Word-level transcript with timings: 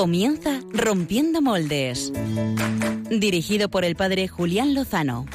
Comienza 0.00 0.60
Rompiendo 0.72 1.42
Moldes. 1.42 2.10
Dirigido 3.10 3.68
por 3.68 3.84
el 3.84 3.96
padre 3.96 4.28
Julián 4.28 4.72
Lozano. 4.72 5.26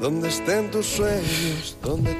donde 0.00 0.28
estén 0.28 0.70
tus 0.70 0.86
sueños. 0.86 1.47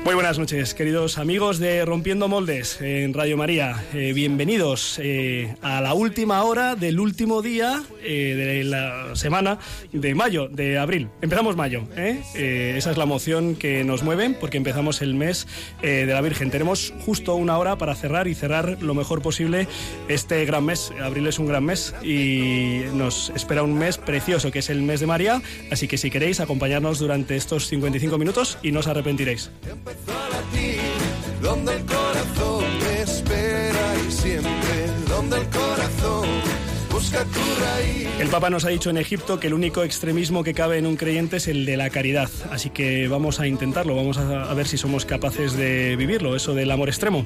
Muy 0.05 0.15
buenas 0.15 0.39
noches, 0.39 0.75
queridos 0.75 1.19
amigos 1.19 1.59
de 1.59 1.85
Rompiendo 1.85 2.29
Moldes 2.29 2.81
en 2.81 3.15
Radio 3.15 3.37
María. 3.37 3.85
Eh, 3.95 4.13
bienvenidos 4.13 4.99
eh, 5.03 5.55
a 5.63 5.81
la 5.81 5.95
última 5.95 6.43
hora 6.43 6.75
del 6.75 6.99
último 6.99 7.43
día 7.43 7.83
eh, 8.03 8.35
de 8.35 8.65
la 8.65 9.15
semana 9.15 9.59
de 9.93 10.15
mayo, 10.15 10.49
de 10.49 10.79
abril. 10.79 11.09
Empezamos 11.21 11.57
mayo, 11.57 11.85
esa 11.95 12.91
es 12.91 12.97
la 12.97 13.07
moción 13.07 13.55
que 13.55 13.85
nos 13.85 14.03
mueve 14.03 14.31
porque 14.41 14.57
empezamos 14.57 15.03
el 15.03 15.15
mes 15.15 15.47
de 15.83 16.07
la 16.07 16.21
Virgen. 16.21 16.51
Tenemos 16.51 16.93
justo 17.05 17.35
una 17.35 17.59
hora 17.59 17.77
para 17.77 17.95
cerrar 17.95 18.29
y 18.29 18.35
cerrar 18.35 18.79
lo 18.83 18.95
mejor 18.95 19.23
posible 19.23 19.69
este 20.09 20.45
gran 20.47 20.65
mes. 20.65 20.93
Abril 21.03 21.27
es 21.27 21.39
un 21.39 21.47
gran 21.47 21.65
mes 21.65 21.95
y 22.03 22.83
nos 22.95 23.31
espera 23.31 23.63
un 23.63 23.75
mes 23.75 23.99
precioso 23.99 24.51
que 24.51 24.61
es 24.61 24.71
el 24.71 24.83
mes 24.83 25.01
de 25.01 25.07
María. 25.07 25.43
Así 25.71 25.87
que 25.87 25.99
si 25.99 26.11
queréis 26.11 26.41
acompañarnos 26.41 26.99
durante 26.99 27.37
estos 27.37 27.69
55 27.69 28.19
minutos 28.19 28.59
y 28.63 28.73
no 28.73 28.81
os 28.81 28.89
arrepentiréis. 29.29 29.51
donde 31.43 31.77
el 31.77 31.85
corazón 31.85 32.65
espera 33.01 33.95
y 34.07 34.11
siempre, 34.11 34.87
donde 35.09 35.37
el 35.39 35.49
corazón 35.49 36.48
el 38.21 38.29
Papa 38.29 38.51
nos 38.51 38.65
ha 38.65 38.71
dicho 38.71 38.91
en 38.91 38.97
Egipto 38.97 39.39
que 39.39 39.47
el 39.47 39.55
único 39.55 39.85
extremismo 39.85 40.43
que 40.43 40.53
cabe 40.53 40.79
en 40.79 40.87
un 40.87 40.97
creyente 40.97 41.37
es 41.37 41.47
el 41.47 41.65
de 41.65 41.77
la 41.77 41.91
caridad, 41.91 42.29
así 42.51 42.71
que 42.71 43.07
vamos 43.07 43.39
a 43.39 43.47
intentarlo, 43.47 43.95
vamos 43.95 44.19
a, 44.19 44.53
ver 44.55 44.67
si 44.67 44.77
somos 44.77 45.05
capaces 45.05 45.53
de 45.57 45.95
vivirlo, 45.97 46.35
eso 46.35 46.55
del 46.55 46.71
amor 46.71 46.89
extremo. 46.89 47.25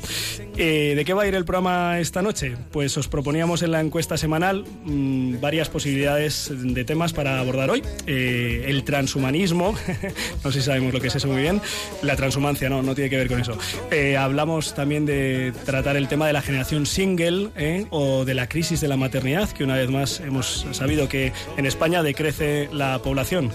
Eh, 0.59 0.93
¿De 0.95 1.05
qué 1.05 1.15
va 1.15 1.23
a 1.23 1.27
ir 1.27 1.35
el 1.35 1.47
programa 1.47 2.01
esta 2.01 2.21
noche? 2.21 2.57
Pues 2.71 2.97
os 2.99 3.09
proponíamos 3.09 3.63
en 3.63 3.71
la 3.71 3.81
encuesta 3.81 4.19
semanal 4.19 4.65
mm, 4.85 5.41
varias 5.41 5.71
posibilidades 5.71 6.51
de 6.53 6.85
temas 6.85 7.15
para 7.15 7.41
abordar 7.41 7.71
hoy. 7.71 7.83
Eh, 8.07 8.65
el 8.67 8.85
transhumanismo, 8.85 9.75
no 10.45 10.53
sé 10.53 10.61
si 10.61 10.67
sabemos 10.67 10.93
lo 10.93 11.01
que 11.01 11.07
es 11.07 11.17
eso 11.17 11.29
muy 11.29 11.41
bien, 11.41 11.63
la 12.03 12.17
transhumancia 12.17 12.69
no, 12.69 12.83
no 12.83 12.95
tiene 12.95 13.09
que 13.09 13.17
ver 13.17 13.29
con 13.29 13.41
eso. 13.41 13.57
Eh, 13.91 14.19
hablamos 14.19 14.75
también 14.75 15.07
de 15.07 15.55
tratar 15.65 15.97
el 15.97 16.09
tema 16.09 16.27
de 16.27 16.35
la 16.35 16.43
generación 16.43 16.85
single 16.85 17.49
o 17.91 18.25
de 18.27 18.35
la 18.35 18.49
crisis 18.49 18.81
de 18.83 18.89
la 18.89 18.97
maternidad, 18.99 19.49
que 19.51 19.62
una 19.63 19.77
vez 19.77 19.91
más 19.91 20.21
hemos 20.21 20.67
sabido 20.73 21.09
que 21.09 21.33
en 21.57 21.67
España 21.67 22.03
decrece 22.03 22.69
la 22.73 23.01
población. 23.01 23.51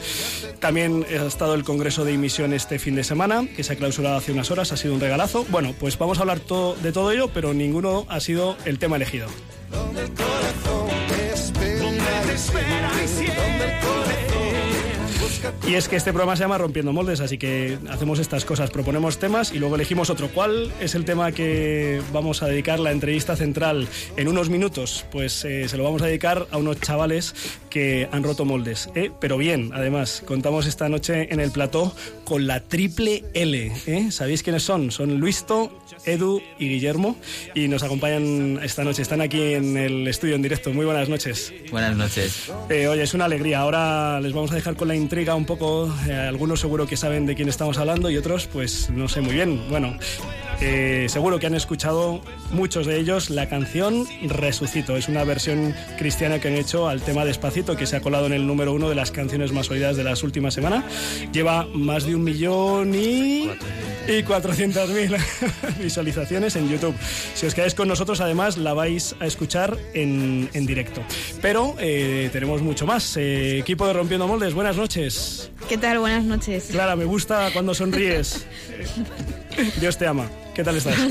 También 0.59 1.05
ha 1.09 1.25
estado 1.25 1.53
el 1.53 1.63
Congreso 1.63 2.05
de 2.05 2.13
Emisión 2.13 2.53
este 2.53 2.79
fin 2.79 2.95
de 2.95 3.03
semana, 3.03 3.47
que 3.55 3.63
se 3.63 3.73
ha 3.73 3.75
clausurado 3.75 4.17
hace 4.17 4.31
unas 4.31 4.51
horas, 4.51 4.71
ha 4.71 4.77
sido 4.77 4.93
un 4.93 4.99
regalazo. 4.99 5.45
Bueno, 5.49 5.73
pues 5.79 5.97
vamos 5.97 6.17
a 6.17 6.21
hablar 6.21 6.39
de 6.39 6.91
todo 6.91 7.11
ello, 7.11 7.29
pero 7.33 7.53
ninguno 7.53 8.05
ha 8.09 8.19
sido 8.19 8.57
el 8.65 8.79
tema 8.79 8.95
elegido. 8.95 9.27
Y 14.13 14.16
es 15.77 15.87
que 15.87 15.95
este 15.95 16.11
programa 16.11 16.35
se 16.35 16.41
llama 16.41 16.57
Rompiendo 16.57 16.91
Moldes, 16.91 17.19
así 17.19 17.37
que 17.37 17.77
hacemos 17.91 18.17
estas 18.17 18.45
cosas, 18.45 18.71
proponemos 18.71 19.19
temas 19.19 19.53
y 19.53 19.59
luego 19.59 19.75
elegimos 19.75 20.09
otro. 20.09 20.27
¿Cuál 20.29 20.71
es 20.81 20.95
el 20.95 21.05
tema 21.05 21.31
que 21.31 22.01
vamos 22.11 22.41
a 22.41 22.47
dedicar 22.47 22.79
la 22.79 22.91
entrevista 22.91 23.35
central 23.35 23.87
en 24.15 24.27
unos 24.27 24.49
minutos? 24.49 25.05
Pues 25.11 25.45
eh, 25.45 25.69
se 25.69 25.77
lo 25.77 25.83
vamos 25.83 26.01
a 26.01 26.07
dedicar 26.07 26.47
a 26.49 26.57
unos 26.57 26.81
chavales 26.81 27.35
que 27.69 28.09
han 28.11 28.23
roto 28.23 28.43
moldes, 28.43 28.89
¿eh? 28.95 29.11
pero 29.21 29.37
bien, 29.37 29.69
además, 29.71 30.23
contamos 30.25 30.65
esta 30.65 30.89
noche 30.89 31.31
en 31.31 31.39
el 31.39 31.51
plató 31.51 31.95
con 32.23 32.47
la 32.47 32.61
triple 32.61 33.23
L. 33.35 33.71
¿eh? 33.85 34.11
¿Sabéis 34.11 34.41
quiénes 34.41 34.63
son? 34.63 34.89
Son 34.89 35.19
Luisto, 35.19 35.71
Edu 36.05 36.41
y 36.57 36.69
Guillermo 36.69 37.17
y 37.53 37.67
nos 37.67 37.83
acompañan 37.83 38.59
esta 38.63 38.83
noche. 38.83 39.03
Están 39.03 39.21
aquí 39.21 39.53
en 39.53 39.77
el 39.77 40.07
estudio 40.07 40.33
en 40.33 40.41
directo. 40.41 40.73
Muy 40.73 40.85
buenas 40.85 41.07
noches. 41.07 41.53
Buenas 41.69 41.95
noches. 41.95 42.49
oye, 42.69 43.03
es 43.03 43.13
una 43.13 43.25
alegría. 43.25 43.59
Ahora 43.59 44.19
les 44.21 44.33
vamos 44.33 44.51
a 44.51 44.55
dejar 44.55 44.75
con 44.75 44.87
la 44.87 44.95
intriga 44.95 45.36
un 45.37 45.45
poco, 45.45 45.93
eh, 46.07 46.13
algunos 46.13 46.59
seguro 46.59 46.87
que 46.87 46.97
saben 46.97 47.25
de 47.25 47.35
quién 47.35 47.49
estamos 47.49 47.77
hablando 47.77 48.09
y 48.09 48.17
otros 48.17 48.47
pues 48.47 48.89
no 48.89 49.07
sé 49.07 49.21
muy 49.21 49.33
bien. 49.33 49.69
Bueno, 49.69 49.97
eh, 50.61 51.07
seguro 51.09 51.39
que 51.39 51.47
han 51.47 51.55
escuchado 51.55 52.21
muchos 52.51 52.85
de 52.85 52.97
ellos 52.97 53.29
la 53.29 53.47
canción 53.47 54.05
Resucito. 54.23 54.97
Es 54.97 55.07
una 55.07 55.23
versión 55.23 55.75
cristiana 55.97 56.39
que 56.39 56.47
han 56.47 56.55
hecho 56.55 56.87
al 56.87 57.01
tema 57.01 57.25
Despacito, 57.25 57.75
que 57.75 57.85
se 57.85 57.95
ha 57.95 58.01
colado 58.01 58.25
en 58.25 58.33
el 58.33 58.47
número 58.47 58.73
uno 58.73 58.89
de 58.89 58.95
las 58.95 59.11
canciones 59.11 59.51
más 59.51 59.69
oídas 59.69 59.97
de 59.97 60.03
las 60.03 60.23
últimas 60.23 60.53
semanas. 60.53 60.83
Lleva 61.31 61.67
más 61.73 62.05
de 62.05 62.15
un 62.15 62.23
millón 62.23 62.93
y 62.95 63.49
y 64.07 64.23
400.000 64.23 65.77
visualizaciones 65.79 66.55
en 66.55 66.69
YouTube. 66.69 66.95
Si 67.33 67.45
os 67.45 67.53
quedáis 67.53 67.75
con 67.75 67.87
nosotros, 67.87 68.21
además, 68.21 68.57
la 68.57 68.73
vais 68.73 69.15
a 69.19 69.25
escuchar 69.25 69.77
en, 69.93 70.49
en 70.53 70.65
directo. 70.65 71.01
Pero 71.41 71.75
eh, 71.79 72.29
tenemos 72.31 72.61
mucho 72.61 72.85
más. 72.85 73.17
Eh, 73.17 73.59
equipo 73.59 73.85
de 73.85 73.93
Rompiendo 73.93 74.27
Moldes, 74.27 74.53
buenas 74.53 74.77
noches. 74.77 75.51
¿Qué 75.67 75.77
tal? 75.77 75.99
Buenas 75.99 76.23
noches. 76.23 76.67
Clara, 76.71 76.95
me 76.95 77.05
gusta 77.05 77.49
cuando 77.53 77.73
sonríes. 77.73 78.47
Dios 79.79 79.97
te 79.97 80.07
ama. 80.07 80.29
¿Qué 80.53 80.63
tal 80.63 80.77
estás? 80.77 80.95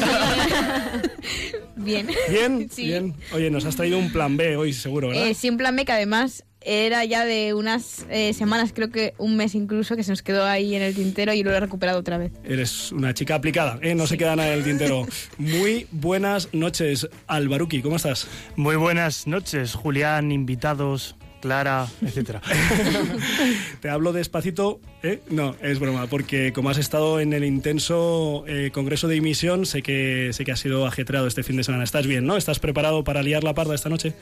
Bien. 1.76 2.08
¿Bien? 2.28 2.68
Bien. 2.76 3.14
Oye, 3.32 3.50
nos 3.50 3.64
has 3.64 3.76
traído 3.76 3.98
un 3.98 4.10
plan 4.10 4.36
B 4.36 4.56
hoy, 4.56 4.72
seguro, 4.72 5.08
¿verdad? 5.08 5.28
Eh, 5.28 5.34
sí, 5.34 5.48
un 5.48 5.56
plan 5.56 5.76
B 5.76 5.84
que 5.84 5.92
además 5.92 6.44
era 6.60 7.04
ya 7.04 7.24
de 7.24 7.54
unas 7.54 8.06
eh, 8.10 8.32
semanas, 8.32 8.72
creo 8.74 8.90
que 8.90 9.14
un 9.18 9.36
mes 9.36 9.54
incluso, 9.54 9.94
que 9.94 10.02
se 10.02 10.10
nos 10.10 10.22
quedó 10.22 10.44
ahí 10.44 10.74
en 10.74 10.82
el 10.82 10.96
tintero 10.96 11.32
y 11.32 11.44
lo 11.44 11.54
he 11.54 11.60
recuperado 11.60 12.00
otra 12.00 12.18
vez. 12.18 12.32
Eres 12.44 12.90
una 12.90 13.14
chica 13.14 13.36
aplicada, 13.36 13.78
¿eh? 13.82 13.94
no 13.94 14.08
se 14.08 14.18
queda 14.18 14.34
nada 14.34 14.52
en 14.52 14.58
el 14.58 14.64
tintero. 14.64 15.06
Muy 15.38 15.86
buenas 15.92 16.48
noches, 16.52 17.08
Albaruki, 17.28 17.82
¿cómo 17.82 17.96
estás? 17.96 18.26
Muy 18.56 18.74
buenas 18.74 19.28
noches, 19.28 19.74
Julián, 19.74 20.32
invitados, 20.32 21.14
Clara, 21.40 21.86
etcétera. 22.02 22.40
Te 23.80 23.90
hablo 23.90 24.12
despacito, 24.12 24.80
¿eh? 25.02 25.20
No, 25.30 25.54
es 25.62 25.78
broma, 25.78 26.06
porque 26.06 26.52
como 26.52 26.70
has 26.70 26.78
estado 26.78 27.20
en 27.20 27.32
el 27.32 27.44
intenso 27.44 28.44
eh, 28.46 28.70
congreso 28.72 29.08
de 29.08 29.16
emisión, 29.16 29.66
sé 29.66 29.82
que 29.82 30.30
sé 30.32 30.44
que 30.44 30.52
has 30.52 30.60
sido 30.60 30.86
ajetreado 30.86 31.26
este 31.26 31.42
fin 31.42 31.56
de 31.56 31.64
semana. 31.64 31.84
¿Estás 31.84 32.06
bien, 32.06 32.26
no? 32.26 32.36
¿Estás 32.36 32.58
preparado 32.58 33.04
para 33.04 33.22
liar 33.22 33.44
la 33.44 33.54
parda 33.54 33.74
esta 33.74 33.88
noche? 33.88 34.14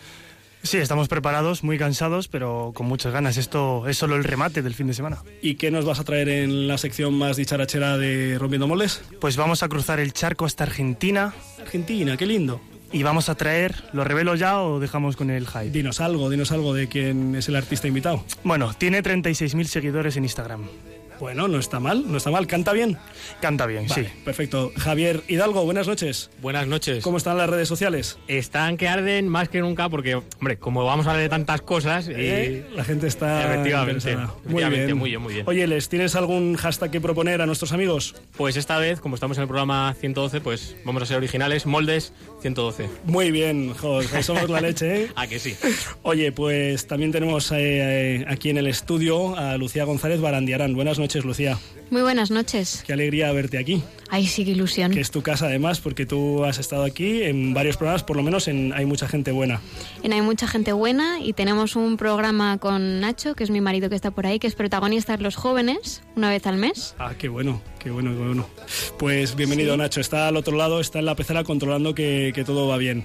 Sí, 0.64 0.78
estamos 0.78 1.08
preparados, 1.08 1.62
muy 1.62 1.76
cansados, 1.76 2.26
pero 2.26 2.72
con 2.74 2.86
muchas 2.86 3.12
ganas. 3.12 3.36
Esto 3.36 3.86
es 3.86 3.98
solo 3.98 4.16
el 4.16 4.24
remate 4.24 4.62
del 4.62 4.74
fin 4.74 4.86
de 4.86 4.94
semana. 4.94 5.22
¿Y 5.42 5.56
qué 5.56 5.70
nos 5.70 5.84
vas 5.84 6.00
a 6.00 6.04
traer 6.04 6.30
en 6.30 6.66
la 6.66 6.78
sección 6.78 7.12
más 7.12 7.36
dicharachera 7.36 7.98
de 7.98 8.38
Rompiendo 8.38 8.66
Moldes? 8.66 9.02
Pues 9.20 9.36
vamos 9.36 9.62
a 9.62 9.68
cruzar 9.68 10.00
el 10.00 10.14
charco 10.14 10.46
hasta 10.46 10.64
Argentina. 10.64 11.34
Argentina, 11.60 12.16
qué 12.16 12.24
lindo. 12.24 12.62
Y 12.94 13.02
vamos 13.02 13.28
a 13.28 13.34
traer, 13.34 13.74
¿lo 13.92 14.04
revelo 14.04 14.36
ya 14.36 14.62
o 14.62 14.78
dejamos 14.78 15.16
con 15.16 15.28
el 15.28 15.48
hype? 15.48 15.70
Dinos 15.70 16.00
algo, 16.00 16.30
dinos 16.30 16.52
algo 16.52 16.72
de 16.74 16.86
quién 16.86 17.34
es 17.34 17.48
el 17.48 17.56
artista 17.56 17.88
invitado. 17.88 18.24
Bueno, 18.44 18.72
tiene 18.72 19.02
36.000 19.02 19.64
seguidores 19.64 20.16
en 20.16 20.22
Instagram. 20.22 20.68
Bueno, 21.24 21.48
no 21.48 21.58
está 21.58 21.80
mal, 21.80 22.04
no 22.06 22.18
está 22.18 22.30
mal. 22.30 22.46
¿Canta 22.46 22.74
bien? 22.74 22.98
Canta 23.40 23.64
bien, 23.64 23.88
sí. 23.88 24.02
Perfecto. 24.26 24.72
Javier 24.76 25.22
Hidalgo, 25.26 25.64
buenas 25.64 25.88
noches. 25.88 26.30
Buenas 26.42 26.66
noches. 26.66 27.02
¿Cómo 27.02 27.16
están 27.16 27.38
las 27.38 27.48
redes 27.48 27.66
sociales? 27.66 28.18
Están 28.28 28.76
que 28.76 28.88
arden 28.88 29.26
más 29.28 29.48
que 29.48 29.60
nunca 29.60 29.88
porque, 29.88 30.16
hombre, 30.16 30.58
como 30.58 30.84
vamos 30.84 31.06
a 31.06 31.12
hablar 31.12 31.22
de 31.22 31.30
tantas 31.30 31.62
cosas... 31.62 32.10
Eh, 32.10 32.66
la 32.74 32.84
gente 32.84 33.06
está... 33.06 33.54
Efectivamente. 33.54 34.18
Muy, 34.44 34.64
bien. 34.64 34.98
muy 34.98 35.08
bien, 35.08 35.22
muy 35.22 35.32
bien. 35.32 35.46
Oye, 35.48 35.66
¿les 35.66 35.88
tienes 35.88 36.14
algún 36.14 36.56
hashtag 36.56 36.90
que 36.90 37.00
proponer 37.00 37.40
a 37.40 37.46
nuestros 37.46 37.72
amigos? 37.72 38.16
Pues 38.36 38.58
esta 38.58 38.76
vez, 38.76 39.00
como 39.00 39.14
estamos 39.14 39.38
en 39.38 39.44
el 39.44 39.48
programa 39.48 39.94
112, 39.98 40.42
pues 40.42 40.76
vamos 40.84 41.04
a 41.04 41.06
ser 41.06 41.16
originales. 41.16 41.64
Moldes 41.64 42.12
112. 42.42 42.90
Muy 43.04 43.30
bien, 43.30 43.72
joder, 43.72 44.22
somos 44.22 44.50
la 44.50 44.60
leche, 44.60 45.04
¿eh? 45.04 45.10
ah, 45.16 45.26
que 45.26 45.38
sí. 45.38 45.56
Oye, 46.02 46.32
pues 46.32 46.86
también 46.86 47.12
tenemos 47.12 47.50
eh, 47.52 47.56
eh, 47.56 48.24
aquí 48.28 48.50
en 48.50 48.58
el 48.58 48.66
estudio 48.66 49.38
a 49.38 49.56
Lucía 49.56 49.84
González 49.84 50.20
Barandiarán. 50.20 50.74
Buenas 50.74 50.98
noches, 50.98 51.13
Lucía. 51.22 51.58
Muy 51.90 52.02
buenas 52.02 52.30
noches. 52.30 52.82
Qué 52.86 52.92
alegría 52.92 53.30
verte 53.30 53.58
aquí. 53.58 53.82
Ay, 54.10 54.26
sí, 54.26 54.44
qué 54.44 54.52
ilusión. 54.52 54.90
Que 54.90 55.00
es 55.00 55.10
tu 55.10 55.22
casa 55.22 55.46
además, 55.46 55.80
porque 55.80 56.06
tú 56.06 56.44
has 56.44 56.58
estado 56.58 56.82
aquí 56.84 57.22
en 57.22 57.54
varios 57.54 57.76
programas, 57.76 58.02
por 58.02 58.16
lo 58.16 58.22
menos 58.22 58.48
en 58.48 58.72
Hay 58.72 58.86
mucha 58.86 59.06
gente 59.06 59.30
buena. 59.30 59.60
En 60.02 60.12
Hay 60.12 60.22
mucha 60.22 60.48
gente 60.48 60.72
buena 60.72 61.20
y 61.20 61.34
tenemos 61.34 61.76
un 61.76 61.96
programa 61.96 62.58
con 62.58 63.00
Nacho, 63.00 63.34
que 63.34 63.44
es 63.44 63.50
mi 63.50 63.60
marido 63.60 63.88
que 63.90 63.96
está 63.96 64.10
por 64.10 64.26
ahí, 64.26 64.38
que 64.38 64.46
es 64.46 64.54
protagonista 64.54 65.16
de 65.16 65.22
Los 65.22 65.36
Jóvenes, 65.36 66.02
una 66.16 66.30
vez 66.30 66.46
al 66.46 66.56
mes. 66.56 66.96
Ah, 66.98 67.12
qué 67.16 67.28
bueno, 67.28 67.62
qué 67.78 67.90
bueno, 67.90 68.10
qué 68.12 68.18
bueno. 68.18 68.46
Pues 68.98 69.36
bienvenido 69.36 69.76
Nacho, 69.76 70.00
está 70.00 70.26
al 70.26 70.36
otro 70.36 70.56
lado, 70.56 70.80
está 70.80 70.98
en 70.98 71.04
la 71.04 71.14
pecera 71.14 71.44
controlando 71.44 71.94
que, 71.94 72.32
que 72.34 72.44
todo 72.44 72.66
va 72.66 72.76
bien. 72.78 73.04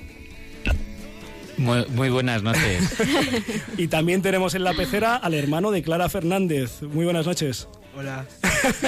Muy, 1.60 2.10
buenas 2.10 2.42
noches. 2.42 2.96
y 3.78 3.88
también 3.90 4.22
tenemos 4.22 4.56
en 4.56 4.64
la 4.64 4.74
pecera 4.74 5.18
al 5.18 5.34
hermano 5.34 5.72
de 5.72 5.84
Clara 5.84 6.08
Fernández. 6.08 6.82
Muy 6.82 7.04
buenas 7.04 7.26
noches. 7.28 7.68
Hola. 8.00 8.26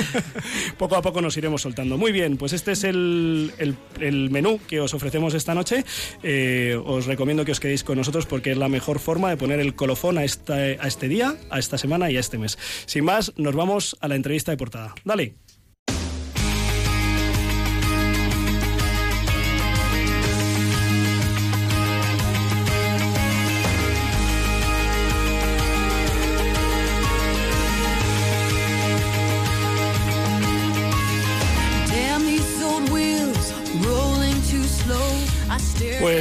poco 0.77 0.95
a 0.95 1.01
poco 1.01 1.19
nos 1.21 1.35
iremos 1.35 1.61
soltando. 1.61 1.97
Muy 1.97 2.13
bien, 2.13 2.37
pues 2.37 2.53
este 2.53 2.71
es 2.71 2.85
el, 2.85 3.51
el- 3.99 4.29
menú 4.29 4.57
que 4.69 4.79
os 4.79 4.93
ofrecemos 4.93 5.33
esta 5.33 5.53
noche. 5.53 5.83
Eh, 6.23 6.79
os 6.85 7.07
recomiendo 7.07 7.43
que 7.43 7.51
os 7.51 7.59
quedéis 7.59 7.83
con 7.83 7.97
nosotros 7.97 8.25
porque 8.25 8.51
es 8.51 8.57
la 8.57 8.69
mejor 8.69 8.99
forma 8.99 9.29
de 9.29 9.35
poner 9.35 9.59
el 9.59 9.75
colofón 9.75 10.17
a, 10.17 10.23
esta, 10.23 10.53
a 10.55 10.87
este 10.87 11.09
día, 11.09 11.35
a 11.49 11.59
esta 11.59 11.77
semana 11.77 12.09
y 12.09 12.15
a 12.15 12.21
este 12.21 12.37
mes. 12.37 12.57
Sin 12.85 13.03
más, 13.03 13.33
nos 13.35 13.53
vamos 13.53 13.97
a 13.99 14.07
la 14.07 14.15
entrevista 14.15 14.51
de 14.51 14.57
portada. 14.57 14.95
Dale. 15.03 15.35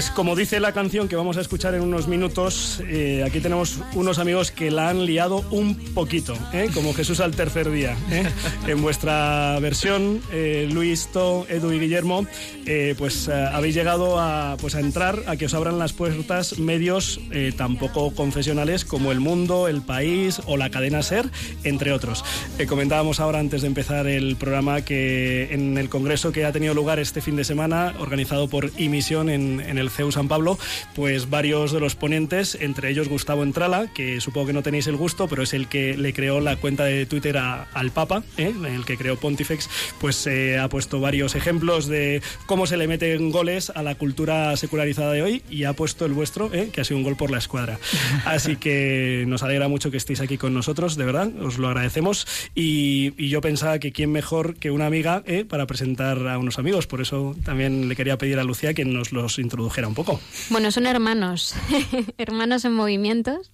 Pues 0.01 0.11
como 0.11 0.35
dice 0.35 0.61
la 0.61 0.73
canción 0.73 1.09
que 1.09 1.17
vamos 1.17 1.37
a 1.37 1.43
escuchar 1.43 1.75
en 1.75 1.83
unos 1.83 2.09
minutos, 2.09 2.83
eh, 2.89 3.23
aquí 3.23 3.41
tenemos 3.41 3.81
unos 3.93 4.19
amigos 4.19 4.51
que 4.51 4.71
la 4.71 4.89
han 4.89 5.05
liado 5.05 5.45
un 5.51 5.75
poquito, 5.75 6.33
¿eh? 6.55 6.71
como 6.73 6.95
Jesús 6.95 7.21
al 7.21 7.33
tercer 7.33 7.71
día. 7.71 7.95
¿eh? 8.11 8.27
En 8.67 8.81
vuestra 8.81 9.59
versión, 9.61 10.23
eh, 10.33 10.67
Luis, 10.73 11.09
To, 11.13 11.45
Edu 11.51 11.73
y 11.73 11.81
Guillermo, 11.81 12.27
eh, 12.65 12.95
pues 12.97 13.29
eh, 13.29 13.33
habéis 13.53 13.75
llegado 13.75 14.19
a, 14.19 14.57
pues, 14.59 14.75
a 14.75 14.81
entrar, 14.81 15.23
a 15.27 15.37
que 15.37 15.45
os 15.45 15.53
abran 15.53 15.79
las 15.79 15.93
puertas 15.93 16.59
medios 16.59 17.21
eh, 17.31 17.53
tan 17.55 17.77
poco 17.77 18.15
confesionales 18.15 18.87
como 18.87 19.13
El 19.13 19.21
Mundo, 19.21 19.69
El 19.69 19.83
País 19.83 20.41
o 20.47 20.57
la 20.57 20.71
cadena 20.71 21.03
Ser, 21.03 21.29
entre 21.63 21.93
otros. 21.93 22.25
Comentábamos 22.71 23.21
ahora 23.21 23.39
antes 23.39 23.61
de 23.61 23.67
empezar 23.67 24.07
el 24.07 24.37
programa 24.37 24.81
que 24.81 25.53
en 25.53 25.77
el 25.77 25.91
congreso 25.91 26.33
que 26.33 26.47
ha 26.47 26.53
tenido 26.53 26.73
lugar 26.73 26.99
este 27.01 27.21
fin 27.21 27.37
de 27.37 27.45
semana, 27.45 27.93
organizado 27.99 28.49
por 28.49 28.71
Imisión 28.79 29.29
en, 29.29 29.61
en 29.61 29.77
el 29.77 29.90
CEU 29.91 30.13
San 30.13 30.29
Pablo, 30.29 30.59
pues 30.95 31.29
varios 31.31 31.73
de 31.73 31.81
los 31.81 31.95
ponentes, 31.95 32.57
entre 32.61 32.91
ellos 32.91 33.09
Gustavo 33.09 33.43
Entrala, 33.43 33.89
que 33.93 34.21
supongo 34.21 34.49
que 34.49 34.53
no 34.53 34.63
tenéis 34.63 34.87
el 34.87 34.97
gusto, 34.97 35.29
pero 35.29 35.43
es 35.43 35.53
el 35.55 35.69
que 35.69 35.97
le 35.97 36.13
creó 36.13 36.41
la 36.41 36.57
cuenta 36.57 36.85
de 36.85 37.07
Twitter 37.07 37.37
a- 37.39 37.65
al 37.75 37.91
Papa, 37.91 38.23
¿eh? 38.37 38.53
el 38.67 38.85
que 38.85 38.97
creó 38.97 39.17
Pontifex, 39.17 39.69
pues 40.01 40.27
eh, 40.27 40.59
ha 40.59 40.69
puesto 40.69 41.01
varios 41.01 41.35
ejemplos 41.35 41.87
de 41.87 42.23
cómo 42.47 42.67
se 42.67 42.77
le 42.77 42.87
meten 42.87 43.31
goles 43.31 43.71
a 43.71 43.83
la 43.83 43.95
cultura 43.95 44.57
secularizada 44.57 45.13
de 45.13 45.23
hoy 45.23 45.43
y 45.51 45.65
ha 45.65 45.73
puesto 45.73 46.07
el 46.07 46.13
vuestro, 46.13 46.53
¿eh? 46.53 46.71
que 46.73 46.81
ha 46.81 46.85
sido 46.85 46.99
un 46.99 47.05
gol 47.05 47.17
por 47.17 47.31
la 47.31 47.39
escuadra. 47.39 47.79
Así 48.25 48.57
que 48.57 49.25
nos 49.27 49.43
alegra 49.43 49.69
mucho 49.69 49.91
que 49.91 49.97
estéis 49.97 50.21
aquí 50.21 50.39
con 50.39 50.55
nosotros, 50.55 50.97
de 50.97 51.05
verdad, 51.05 51.31
os 51.43 51.59
lo 51.59 51.69
agradecemos. 51.69 52.27
Y, 52.55 53.13
y 53.17 53.29
yo 53.29 53.41
pensaba 53.41 53.79
que 53.79 53.93
quién 53.93 54.13
mejor 54.13 54.55
que 54.57 54.71
una 54.71 54.87
amiga 54.87 55.23
¿eh? 55.27 55.45
para 55.49 55.67
presentar 55.67 56.27
a 56.29 56.39
unos 56.39 56.59
amigos, 56.59 56.87
por 56.87 57.01
eso 57.01 57.37
también 57.45 57.89
le 57.89 57.97
quería 57.97 58.19
pedir 58.19 58.39
a 58.39 58.45
Lucía 58.45 58.75
que 58.75 58.85
nos 58.85 59.13
los 59.13 59.39
introdujera 59.39 59.80
un 59.89 59.95
poco. 59.95 60.21
Bueno, 60.51 60.71
son 60.71 60.87
hermanos, 60.87 61.55
hermanos 62.19 62.65
en 62.65 62.73
movimientos. 62.75 63.51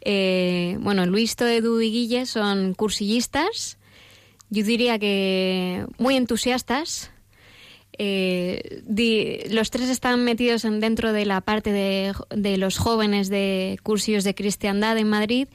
Eh, 0.00 0.76
bueno, 0.80 1.06
Luis, 1.06 1.34
To, 1.36 1.46
Edu 1.46 1.80
y 1.80 1.90
Guille 1.90 2.26
son 2.26 2.74
cursillistas, 2.74 3.78
yo 4.50 4.64
diría 4.64 4.98
que 4.98 5.84
muy 5.98 6.16
entusiastas. 6.16 7.10
Eh, 8.00 8.82
los 9.50 9.70
tres 9.70 9.88
están 9.88 10.22
metidos 10.24 10.64
en- 10.64 10.78
dentro 10.80 11.12
de 11.12 11.26
la 11.26 11.40
parte 11.40 11.72
de 11.72 12.56
los 12.56 12.78
jóvenes 12.78 13.28
de 13.28 13.78
cursillos 13.82 14.22
de 14.24 14.34
cristiandad 14.36 14.96
en 14.98 15.08
Madrid 15.08 15.48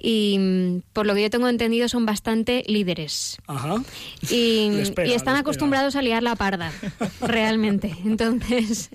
y 0.00 0.36
mm, 0.38 0.82
por 0.92 1.06
lo 1.06 1.14
que 1.14 1.22
yo 1.22 1.30
tengo 1.30 1.48
entendido 1.48 1.88
son 1.88 2.06
bastante 2.06 2.64
líderes. 2.66 3.36
Ajá. 3.46 3.82
Y, 4.30 4.70
pega, 4.94 5.08
y 5.10 5.12
están 5.12 5.36
acostumbrados 5.36 5.96
a 5.96 6.02
liar 6.02 6.22
la 6.22 6.36
parda, 6.36 6.72
realmente. 7.20 7.94
Entonces, 8.04 8.90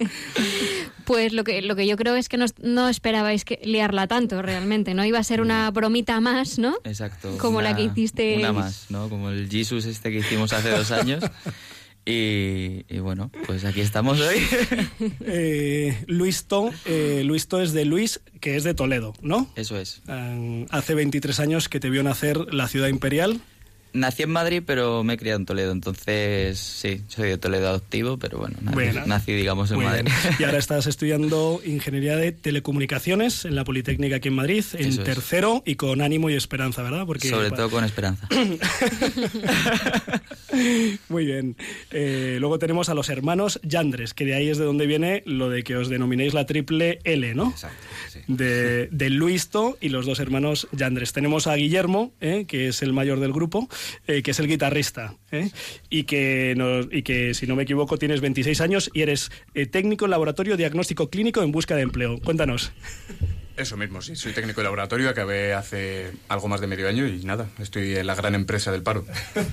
pues 1.05 1.33
lo 1.33 1.43
que, 1.43 1.61
lo 1.61 1.75
que 1.75 1.87
yo 1.87 1.95
creo 1.97 2.15
es 2.15 2.29
que 2.29 2.37
no, 2.37 2.45
no 2.61 2.89
esperabais 2.89 3.45
que 3.45 3.59
liarla 3.63 4.07
tanto, 4.07 4.41
realmente. 4.41 4.93
No 4.93 5.05
iba 5.05 5.19
a 5.19 5.23
ser 5.23 5.41
una 5.41 5.69
bromita 5.71 6.19
más, 6.21 6.57
¿no? 6.59 6.75
Exacto. 6.83 7.37
Como 7.37 7.61
la 7.61 7.69
una- 7.69 7.77
que 7.77 7.83
hiciste- 7.83 8.37
Una 8.37 8.53
más, 8.53 8.85
¿no? 8.89 9.09
Como 9.09 9.29
el 9.29 9.49
Jesus 9.49 9.85
este 9.85 10.11
que 10.11 10.17
hicimos 10.19 10.53
hace 10.53 10.69
dos 10.71 10.91
años. 10.91 11.23
Y, 12.05 12.85
y 12.87 12.99
bueno, 12.99 13.31
pues 13.47 13.65
aquí 13.65 13.81
estamos 13.81 14.19
hoy. 14.21 14.37
Eh, 15.27 16.03
Luis 16.07 16.45
To, 16.45 16.71
eh, 16.85 17.23
Luis 17.25 17.47
To 17.47 17.61
es 17.61 17.73
de 17.73 17.85
Luis, 17.85 18.21
que 18.39 18.55
es 18.55 18.63
de 18.63 18.73
Toledo, 18.73 19.13
¿no? 19.21 19.49
Eso 19.55 19.77
es. 19.77 20.01
Eh, 20.07 20.65
hace 20.69 20.93
23 20.93 21.39
años 21.39 21.67
que 21.69 21.79
te 21.79 21.89
vio 21.89 22.03
nacer 22.03 22.53
la 22.53 22.67
ciudad 22.67 22.87
imperial. 22.87 23.41
Nací 23.95 24.23
en 24.23 24.29
Madrid, 24.29 24.61
pero 24.65 25.03
me 25.03 25.13
he 25.13 25.17
criado 25.17 25.39
en 25.39 25.45
Toledo. 25.45 25.71
Entonces, 25.71 26.59
sí, 26.59 27.01
soy 27.07 27.29
de 27.29 27.37
Toledo 27.37 27.69
adoptivo, 27.69 28.17
pero 28.17 28.37
bueno, 28.39 28.57
nací, 28.61 28.99
nací, 29.07 29.33
digamos, 29.33 29.71
en 29.71 29.79
Madrid. 29.83 30.03
bien. 30.05 30.35
Y 30.39 30.43
ahora 30.43 30.57
estás 30.65 30.85
estudiando 30.87 31.61
Ingeniería 31.65 32.17
de 32.17 32.31
Telecomunicaciones 32.31 33.45
en 33.45 33.55
la 33.55 33.63
Politécnica 33.63 34.17
aquí 34.17 34.27
en 34.27 34.35
Madrid, 34.35 34.63
en 34.73 34.89
Eso 34.89 35.01
es. 35.01 35.05
tercero 35.05 35.63
y 35.65 35.75
con 35.75 36.01
ánimo 36.01 36.29
y 36.29 36.33
esperanza, 36.35 36.81
¿verdad? 36.83 37.05
Porque 37.05 37.29
Sobre 37.29 37.51
todo 37.51 37.69
con 37.69 37.83
esperanza. 37.85 38.27
Muy 41.09 41.25
bien. 41.25 41.55
Eh, 41.91 42.37
luego 42.39 42.59
tenemos 42.59 42.89
a 42.89 42.93
los 42.93 43.09
hermanos 43.09 43.59
Yandres, 43.63 44.13
que 44.13 44.25
de 44.25 44.35
ahí 44.35 44.49
es 44.49 44.57
de 44.57 44.65
donde 44.65 44.85
viene 44.87 45.23
lo 45.25 45.49
de 45.49 45.63
que 45.63 45.75
os 45.75 45.89
denominéis 45.89 46.33
la 46.33 46.45
triple 46.45 46.99
L, 47.03 47.33
¿no? 47.35 47.49
Exacto, 47.51 47.77
sí. 48.09 48.14
De, 48.27 48.87
de 48.87 49.09
Luisto 49.09 49.77
y 49.81 49.89
los 49.89 50.05
dos 50.05 50.19
hermanos 50.19 50.67
Yandres. 50.71 51.13
Tenemos 51.13 51.47
a 51.47 51.55
Guillermo, 51.55 52.11
eh, 52.21 52.45
que 52.47 52.67
es 52.69 52.81
el 52.81 52.91
mayor 52.93 53.19
del 53.19 53.33
grupo, 53.33 53.69
eh, 54.07 54.21
que 54.23 54.31
es 54.31 54.39
el 54.39 54.47
guitarrista, 54.47 55.15
eh, 55.31 55.49
y, 55.89 56.03
que 56.03 56.53
nos- 56.57 56.87
y 56.91 57.03
que, 57.03 57.33
si 57.33 57.45
no 57.47 57.55
me 57.55 57.63
equivoco, 57.63 57.97
tienes 57.97 58.21
26 58.21 58.61
años 58.61 58.89
y 58.93 59.01
eres 59.01 59.31
técnico 59.71 60.05
en 60.05 60.11
laboratorio 60.11 60.57
diagnóstico 60.57 61.09
clínico 61.09 61.43
en 61.43 61.51
busca 61.51 61.75
de 61.75 61.83
empleo. 61.83 62.19
Cuéntanos. 62.19 62.71
Eso 63.57 63.77
mismo, 63.77 64.01
sí. 64.01 64.15
Soy 64.17 64.33
técnico 64.33 64.59
de 64.59 64.65
laboratorio, 64.65 65.09
acabé 65.09 65.53
hace 65.53 66.11
algo 66.27 66.49
más 66.49 66.59
de 66.59 66.67
medio 66.67 66.89
año 66.89 67.07
y 67.07 67.23
nada, 67.23 67.47
estoy 67.59 67.95
en 67.95 68.05
la 68.05 68.13
gran 68.15 68.35
empresa 68.35 68.71
del 68.71 68.83
paro. 68.83 69.05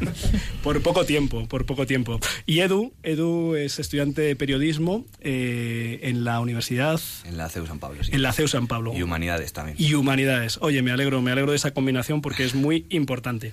Por 0.64 0.82
poco 0.82 1.04
tiempo, 1.04 1.46
por 1.49 1.66
poco 1.66 1.87
tiempo. 1.87 2.19
Y 2.46 2.60
Edu, 2.60 2.93
Edu 3.02 3.54
es 3.54 3.78
estudiante 3.78 4.22
de 4.22 4.34
periodismo 4.37 5.04
eh, 5.20 6.00
en 6.02 6.25
la 6.25 6.41
universidad, 6.41 7.00
En 7.24 7.36
la 7.36 7.48
CEU 7.48 7.67
San 7.67 7.79
Pablo, 7.79 8.03
sí. 8.03 8.10
en 8.12 8.22
la 8.22 8.32
CEU 8.32 8.48
San 8.48 8.67
Pablo. 8.67 8.93
Y 8.94 9.03
humanidades 9.03 9.53
también. 9.53 9.77
y 9.79 9.94
humanidades. 9.94 10.58
Oye, 10.60 10.82
me 10.82 10.91
alegro, 10.91 11.22
me 11.22 11.31
alegro 11.32 11.50
de 11.53 11.56
esa 11.56 11.72
combinación 11.72 12.22
porque 12.22 12.44
es 12.44 12.55
muy 12.55 12.86
importante. 12.91 13.53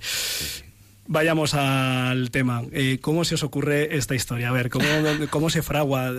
Vayamos 1.06 1.54
al 1.54 2.30
tema. 2.30 2.62
Eh, 2.72 2.98
¿Cómo 3.00 3.24
se 3.24 3.34
os 3.34 3.42
ocurre 3.42 3.96
esta 3.96 4.14
historia? 4.14 4.48
A 4.50 4.52
ver, 4.52 4.70
¿cómo, 4.70 4.86
¿cómo 5.30 5.50
se 5.50 5.62
fragua? 5.62 6.12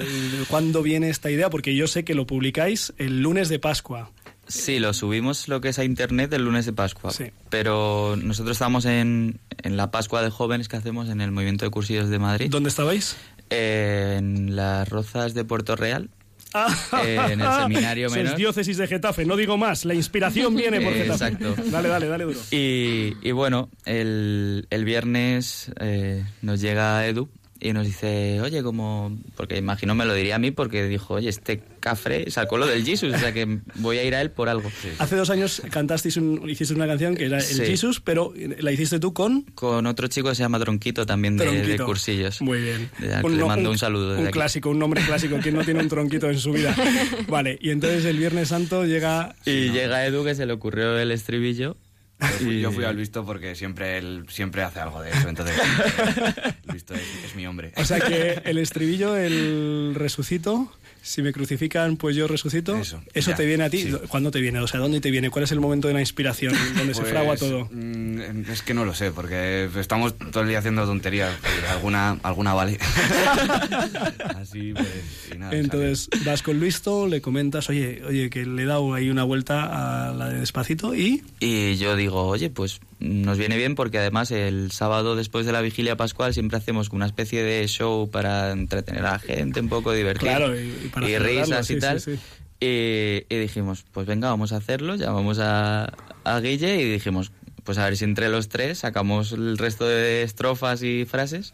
¿Cuándo 0.49 0.81
viene 0.83 1.09
esta 1.09 1.31
idea? 1.31 1.49
Porque 1.49 1.75
yo 1.75 1.87
sé 1.87 2.03
que 2.03 2.13
lo 2.13 2.27
publicáis 2.27 2.93
el 2.97 3.21
lunes 3.21 3.47
de 3.47 3.59
Pascua. 3.59 4.11
Sí, 4.53 4.79
lo 4.79 4.93
subimos 4.93 5.47
lo 5.47 5.61
que 5.61 5.69
es 5.69 5.79
a 5.79 5.83
internet 5.83 6.31
el 6.33 6.43
lunes 6.45 6.65
de 6.65 6.73
Pascua. 6.73 7.11
Sí. 7.11 7.25
Pero 7.49 8.15
nosotros 8.21 8.55
estamos 8.55 8.85
en, 8.85 9.39
en 9.63 9.77
la 9.77 9.91
Pascua 9.91 10.21
de 10.21 10.29
jóvenes 10.29 10.67
que 10.67 10.77
hacemos 10.77 11.09
en 11.09 11.21
el 11.21 11.31
Movimiento 11.31 11.65
de 11.65 11.71
Cursillos 11.71 12.09
de 12.09 12.19
Madrid. 12.19 12.47
¿Dónde 12.49 12.69
estabais? 12.69 13.15
Eh, 13.49 14.15
en 14.17 14.55
las 14.55 14.87
Rozas 14.89 15.33
de 15.33 15.43
Puerto 15.45 15.75
Real. 15.75 16.09
Ah, 16.53 16.67
Eh, 17.05 17.17
en 17.31 17.39
el 17.41 17.47
seminario 17.61 18.07
Eso 18.07 18.15
es 18.17 18.23
menor. 18.23 18.37
diócesis 18.37 18.75
de 18.77 18.87
Getafe, 18.87 19.25
no 19.25 19.37
digo 19.37 19.57
más. 19.57 19.85
La 19.85 19.93
inspiración 19.93 20.53
viene 20.55 20.81
por 20.81 20.93
Getafe. 20.93 21.33
exacto. 21.35 21.55
Dale, 21.71 21.87
dale, 21.87 22.07
dale 22.07 22.23
duro. 22.25 22.39
Y, 22.51 23.13
y 23.21 23.31
bueno, 23.31 23.69
el, 23.85 24.67
el 24.69 24.83
viernes 24.85 25.71
eh, 25.79 26.25
nos 26.41 26.59
llega 26.59 27.07
Edu 27.07 27.29
y 27.61 27.73
nos 27.73 27.85
dice, 27.85 28.41
oye, 28.41 28.63
como... 28.63 29.15
Porque 29.35 29.57
imagino 29.57 29.93
me 29.93 30.05
lo 30.05 30.13
diría 30.15 30.35
a 30.35 30.39
mí 30.39 30.49
porque 30.51 30.83
dijo, 30.87 31.13
oye, 31.13 31.29
este 31.29 31.61
cafre 31.79 32.29
sacó 32.31 32.57
lo 32.57 32.65
del 32.65 32.83
Jesus, 32.83 33.13
o 33.13 33.17
sea 33.19 33.31
que 33.33 33.59
voy 33.75 33.97
a 33.99 34.03
ir 34.03 34.15
a 34.15 34.21
él 34.21 34.31
por 34.31 34.49
algo. 34.49 34.71
Hace 34.97 35.15
dos 35.15 35.29
años 35.29 35.61
cantasteis, 35.69 36.17
un, 36.17 36.49
hiciste 36.49 36.73
una 36.73 36.87
canción 36.87 37.15
que 37.15 37.25
era 37.25 37.37
el 37.37 37.43
Sí. 37.43 37.63
Jesus, 37.65 37.99
pero 38.01 38.33
la 38.59 38.71
hiciste 38.71 38.99
tú 38.99 39.13
con... 39.13 39.43
Con 39.53 39.85
otro 39.85 40.07
chico 40.07 40.29
que 40.29 40.35
se 40.35 40.41
llama 40.41 40.59
Tronquito 40.59 41.05
también 41.05 41.37
de, 41.37 41.45
de 41.65 41.77
cursillos. 41.79 42.41
Muy 42.41 42.61
bien. 42.61 42.89
De- 42.99 43.21
que 43.21 43.29
le 43.29 43.45
mando 43.45 43.69
un, 43.69 43.77
saludo 43.77 44.09
desde 44.09 44.21
Un 44.21 44.27
aquí. 44.27 44.33
clásico, 44.33 44.69
un 44.69 44.79
nombre 44.79 45.01
clásico. 45.03 45.37
¿Quién 45.41 45.55
no 45.55 45.63
tiene 45.63 45.81
un 45.81 45.87
tronquito 45.89 46.29
en 46.29 46.39
su 46.39 46.51
vida? 46.51 46.75
Vale, 47.27 47.57
y 47.61 47.69
entonces 47.69 48.05
el 48.05 48.17
Viernes 48.17 48.47
Santo 48.49 48.85
llega... 48.85 49.35
Y 49.45 49.69
llega 49.69 50.05
Edu 50.05 50.23
que 50.23 50.33
se 50.35 50.45
le 50.45 50.53
ocurrió 50.53 50.97
el 50.97 51.11
estribillo. 51.11 51.77
Yo 52.21 52.27
fui, 52.37 52.55
Y- 52.57 52.61
yo 52.61 52.71
fui 52.71 52.83
al 52.85 52.95
visto 52.95 53.25
porque 53.25 53.55
siempre 53.55 53.97
él 53.97 54.25
siempre 54.29 54.61
hace 54.63 54.79
algo 54.79 55.01
de 55.01 55.09
eso, 55.11 55.27
entonces 55.27 55.55
visto 56.71 56.93
es, 56.93 57.01
es 57.25 57.35
mi 57.35 57.47
hombre. 57.47 57.73
O 57.77 57.83
sea 57.85 57.99
que 57.99 58.41
el 58.45 58.57
estribillo, 58.59 59.15
el 59.17 59.93
resucito, 59.95 60.71
si 61.01 61.21
me 61.21 61.33
crucifican, 61.33 61.97
pues 61.97 62.15
yo 62.15 62.27
resucito. 62.27 62.75
Eso, 62.77 63.01
Eso 63.13 63.31
ya, 63.31 63.35
te 63.37 63.45
viene 63.45 63.63
a 63.63 63.69
ti. 63.69 63.83
sí. 63.83 63.93
¿Cuándo 64.07 64.29
te 64.31 64.39
viene? 64.39 64.59
O 64.59 64.67
sea, 64.67 64.79
¿dónde 64.79 65.01
te 65.01 65.09
viene? 65.11 65.29
¿Cuál 65.29 65.43
es 65.45 65.51
el 65.51 65.59
momento 65.59 65.87
de 65.87 65.93
la 65.95 65.99
inspiración? 65.99 66.53
¿Dónde 66.77 66.93
se 66.93 67.01
Pues, 67.01 67.11
fragua 67.11 67.37
todo? 67.37 67.67
mm, 67.71 68.49
Es 68.51 68.61
que 68.61 68.73
no 68.73 68.85
lo 68.85 68.93
sé, 68.93 69.11
porque 69.11 69.69
estamos 69.79 70.15
todo 70.17 70.43
el 70.43 70.49
día 70.49 70.59
haciendo 70.59 70.85
tonterías. 70.85 71.31
alguna, 71.71 72.17
alguna 72.23 72.53
vale. 72.53 72.77
Así 74.35 74.73
pues, 74.73 74.87
y 75.33 75.37
nada, 75.37 75.55
Entonces 75.55 76.09
vas 76.25 76.41
con 76.41 76.59
Luisto, 76.59 77.07
le 77.07 77.21
comentas, 77.21 77.69
oye, 77.69 78.01
oye, 78.07 78.29
que 78.29 78.45
le 78.45 78.63
he 78.63 78.65
dado 78.65 78.93
ahí 78.93 79.09
una 79.09 79.23
vuelta 79.23 80.09
a 80.09 80.13
la 80.13 80.29
de 80.29 80.39
despacito 80.39 80.95
y... 80.95 81.23
Y 81.39 81.75
yo 81.77 81.95
digo, 81.95 82.25
oye, 82.27 82.49
pues 82.49 82.79
nos 83.01 83.37
viene 83.37 83.57
bien 83.57 83.75
porque 83.75 83.97
además 83.97 84.31
el 84.31 84.71
sábado 84.71 85.15
después 85.15 85.45
de 85.45 85.51
la 85.51 85.61
vigilia 85.61 85.97
pascual 85.97 86.33
siempre 86.33 86.57
hacemos 86.57 86.89
una 86.91 87.05
especie 87.05 87.43
de 87.43 87.67
show 87.67 88.09
para 88.09 88.51
entretener 88.51 89.05
a 89.05 89.13
la 89.13 89.19
gente, 89.19 89.59
un 89.59 89.69
poco 89.69 89.91
divertir. 89.91 90.29
Claro, 90.29 90.55
y- 90.59 90.85
y 90.85 90.87
para 90.89 91.07
y 91.07 91.11
celebrarlo, 91.11 91.41
risas 91.41 91.67
sí, 91.67 91.73
y 91.73 91.79
tal. 91.79 91.99
sí. 91.99 92.11
Y, 92.59 93.25
y 93.27 93.39
dijimos, 93.39 93.83
pues 93.91 94.05
venga, 94.05 94.29
vamos 94.29 94.53
a 94.53 94.57
hacerlo, 94.57 94.95
llamamos 94.95 95.39
a, 95.39 95.91
a 96.23 96.39
Guille 96.39 96.79
y 96.79 96.85
dijimos, 96.91 97.31
pues 97.63 97.77
a 97.79 97.85
ver 97.85 97.97
si 97.97 98.03
entre 98.05 98.29
los 98.29 98.49
tres 98.49 98.79
sacamos 98.79 99.31
el 99.31 99.57
resto 99.57 99.87
de 99.87 100.21
estrofas 100.23 100.83
y 100.83 101.05
frases. 101.05 101.53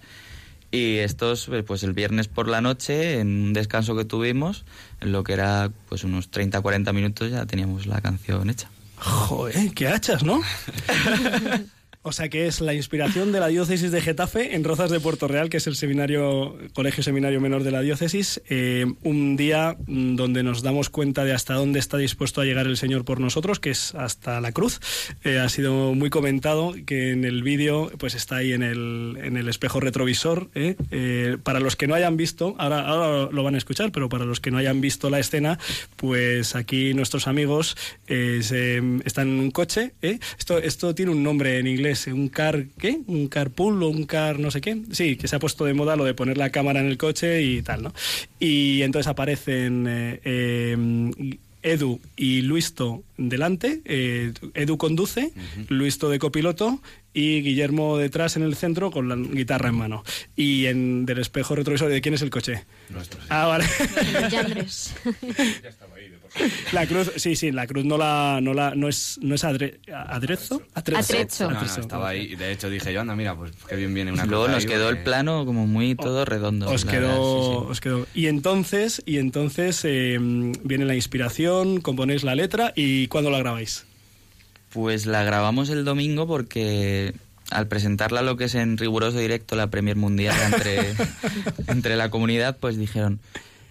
Y 0.70 0.98
estos, 0.98 1.48
eh, 1.48 1.64
pues 1.64 1.84
el 1.84 1.94
viernes 1.94 2.28
por 2.28 2.50
la 2.50 2.60
noche, 2.60 3.20
en 3.22 3.28
un 3.42 3.54
descanso 3.54 3.96
que 3.96 4.04
tuvimos, 4.04 4.66
en 5.00 5.14
lo 5.14 5.24
que 5.24 5.32
era 5.32 5.72
pues 5.88 6.04
unos 6.04 6.30
30-40 6.30 6.92
minutos 6.94 7.32
ya 7.32 7.46
teníamos 7.46 7.86
la 7.88 8.02
canción 8.02 8.50
hecha. 8.50 8.70
Joder, 9.00 9.74
qué 9.74 9.88
hachas, 9.88 10.24
¿no? 10.24 10.42
O 12.04 12.14
sea 12.14 12.30
que 12.30 12.48
es 12.48 12.62
la 12.62 12.74
inspiración 12.74 13.34
de 13.34 13.42
la 13.42 13.48
diócesis 13.48 13.92
de 13.92 14.00
Getafe 14.00 14.56
en 14.56 14.64
Rozas 14.64 14.90
de 14.90 15.02
Puerto 15.02 15.28
Real, 15.28 15.50
que 15.50 15.58
es 15.58 15.68
el 15.68 15.76
seminario, 15.76 16.58
colegio 16.74 17.04
seminario 17.04 17.42
menor 17.42 17.64
de 17.64 17.72
la 17.72 17.82
diócesis, 17.82 18.42
eh, 18.48 18.86
un 19.04 19.36
día 19.36 19.76
mm, 19.88 20.16
donde 20.16 20.42
nos 20.42 20.62
damos 20.64 20.90
cuenta 20.90 21.26
de 21.26 21.34
hasta 21.34 21.56
dónde 21.56 21.80
está 21.80 21.98
dispuesto 21.98 22.40
a 22.40 22.46
llegar 22.46 22.66
el 22.66 22.78
Señor 22.78 23.04
por 23.04 23.20
nosotros, 23.20 23.60
que 23.60 23.72
es 23.72 23.94
hasta 23.94 24.40
la 24.40 24.54
cruz. 24.54 24.80
Eh, 25.26 25.38
ha 25.40 25.50
sido 25.50 25.94
muy 25.96 26.10
comentado 26.10 26.74
que 26.86 27.12
en 27.12 27.26
el 27.26 27.44
vídeo, 27.44 27.92
pues 27.98 28.16
está 28.16 28.38
ahí 28.38 28.54
en 28.54 28.64
el, 28.64 29.18
en 29.22 29.36
el 29.36 29.50
espejo 29.50 29.82
retrovisor. 29.82 30.50
¿eh? 30.56 30.76
Eh, 30.92 31.36
para 31.44 31.60
los 31.60 31.76
que 31.76 31.88
no 31.88 31.96
hayan 31.96 32.16
visto, 32.16 32.56
ahora, 32.58 32.88
ahora 32.88 33.30
lo 33.34 33.44
van 33.44 33.56
a 33.56 33.58
escuchar, 33.58 33.92
pero 33.92 34.08
para 34.08 34.24
los 34.24 34.40
que 34.40 34.50
no 34.50 34.60
hayan 34.60 34.80
visto 34.80 35.10
la 35.10 35.20
escena, 35.20 35.60
pues 35.98 36.56
aquí 36.56 36.94
nuestros 36.94 37.28
amigos 37.28 37.76
eh, 38.08 38.40
se- 38.44 38.82
están 39.04 39.28
en 39.28 39.40
un 39.42 39.52
coche. 39.52 39.92
¿eh? 40.02 40.20
Esto, 40.40 40.58
esto 40.60 40.96
tiene 40.96 41.12
un 41.12 41.22
nombre 41.22 41.58
en 41.60 41.68
inglés, 41.68 41.87
un 42.08 42.30
car, 42.30 42.66
¿qué? 42.78 43.00
Un 43.08 43.28
carpool 43.28 43.84
o 43.84 43.90
un 43.90 44.06
car 44.06 44.40
no 44.40 44.52
sé 44.52 44.62
qué. 44.62 44.82
Sí, 44.92 45.16
que 45.16 45.28
se 45.28 45.36
ha 45.36 45.40
puesto 45.40 45.66
de 45.66 45.74
moda 45.74 45.96
lo 45.96 46.06
de 46.06 46.14
poner 46.14 46.38
la 46.38 46.50
cámara 46.50 46.80
en 46.80 46.88
el 46.88 46.98
coche 46.98 47.42
y 47.44 47.62
tal, 47.62 47.84
¿no? 47.84 47.94
Y 48.40 48.82
entonces 48.82 49.08
aparecen 49.08 49.86
eh, 49.88 50.20
eh, 50.24 51.38
Edu 51.64 52.00
y 52.16 52.42
Luisto 52.42 53.04
delante, 53.18 53.82
eh, 53.86 54.34
Edu 54.54 54.78
conduce, 54.78 55.34
Luisto 55.70 56.10
de 56.10 56.20
copiloto 56.20 56.82
y 57.14 57.42
Guillermo 57.42 57.98
detrás 57.98 58.38
en 58.38 58.44
el 58.44 58.56
centro 58.56 58.92
con 58.92 59.10
la 59.10 59.16
guitarra 59.16 59.70
en 59.70 59.76
mano. 59.76 60.04
Y 60.36 60.68
en 60.68 61.06
del 61.06 61.20
espejo 61.20 61.56
retrovisor, 61.56 61.90
¿de 61.90 62.02
quién 62.02 62.14
es 62.14 62.22
el 62.22 62.30
coche? 62.30 62.66
Nuestro. 62.90 63.20
Ah, 63.30 63.48
vale. 63.48 63.66
Yandres. 64.30 64.94
La 66.72 66.86
cruz, 66.88 67.12
sí, 67.16 67.36
sí, 67.36 67.52
la 67.52 67.68
cruz 67.68 67.86
no 67.86 67.98
la, 67.98 68.40
no 68.42 68.54
la, 68.54 68.76
no 68.76 68.88
es, 68.88 69.20
no 69.22 69.36
es 69.36 69.44
adre- 69.44 69.78
adrezo, 69.92 70.62
Atrezo. 70.74 71.50
No, 71.52 71.62
no, 71.62 71.66
estaba 71.66 72.10
ahí. 72.10 72.36
De 72.36 72.52
hecho 72.52 72.70
dije 72.70 72.92
yo, 72.94 73.02
anda, 73.02 73.16
mira, 73.16 73.36
pues 73.36 73.52
qué 73.68 73.76
bien 73.76 73.94
viene 73.94 74.12
una 74.12 74.26
Luego 74.26 74.46
cruz 74.46 74.56
nos 74.56 74.64
ahí, 74.66 74.70
quedó 74.70 74.90
el 74.90 75.00
plano 75.04 75.46
como 75.46 75.68
muy 75.68 75.96
todo 75.96 76.26
redondo. 76.26 76.70
Os 76.70 76.86
quedó, 76.86 77.08
verdad, 77.08 77.16
sí, 77.16 77.62
sí. 77.66 77.72
os 77.72 77.82
quedó. 77.82 78.08
Y 78.14 78.28
entonces, 78.28 79.02
y 79.06 79.18
entonces 79.18 79.82
eh, 79.86 80.18
viene 80.20 80.86
la 80.86 80.96
inspiración, 80.96 81.82
componéis 81.82 82.24
la 82.24 82.36
letra 82.36 82.74
y 82.76 83.08
¿cuándo 83.08 83.30
la 83.32 83.40
grabáis? 83.40 83.86
Pues 84.72 85.06
la 85.06 85.24
grabamos 85.24 85.70
el 85.70 85.86
domingo 85.86 86.28
porque 86.28 87.14
al 87.50 87.68
presentarla 87.68 88.22
lo 88.22 88.36
que 88.36 88.44
es 88.46 88.56
en 88.56 88.78
riguroso 88.78 89.18
directo 89.18 89.56
la 89.56 89.68
Premier 89.68 89.96
Mundial 89.96 90.36
entre, 90.54 90.94
entre 91.68 91.96
la 91.96 92.10
comunidad, 92.10 92.58
pues 92.60 92.78
dijeron, 92.78 93.20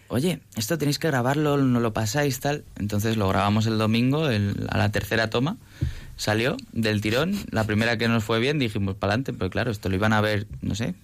oye, 0.09 0.41
esto 0.57 0.79
tenéis 0.79 0.99
que 0.99 1.09
grabarlo, 1.09 1.57
no 1.59 1.81
lo 1.81 1.93
pasáis, 1.93 2.41
tal. 2.41 2.65
Entonces 2.79 3.17
lo 3.17 3.29
grabamos 3.29 3.67
el 3.67 3.79
domingo 3.79 4.29
el- 4.29 4.67
a 4.71 4.79
la 4.79 4.91
tercera 4.91 5.31
toma. 5.31 5.57
Salió 6.17 6.57
del 6.73 7.01
tirón, 7.03 7.35
la 7.51 7.65
primera 7.65 7.99
que 7.99 8.09
nos 8.09 8.25
fue 8.25 8.39
bien 8.41 8.59
dijimos 8.59 8.95
para 8.97 9.13
adelante, 9.13 9.33
pero 9.35 9.51
claro, 9.51 9.71
esto 9.71 9.89
lo 9.91 9.97
iban 9.97 10.13
a 10.15 10.21
ver, 10.23 10.47
no 10.63 10.75
sé, 10.75 10.95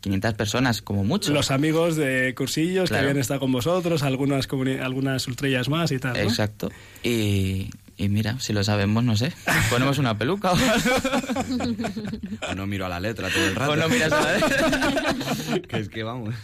500 0.00 0.34
personas 0.34 0.80
como 0.82 1.04
mucho. 1.04 1.32
Los 1.32 1.50
amigos 1.50 1.94
de 1.96 2.34
cursillos 2.36 2.88
Claro. 2.88 3.02
que 3.04 3.10
habían 3.10 3.20
estado 3.20 3.38
con 3.40 3.52
vosotros, 3.52 4.02
algunas, 4.02 4.48
algunas 4.80 5.26
ultrellas 5.28 5.68
más 5.68 5.92
y 5.92 5.98
tal. 5.98 6.14
¿no? 6.14 6.20
Exacto. 6.20 6.70
Y, 7.04 7.68
y 8.02 8.08
mira, 8.08 8.40
si 8.40 8.52
lo 8.52 8.64
sabemos, 8.64 9.04
no 9.04 9.16
sé, 9.16 9.32
ponemos 9.70 9.98
una 9.98 10.18
peluca 10.18 10.50
o 10.52 10.56
O 12.50 12.54
no 12.56 12.66
miro 12.66 12.84
a 12.86 12.88
la 12.88 12.98
letra 12.98 13.28
todo 13.28 13.46
el 13.46 13.54
rato. 13.54 13.70
O 13.72 13.76
no 13.76 13.88
miras 13.88 14.10
a 14.10 14.20
la 14.20 14.32
letra. 14.32 15.14
que 15.68 15.78
es 15.78 15.88
que 15.88 16.02
vamos. 16.02 16.34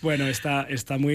Bueno, 0.00 0.26
está, 0.28 0.62
está, 0.62 0.96
muy, 0.96 1.14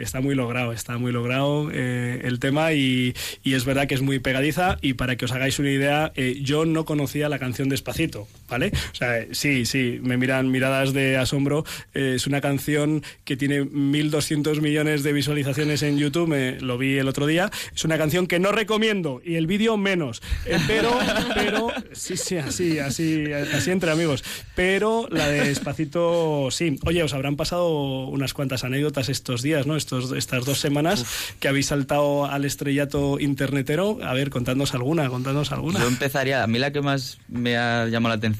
está 0.00 0.20
muy 0.20 0.34
logrado, 0.34 0.72
está 0.72 0.98
muy 0.98 1.12
logrado 1.12 1.70
eh, 1.72 2.20
el 2.24 2.40
tema 2.40 2.72
y, 2.72 3.14
y 3.44 3.54
es 3.54 3.64
verdad 3.64 3.86
que 3.86 3.94
es 3.94 4.02
muy 4.02 4.18
pegadiza 4.18 4.76
y 4.82 4.94
para 4.94 5.14
que 5.14 5.26
os 5.26 5.30
hagáis 5.30 5.60
una 5.60 5.70
idea, 5.70 6.12
eh, 6.16 6.40
yo 6.42 6.64
no 6.64 6.84
conocía 6.84 7.28
la 7.28 7.38
canción 7.38 7.68
Despacito, 7.68 8.26
¿vale? 8.48 8.72
O 8.92 8.94
sea, 8.94 9.26
sí, 9.32 9.66
sí, 9.66 9.98
me 10.02 10.16
miran 10.16 10.50
miradas 10.50 10.92
de 10.92 11.16
asombro, 11.16 11.64
eh, 11.94 12.14
es 12.16 12.26
una 12.26 12.40
canción 12.40 13.02
que 13.24 13.36
tiene 13.36 13.62
1.200 13.62 14.60
millones 14.60 15.02
de 15.02 15.12
visualizaciones 15.12 15.82
en 15.82 15.98
YouTube, 15.98 16.28
me, 16.28 16.60
lo 16.60 16.78
vi 16.78 16.98
el 16.98 17.08
otro 17.08 17.26
día, 17.26 17.50
es 17.74 17.84
una 17.84 17.98
canción 17.98 18.26
que 18.26 18.38
no 18.38 18.52
recomiendo 18.52 19.20
y 19.24 19.36
el 19.36 19.46
vídeo 19.46 19.76
menos, 19.76 20.22
Eh, 20.46 20.58
pero, 20.66 20.98
pero, 21.34 21.68
sí, 21.92 22.16
sí, 22.16 22.36
así, 22.36 22.78
así, 22.78 23.32
así 23.32 23.70
entre 23.70 23.90
amigos, 23.90 24.24
pero 24.54 25.08
la 25.10 25.28
de 25.28 25.44
Despacito, 25.44 26.48
sí. 26.50 26.78
Oye, 26.86 27.02
os 27.02 27.12
habrán 27.14 27.36
pasado 27.36 28.06
unas 28.08 28.34
cuantas 28.34 28.64
anécdotas 28.64 29.08
estos 29.08 29.42
días, 29.42 29.66
¿no? 29.66 29.76
Estos, 29.76 30.12
estas 30.12 30.44
dos 30.44 30.58
semanas 30.58 31.04
que 31.40 31.48
habéis 31.48 31.66
saltado 31.66 32.26
al 32.26 32.44
estrellato 32.44 33.18
internetero. 33.20 33.98
A 34.02 34.14
ver, 34.14 34.30
contadnos 34.30 34.74
alguna, 34.74 35.08
contadnos 35.08 35.52
alguna. 35.52 35.80
Yo 35.80 35.88
empezaría, 35.88 36.42
a 36.42 36.46
mí 36.46 36.58
la 36.58 36.72
que 36.72 36.80
más 36.80 37.18
me 37.28 37.56
ha 37.56 37.86
llamado 37.86 38.14
la 38.14 38.18
atención 38.18 38.37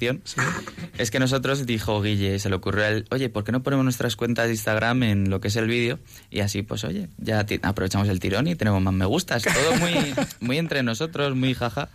es 0.99 1.11
que 1.11 1.19
nosotros 1.19 1.67
dijo 1.67 2.00
Guille, 2.02 2.38
se 2.38 2.49
le 2.49 2.57
ocurrió 2.57 2.85
a 2.85 2.88
él, 2.88 3.05
oye, 3.11 3.28
¿por 3.28 3.45
qué 3.45 3.52
no 3.52 3.62
ponemos 3.62 3.85
nuestras 3.85 4.17
cuentas 4.17 4.47
de 4.47 4.52
Instagram 4.52 5.02
en 5.02 5.31
lo 5.31 5.40
que 5.40 5.49
es 5.49 5.57
el 5.57 5.67
vídeo? 5.67 5.99
Y 6.31 6.40
así, 6.40 6.62
pues 6.62 6.85
oye, 6.85 7.09
ya 7.19 7.45
aprovechamos 7.62 8.09
el 8.09 8.21
tirón 8.21 8.47
y 8.47 8.55
tenemos 8.55 8.83
más 8.83 8.95
me 8.95 9.05
gustas. 9.07 9.43
Todo 9.43 9.76
muy, 9.76 10.14
muy 10.40 10.59
entre 10.59 10.83
nosotros, 10.83 11.35
muy 11.37 11.55
jaja. 11.55 11.88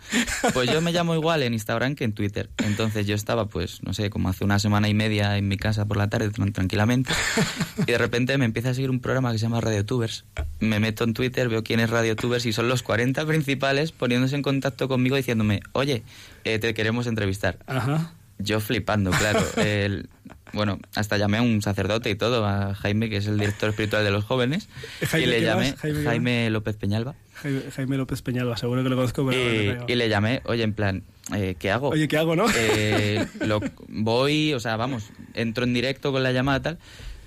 Pues 0.52 0.70
yo 0.70 0.80
me 0.80 0.92
llamo 0.92 1.14
igual 1.14 1.42
en 1.42 1.52
Instagram 1.54 1.94
que 1.94 2.04
en 2.04 2.12
Twitter. 2.12 2.50
Entonces 2.58 3.06
yo 3.06 3.14
estaba, 3.14 3.46
pues, 3.48 3.82
no 3.82 3.92
sé, 3.94 4.10
como 4.10 4.28
hace 4.28 4.44
una 4.44 4.58
semana 4.58 4.88
y 4.88 4.94
media 4.94 5.36
en 5.38 5.48
mi 5.48 5.56
casa 5.56 5.84
por 5.86 5.96
la 5.96 6.08
tarde, 6.08 6.30
tran- 6.30 6.52
tranquilamente. 6.52 7.12
Y 7.78 7.84
de 7.92 7.98
repente 7.98 8.36
me 8.38 8.44
empieza 8.44 8.70
a 8.70 8.74
seguir 8.74 8.90
un 8.90 9.00
programa 9.00 9.32
que 9.32 9.38
se 9.38 9.44
llama 9.46 9.60
RadioTubers. 9.60 10.24
Me 10.60 10.80
meto 10.80 11.04
en 11.04 11.14
Twitter, 11.14 11.48
veo 11.48 11.62
quién 11.64 11.80
es 11.80 11.90
RadioTubers 11.90 12.46
y 12.46 12.52
son 12.52 12.68
los 12.68 12.82
40 12.82 13.26
principales 13.26 13.92
poniéndose 13.92 14.36
en 14.36 14.42
contacto 14.42 14.88
conmigo 14.88 15.16
diciéndome, 15.16 15.60
oye, 15.72 16.02
eh, 16.44 16.58
te 16.58 16.74
queremos 16.74 17.06
entrevistar. 17.06 17.58
Ajá. 17.66 18.12
Yo 18.38 18.60
flipando, 18.60 19.10
claro. 19.10 19.40
El- 19.56 20.08
bueno, 20.52 20.78
hasta 20.94 21.16
llamé 21.18 21.38
a 21.38 21.42
un 21.42 21.62
sacerdote 21.62 22.10
y 22.10 22.14
todo, 22.14 22.46
a 22.46 22.76
Jaime, 22.76 23.10
que 23.10 23.16
es 23.16 23.26
el 23.26 23.38
director 23.38 23.70
espiritual 23.70 24.04
de 24.04 24.12
los 24.12 24.24
jóvenes, 24.24 24.68
Jaime, 25.08 25.26
y 25.26 25.30
le 25.30 25.38
¿qué 25.40 25.44
llamé 25.44 25.70
más? 25.72 25.80
Jaime, 25.80 26.04
Jaime, 26.04 26.44
¿qué 26.44 26.50
López 26.50 26.76
Peñalba. 26.76 27.14
Jaime, 27.34 27.62
Jaime 27.74 27.96
López 27.96 28.22
Peñalba, 28.22 28.56
seguro 28.56 28.84
que 28.84 28.88
lo 28.88 28.94
conozco. 28.94 29.26
Pero 29.26 29.40
Y, 29.52 29.56
le 29.58 29.66
caigo. 29.72 29.84
y 29.88 29.94
le 29.96 30.08
llamé, 30.08 30.42
oye, 30.44 30.62
en 30.62 30.72
plan, 30.72 31.02
eh, 31.34 31.56
¿qué 31.58 31.72
hago? 31.72 31.88
Oye, 31.88 32.06
¿qué 32.06 32.18
hago, 32.18 32.36
no? 32.36 32.46
Eh, 32.54 33.26
lo- 33.44 33.60
voy, 33.88 34.52
o 34.54 34.60
sea, 34.60 34.76
vamos, 34.76 35.10
entro 35.34 35.64
en 35.64 35.74
directo 35.74 36.12
con 36.12 36.22
la 36.22 36.30
llamada 36.30 36.62
tal. 36.62 36.78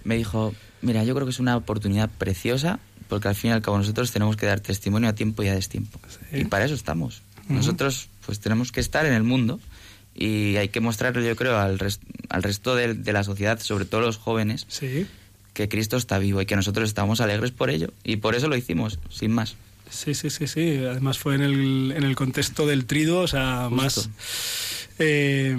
Me 0.05 0.15
dijo, 0.15 0.55
mira, 0.81 1.03
yo 1.03 1.13
creo 1.13 1.25
que 1.25 1.31
es 1.31 1.39
una 1.41 1.57
oportunidad 1.57 2.09
preciosa 2.17 2.79
porque 3.09 3.27
al 3.27 3.35
fin 3.35 3.49
y 3.49 3.53
al 3.53 3.61
cabo 3.61 3.77
nosotros 3.77 4.09
tenemos 4.13 4.37
que 4.37 4.45
dar 4.45 4.61
testimonio 4.61 5.09
a 5.09 5.13
tiempo 5.15 5.43
y 5.43 5.49
a 5.49 5.53
destiempo. 5.53 5.99
Y 6.31 6.45
para 6.45 6.63
eso 6.63 6.75
estamos. 6.75 7.23
Nosotros 7.49 8.07
pues 8.27 8.39
tenemos 8.39 8.71
que 8.71 8.79
estar 8.79 9.07
en 9.07 9.13
el 9.13 9.23
mundo 9.23 9.59
y 10.13 10.55
hay 10.57 10.69
que 10.69 10.79
mostrarle, 10.79 11.27
yo 11.27 11.35
creo, 11.35 11.57
al, 11.57 11.79
res- 11.79 11.99
al 12.29 12.43
resto 12.43 12.75
de, 12.75 12.93
de 12.93 13.13
la 13.13 13.23
sociedad, 13.23 13.59
sobre 13.59 13.85
todo 13.85 14.01
los 14.01 14.17
jóvenes, 14.17 14.65
Sí. 14.69 15.07
que 15.53 15.67
Cristo 15.69 15.97
está 15.97 16.19
vivo 16.19 16.39
y 16.41 16.45
que 16.45 16.55
nosotros 16.55 16.87
estamos 16.87 17.19
alegres 17.21 17.49
por 17.51 17.69
ello. 17.71 17.91
Y 18.03 18.17
por 18.17 18.35
eso 18.35 18.47
lo 18.47 18.55
hicimos, 18.55 18.99
sin 19.09 19.31
más. 19.33 19.55
Sí, 19.89 20.13
sí, 20.13 20.29
sí, 20.29 20.45
sí. 20.47 20.77
Además 20.85 21.17
fue 21.17 21.33
en 21.35 21.41
el, 21.41 21.93
en 21.95 22.03
el 22.03 22.15
contexto 22.15 22.67
del 22.67 22.85
trido, 22.85 23.21
o 23.21 23.27
sea, 23.27 23.69
más... 23.71 24.09
Eh, 24.99 25.55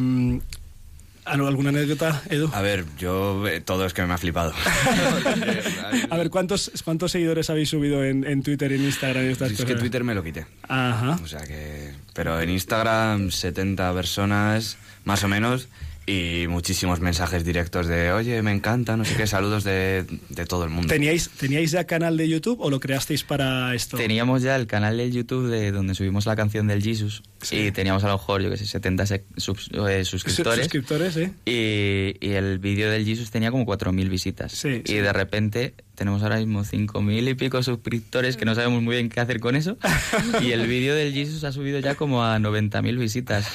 ¿Alguna 1.31 1.71
anécdota, 1.71 2.23
Edu? 2.31 2.51
A 2.53 2.63
ver, 2.63 2.85
yo 2.99 3.47
eh, 3.47 3.61
todo 3.61 3.85
es 3.87 3.93
que 3.95 4.03
me 4.05 4.15
ha 4.15 4.19
flipado. 4.19 4.53
A 6.11 6.17
ver, 6.17 6.31
¿cuántos, 6.31 6.71
cuántos 6.85 7.13
seguidores 7.13 7.51
habéis 7.51 7.69
subido 7.69 8.05
en, 8.05 8.25
en 8.25 8.43
Twitter 8.43 8.73
y 8.73 8.77
en 8.77 8.85
Instagram 8.85 9.27
y 9.27 9.29
estas 9.29 9.51
es 9.53 9.59
que 9.59 9.65
cosas? 9.65 9.81
Twitter 9.81 10.05
me 10.05 10.15
lo 10.15 10.23
quité. 10.23 10.47
Ajá. 10.69 11.19
O 11.23 11.27
sea 11.27 11.41
que. 11.41 11.93
Pero 12.15 12.41
en 12.41 12.51
Instagram, 12.51 13.31
70 13.31 13.93
personas, 13.95 14.77
más 15.05 15.23
o 15.25 15.29
menos, 15.29 15.69
y 16.09 16.47
muchísimos 16.49 17.01
mensajes 17.01 17.45
directos 17.45 17.87
de, 17.87 18.13
oye, 18.13 18.41
me 18.41 18.51
encanta, 18.51 18.97
no 18.97 19.05
sé 19.05 19.15
qué, 19.15 19.27
saludos 19.27 19.63
de, 19.63 20.07
de 20.31 20.47
todo 20.47 20.65
el 20.65 20.71
mundo. 20.71 20.89
¿Teníais, 20.89 21.29
¿Teníais 21.29 21.71
ya 21.73 21.85
canal 21.85 22.17
de 22.17 22.27
YouTube 22.27 22.59
o 22.63 22.71
lo 22.71 22.81
creasteis 22.81 23.25
para 23.25 23.75
esto? 23.75 23.99
Teníamos 23.99 24.41
ya 24.41 24.57
el 24.57 24.67
canal 24.67 24.97
de 24.97 25.11
YouTube 25.11 25.49
de 25.51 25.71
donde 25.71 25.95
subimos 25.95 26.25
la 26.25 26.35
canción 26.35 26.67
del 26.67 26.83
Jesus 26.83 27.23
y 27.51 27.71
teníamos 27.73 28.03
a 28.05 28.07
lo 28.09 28.15
mejor, 28.15 28.41
yo 28.41 28.51
que 28.51 28.57
sé, 28.57 28.65
70 28.67 29.05
sec- 29.05 29.25
subs- 29.37 29.89
eh, 29.91 30.05
suscriptores. 30.07 30.61
Suscriptores, 30.65 31.17
¿eh? 31.19 31.33
Y, 31.45 32.17
y 32.27 32.33
el 32.33 32.59
vídeo 32.59 32.91
del 32.91 33.05
Jesus 33.05 33.31
tenía 33.31 33.51
como 33.51 33.67
4.000 33.67 34.09
visitas. 34.09 34.53
Sí, 34.53 34.81
y 34.85 34.89
sí. 34.89 34.95
de 34.95 35.13
repente 35.13 35.75
tenemos 35.99 36.23
ahora 36.23 36.37
mismo 36.37 36.65
5.000 36.65 37.29
y 37.29 37.35
pico 37.35 37.63
suscriptores 37.63 38.37
que 38.37 38.45
no 38.45 38.55
sabemos 38.55 38.81
muy 38.83 38.95
bien 38.95 39.09
qué 39.11 39.21
hacer 39.21 39.41
con 39.41 39.57
eso. 39.57 39.77
Y 40.41 40.53
el 40.53 40.67
vídeo 40.69 40.95
del 40.95 41.13
Jesus 41.13 41.43
ha 41.45 41.53
subido 41.53 41.81
ya 41.81 41.97
como 41.97 42.25
a 42.25 42.39
90.000 42.39 42.97
visitas. 42.99 43.47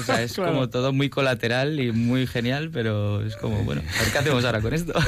O 0.00 0.02
sea, 0.02 0.22
es 0.22 0.32
Claro. 0.32 0.52
como 0.52 0.68
todo 0.70 0.92
muy 0.92 1.10
colateral 1.10 1.78
y 1.78 1.92
muy 1.92 2.26
genial, 2.26 2.70
pero 2.72 3.24
es 3.24 3.36
como, 3.36 3.62
bueno, 3.64 3.82
a 3.82 4.02
ver 4.02 4.12
qué 4.12 4.18
hacemos 4.18 4.44
ahora 4.44 4.60
con 4.60 4.72
esto. 4.74 4.92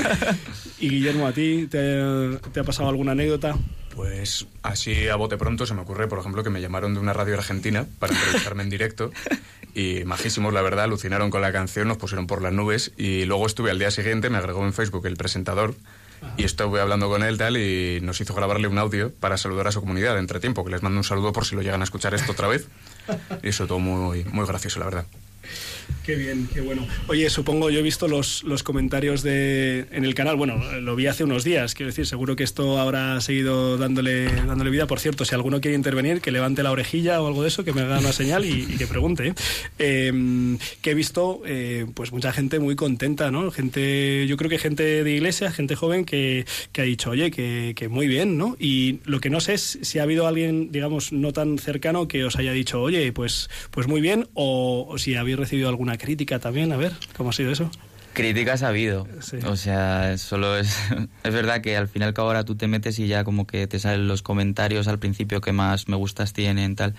Y 0.78 0.88
Guillermo, 0.90 1.26
¿a 1.26 1.32
ti 1.32 1.66
te, 1.70 2.02
te 2.52 2.60
ha 2.60 2.64
pasado 2.64 2.88
alguna 2.90 3.12
anécdota? 3.12 3.56
Pues 3.94 4.46
así 4.62 5.08
a 5.08 5.16
bote 5.16 5.36
pronto 5.38 5.64
se 5.66 5.72
me 5.72 5.80
ocurre, 5.82 6.08
por 6.08 6.18
ejemplo, 6.18 6.42
que 6.42 6.50
me 6.50 6.60
llamaron 6.60 6.92
de 6.94 7.00
una 7.00 7.12
radio 7.14 7.34
argentina 7.34 7.86
para 8.00 8.12
entrevistarme 8.12 8.64
en 8.64 8.70
directo 8.70 9.10
y 9.74 10.04
majísimos, 10.04 10.52
la 10.52 10.60
verdad, 10.62 10.84
alucinaron 10.84 11.30
con 11.30 11.40
la 11.40 11.52
canción, 11.52 11.88
nos 11.88 11.96
pusieron 11.96 12.26
por 12.26 12.42
las 12.42 12.52
nubes 12.52 12.92
y 12.98 13.24
luego 13.24 13.46
estuve 13.46 13.70
al 13.70 13.78
día 13.78 13.90
siguiente, 13.90 14.28
me 14.30 14.36
agregó 14.36 14.64
en 14.66 14.72
Facebook 14.74 15.06
el 15.06 15.16
presentador 15.16 15.74
y 16.36 16.44
estuve 16.44 16.80
hablando 16.80 17.08
con 17.08 17.22
él 17.22 17.38
tal 17.38 17.56
y 17.56 18.00
nos 18.02 18.20
hizo 18.20 18.34
grabarle 18.34 18.68
un 18.68 18.78
audio 18.78 19.12
para 19.14 19.36
saludar 19.36 19.68
a 19.68 19.72
su 19.72 19.80
comunidad 19.80 20.14
de 20.14 20.20
entretiempo, 20.20 20.64
que 20.64 20.70
les 20.70 20.82
mando 20.82 20.98
un 20.98 21.04
saludo 21.04 21.32
por 21.32 21.44
si 21.44 21.54
lo 21.54 21.62
llegan 21.62 21.80
a 21.80 21.84
escuchar 21.84 22.14
esto 22.14 22.32
otra 22.32 22.48
vez 22.48 22.68
y 23.42 23.48
eso 23.48 23.66
todo 23.66 23.78
muy, 23.78 24.24
muy 24.24 24.46
gracioso, 24.46 24.78
la 24.78 24.86
verdad. 24.86 25.06
Qué 26.04 26.16
bien, 26.16 26.48
qué 26.52 26.60
bueno. 26.60 26.86
Oye, 27.06 27.30
supongo, 27.30 27.70
yo 27.70 27.78
he 27.78 27.82
visto 27.82 28.08
los, 28.08 28.42
los 28.44 28.62
comentarios 28.62 29.22
de, 29.22 29.86
en 29.90 30.04
el 30.04 30.14
canal, 30.14 30.36
bueno, 30.36 30.62
lo 30.80 30.96
vi 30.96 31.06
hace 31.06 31.24
unos 31.24 31.44
días, 31.44 31.74
quiero 31.74 31.88
decir, 31.88 32.06
seguro 32.06 32.36
que 32.36 32.44
esto 32.44 32.78
habrá 32.78 33.18
seguido 33.22 33.78
dándole, 33.78 34.26
dándole 34.26 34.68
vida. 34.70 34.86
Por 34.86 35.00
cierto, 35.00 35.24
si 35.24 35.34
alguno 35.34 35.62
quiere 35.62 35.76
intervenir, 35.76 36.20
que 36.20 36.30
levante 36.30 36.62
la 36.62 36.72
orejilla 36.72 37.22
o 37.22 37.26
algo 37.26 37.40
de 37.40 37.48
eso, 37.48 37.64
que 37.64 37.72
me 37.72 37.80
haga 37.80 38.00
una 38.00 38.12
señal 38.12 38.44
y, 38.44 38.66
y 38.68 38.76
que 38.76 38.86
pregunte. 38.86 39.32
Eh, 39.78 40.58
que 40.82 40.90
he 40.90 40.94
visto, 40.94 41.40
eh, 41.46 41.86
pues 41.94 42.12
mucha 42.12 42.34
gente 42.34 42.58
muy 42.58 42.76
contenta, 42.76 43.30
¿no? 43.30 43.50
Gente, 43.50 44.26
yo 44.26 44.36
creo 44.36 44.50
que 44.50 44.58
gente 44.58 45.04
de 45.04 45.10
iglesia, 45.10 45.52
gente 45.52 45.74
joven 45.74 46.04
que, 46.04 46.44
que 46.72 46.82
ha 46.82 46.84
dicho, 46.84 47.10
oye, 47.10 47.30
que, 47.30 47.72
que 47.74 47.88
muy 47.88 48.08
bien, 48.08 48.36
¿no? 48.36 48.56
Y 48.58 48.98
lo 49.04 49.20
que 49.20 49.30
no 49.30 49.40
sé 49.40 49.54
es 49.54 49.78
si 49.80 49.98
ha 49.98 50.02
habido 50.02 50.26
alguien, 50.26 50.70
digamos, 50.70 51.12
no 51.12 51.32
tan 51.32 51.56
cercano 51.56 52.08
que 52.08 52.24
os 52.24 52.36
haya 52.36 52.52
dicho, 52.52 52.82
oye, 52.82 53.10
pues, 53.12 53.48
pues 53.70 53.86
muy 53.86 54.02
bien, 54.02 54.28
o, 54.34 54.86
o 54.86 54.98
si 54.98 55.14
habéis 55.34 55.48
recibido 55.48 55.68
alguna 55.68 55.98
crítica 55.98 56.38
también, 56.38 56.72
a 56.72 56.76
ver, 56.76 56.92
¿cómo 57.16 57.30
ha 57.30 57.32
sido 57.32 57.50
eso? 57.50 57.70
Críticas 58.12 58.62
ha 58.62 58.68
habido. 58.68 59.08
Sí. 59.20 59.38
O 59.44 59.56
sea, 59.56 60.16
solo 60.18 60.56
es. 60.56 60.76
Es 61.24 61.34
verdad 61.34 61.60
que 61.60 61.76
al 61.76 61.88
final 61.88 62.14
que 62.14 62.20
ahora 62.20 62.44
tú 62.44 62.54
te 62.54 62.68
metes 62.68 62.98
y 62.98 63.08
ya 63.08 63.24
como 63.24 63.46
que 63.46 63.66
te 63.66 63.78
salen 63.80 64.06
los 64.06 64.22
comentarios 64.22 64.86
al 64.86 64.98
principio 64.98 65.40
que 65.40 65.52
más 65.52 65.88
me 65.88 65.96
gustas 65.96 66.32
tienen, 66.32 66.76
tal. 66.76 66.94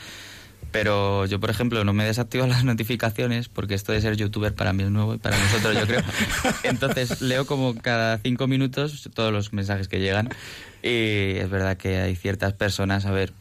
Pero 0.72 1.26
yo, 1.26 1.40
por 1.40 1.50
ejemplo, 1.50 1.86
no 1.86 1.94
me 1.94 2.04
desactivo 2.04 2.46
las 2.48 2.66
notificaciones 2.66 3.48
porque 3.48 3.76
esto 3.76 3.94
de 3.94 4.02
ser 4.02 4.18
youtuber 4.18 4.54
para 4.54 4.74
mí 4.74 4.84
es 4.84 4.92
nuevo 4.92 5.14
y 5.14 5.18
para 5.18 5.38
nosotros, 5.38 5.74
yo 5.76 5.88
creo. 5.88 6.02
Entonces 6.64 7.22
leo 7.22 7.46
como 7.46 7.76
cada 7.76 8.18
cinco 8.18 8.48
minutos 8.48 9.10
todos 9.14 9.32
los 9.32 9.54
mensajes 9.54 9.88
que 9.88 10.00
llegan. 10.02 10.30
Y 10.84 11.38
es 11.38 11.50
verdad 11.50 11.78
que 11.78 11.98
hay 11.98 12.16
ciertas 12.16 12.54
personas, 12.54 13.06
a 13.06 13.12
ver, 13.12 13.32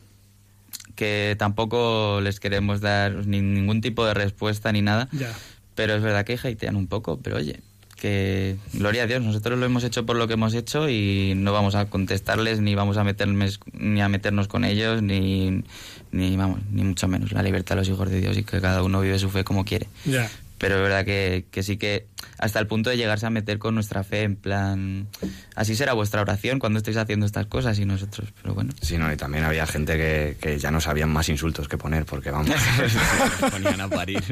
que 0.94 1.36
tampoco 1.38 2.20
les 2.22 2.40
queremos 2.40 2.80
dar 2.80 3.26
ni 3.26 3.40
ningún 3.40 3.80
tipo 3.80 4.04
de 4.04 4.14
respuesta 4.14 4.72
ni 4.72 4.82
nada. 4.82 5.08
Ya. 5.12 5.32
Pero 5.74 5.94
es 5.94 6.02
verdad 6.02 6.24
que 6.24 6.34
hatean 6.34 6.76
un 6.76 6.86
poco, 6.86 7.18
pero 7.22 7.36
oye, 7.36 7.60
que 7.96 8.56
gloria 8.74 9.04
a 9.04 9.06
Dios, 9.06 9.22
nosotros 9.22 9.58
lo 9.58 9.64
hemos 9.64 9.82
hecho 9.82 10.04
por 10.04 10.16
lo 10.16 10.26
que 10.28 10.34
hemos 10.34 10.54
hecho 10.54 10.88
y 10.90 11.32
no 11.36 11.52
vamos 11.52 11.74
a 11.74 11.86
contestarles 11.86 12.60
ni 12.60 12.74
vamos 12.74 12.96
a 12.96 13.04
meternos 13.04 13.60
ni 13.72 14.02
a 14.02 14.08
meternos 14.08 14.46
con 14.46 14.64
ellos 14.64 15.02
ni 15.02 15.64
ni 16.12 16.36
vamos, 16.36 16.60
ni 16.70 16.84
mucho 16.84 17.08
menos 17.08 17.32
la 17.32 17.42
libertad 17.42 17.74
de 17.74 17.80
los 17.80 17.88
hijos 17.88 18.10
de 18.10 18.20
Dios 18.20 18.36
y 18.36 18.44
que 18.44 18.60
cada 18.60 18.82
uno 18.82 19.00
vive 19.00 19.18
su 19.18 19.30
fe 19.30 19.42
como 19.42 19.64
quiere. 19.64 19.88
Ya. 20.04 20.30
Pero 20.64 20.76
es 20.76 20.80
verdad 20.82 21.04
que, 21.04 21.44
que 21.50 21.62
sí 21.62 21.76
que 21.76 22.06
hasta 22.38 22.58
el 22.58 22.66
punto 22.66 22.88
de 22.88 22.96
llegarse 22.96 23.26
a 23.26 23.30
meter 23.30 23.58
con 23.58 23.74
nuestra 23.74 24.02
fe 24.02 24.22
en 24.22 24.34
plan 24.34 25.08
así 25.54 25.74
será 25.76 25.92
vuestra 25.92 26.22
oración 26.22 26.58
cuando 26.58 26.78
estéis 26.78 26.96
haciendo 26.96 27.26
estas 27.26 27.44
cosas 27.48 27.78
y 27.78 27.84
nosotros, 27.84 28.30
pero 28.40 28.54
bueno. 28.54 28.72
Sí, 28.80 28.96
no, 28.96 29.12
y 29.12 29.16
también 29.18 29.44
había 29.44 29.66
gente 29.66 29.98
que, 29.98 30.36
que 30.40 30.58
ya 30.58 30.70
no 30.70 30.80
sabían 30.80 31.10
más 31.10 31.28
insultos 31.28 31.68
que 31.68 31.76
poner, 31.76 32.06
porque 32.06 32.30
vamos, 32.30 32.48
se 33.40 33.50
ponían 33.50 33.78
a 33.82 33.88
parir, 33.90 34.22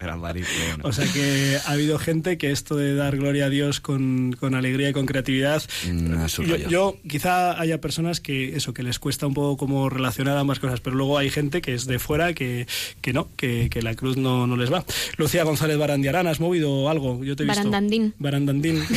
era 0.00 0.18
parir, 0.18 0.46
bueno. 0.68 0.88
O 0.88 0.92
sea 0.94 1.04
que 1.12 1.58
ha 1.66 1.72
habido 1.72 1.98
gente 1.98 2.38
que 2.38 2.52
esto 2.52 2.74
de 2.74 2.94
dar 2.94 3.18
gloria 3.18 3.44
a 3.44 3.48
Dios 3.50 3.80
con, 3.80 4.32
con 4.40 4.54
alegría 4.54 4.88
y 4.88 4.92
con 4.94 5.04
creatividad. 5.04 5.62
No 5.92 6.24
es 6.24 6.32
su 6.32 6.44
yo, 6.44 6.56
yo- 6.56 6.96
quizá 7.06 7.60
haya 7.60 7.82
personas 7.82 8.20
que 8.20 8.56
eso, 8.56 8.72
que 8.72 8.82
les 8.82 8.98
cuesta 8.98 9.26
un 9.26 9.34
poco 9.34 9.58
como 9.58 9.90
relacionar 9.90 10.38
ambas 10.38 10.58
cosas, 10.58 10.80
pero 10.80 10.96
luego 10.96 11.18
hay 11.18 11.28
gente 11.28 11.60
que 11.60 11.74
es 11.74 11.84
de 11.84 11.98
fuera 11.98 12.32
que, 12.32 12.66
que 13.02 13.12
no, 13.12 13.28
que, 13.36 13.68
que 13.68 13.82
la 13.82 13.94
cruz 13.94 14.16
no, 14.16 14.46
no 14.46 14.56
les 14.56 14.72
va. 14.72 14.84
Lucía 15.18 15.44
González 15.44 15.76
Barandiarán, 15.82 16.26
¿has 16.26 16.40
movido 16.40 16.88
algo? 16.88 17.22
Yo 17.24 17.36
te 17.36 17.42
he 17.42 17.46
visto. 17.46 17.58
Barandandín. 17.58 18.14
Barandandín. 18.18 18.82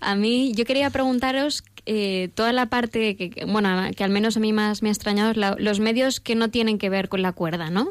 A 0.00 0.14
mí, 0.14 0.52
yo 0.54 0.64
quería 0.64 0.90
preguntaros 0.90 1.64
eh, 1.84 2.28
toda 2.36 2.52
la 2.52 2.66
parte 2.66 3.16
que, 3.16 3.44
bueno, 3.46 3.68
que 3.96 4.04
al 4.04 4.10
menos 4.10 4.36
a 4.36 4.40
mí 4.40 4.52
más 4.52 4.80
me 4.82 4.90
ha 4.90 4.92
extrañado, 4.92 5.32
es 5.32 5.36
la- 5.36 5.56
los 5.58 5.80
medios 5.80 6.20
que 6.20 6.36
no 6.36 6.50
tienen 6.50 6.78
que 6.78 6.88
ver 6.88 7.08
con 7.08 7.20
la 7.20 7.32
cuerda, 7.32 7.68
¿no? 7.70 7.90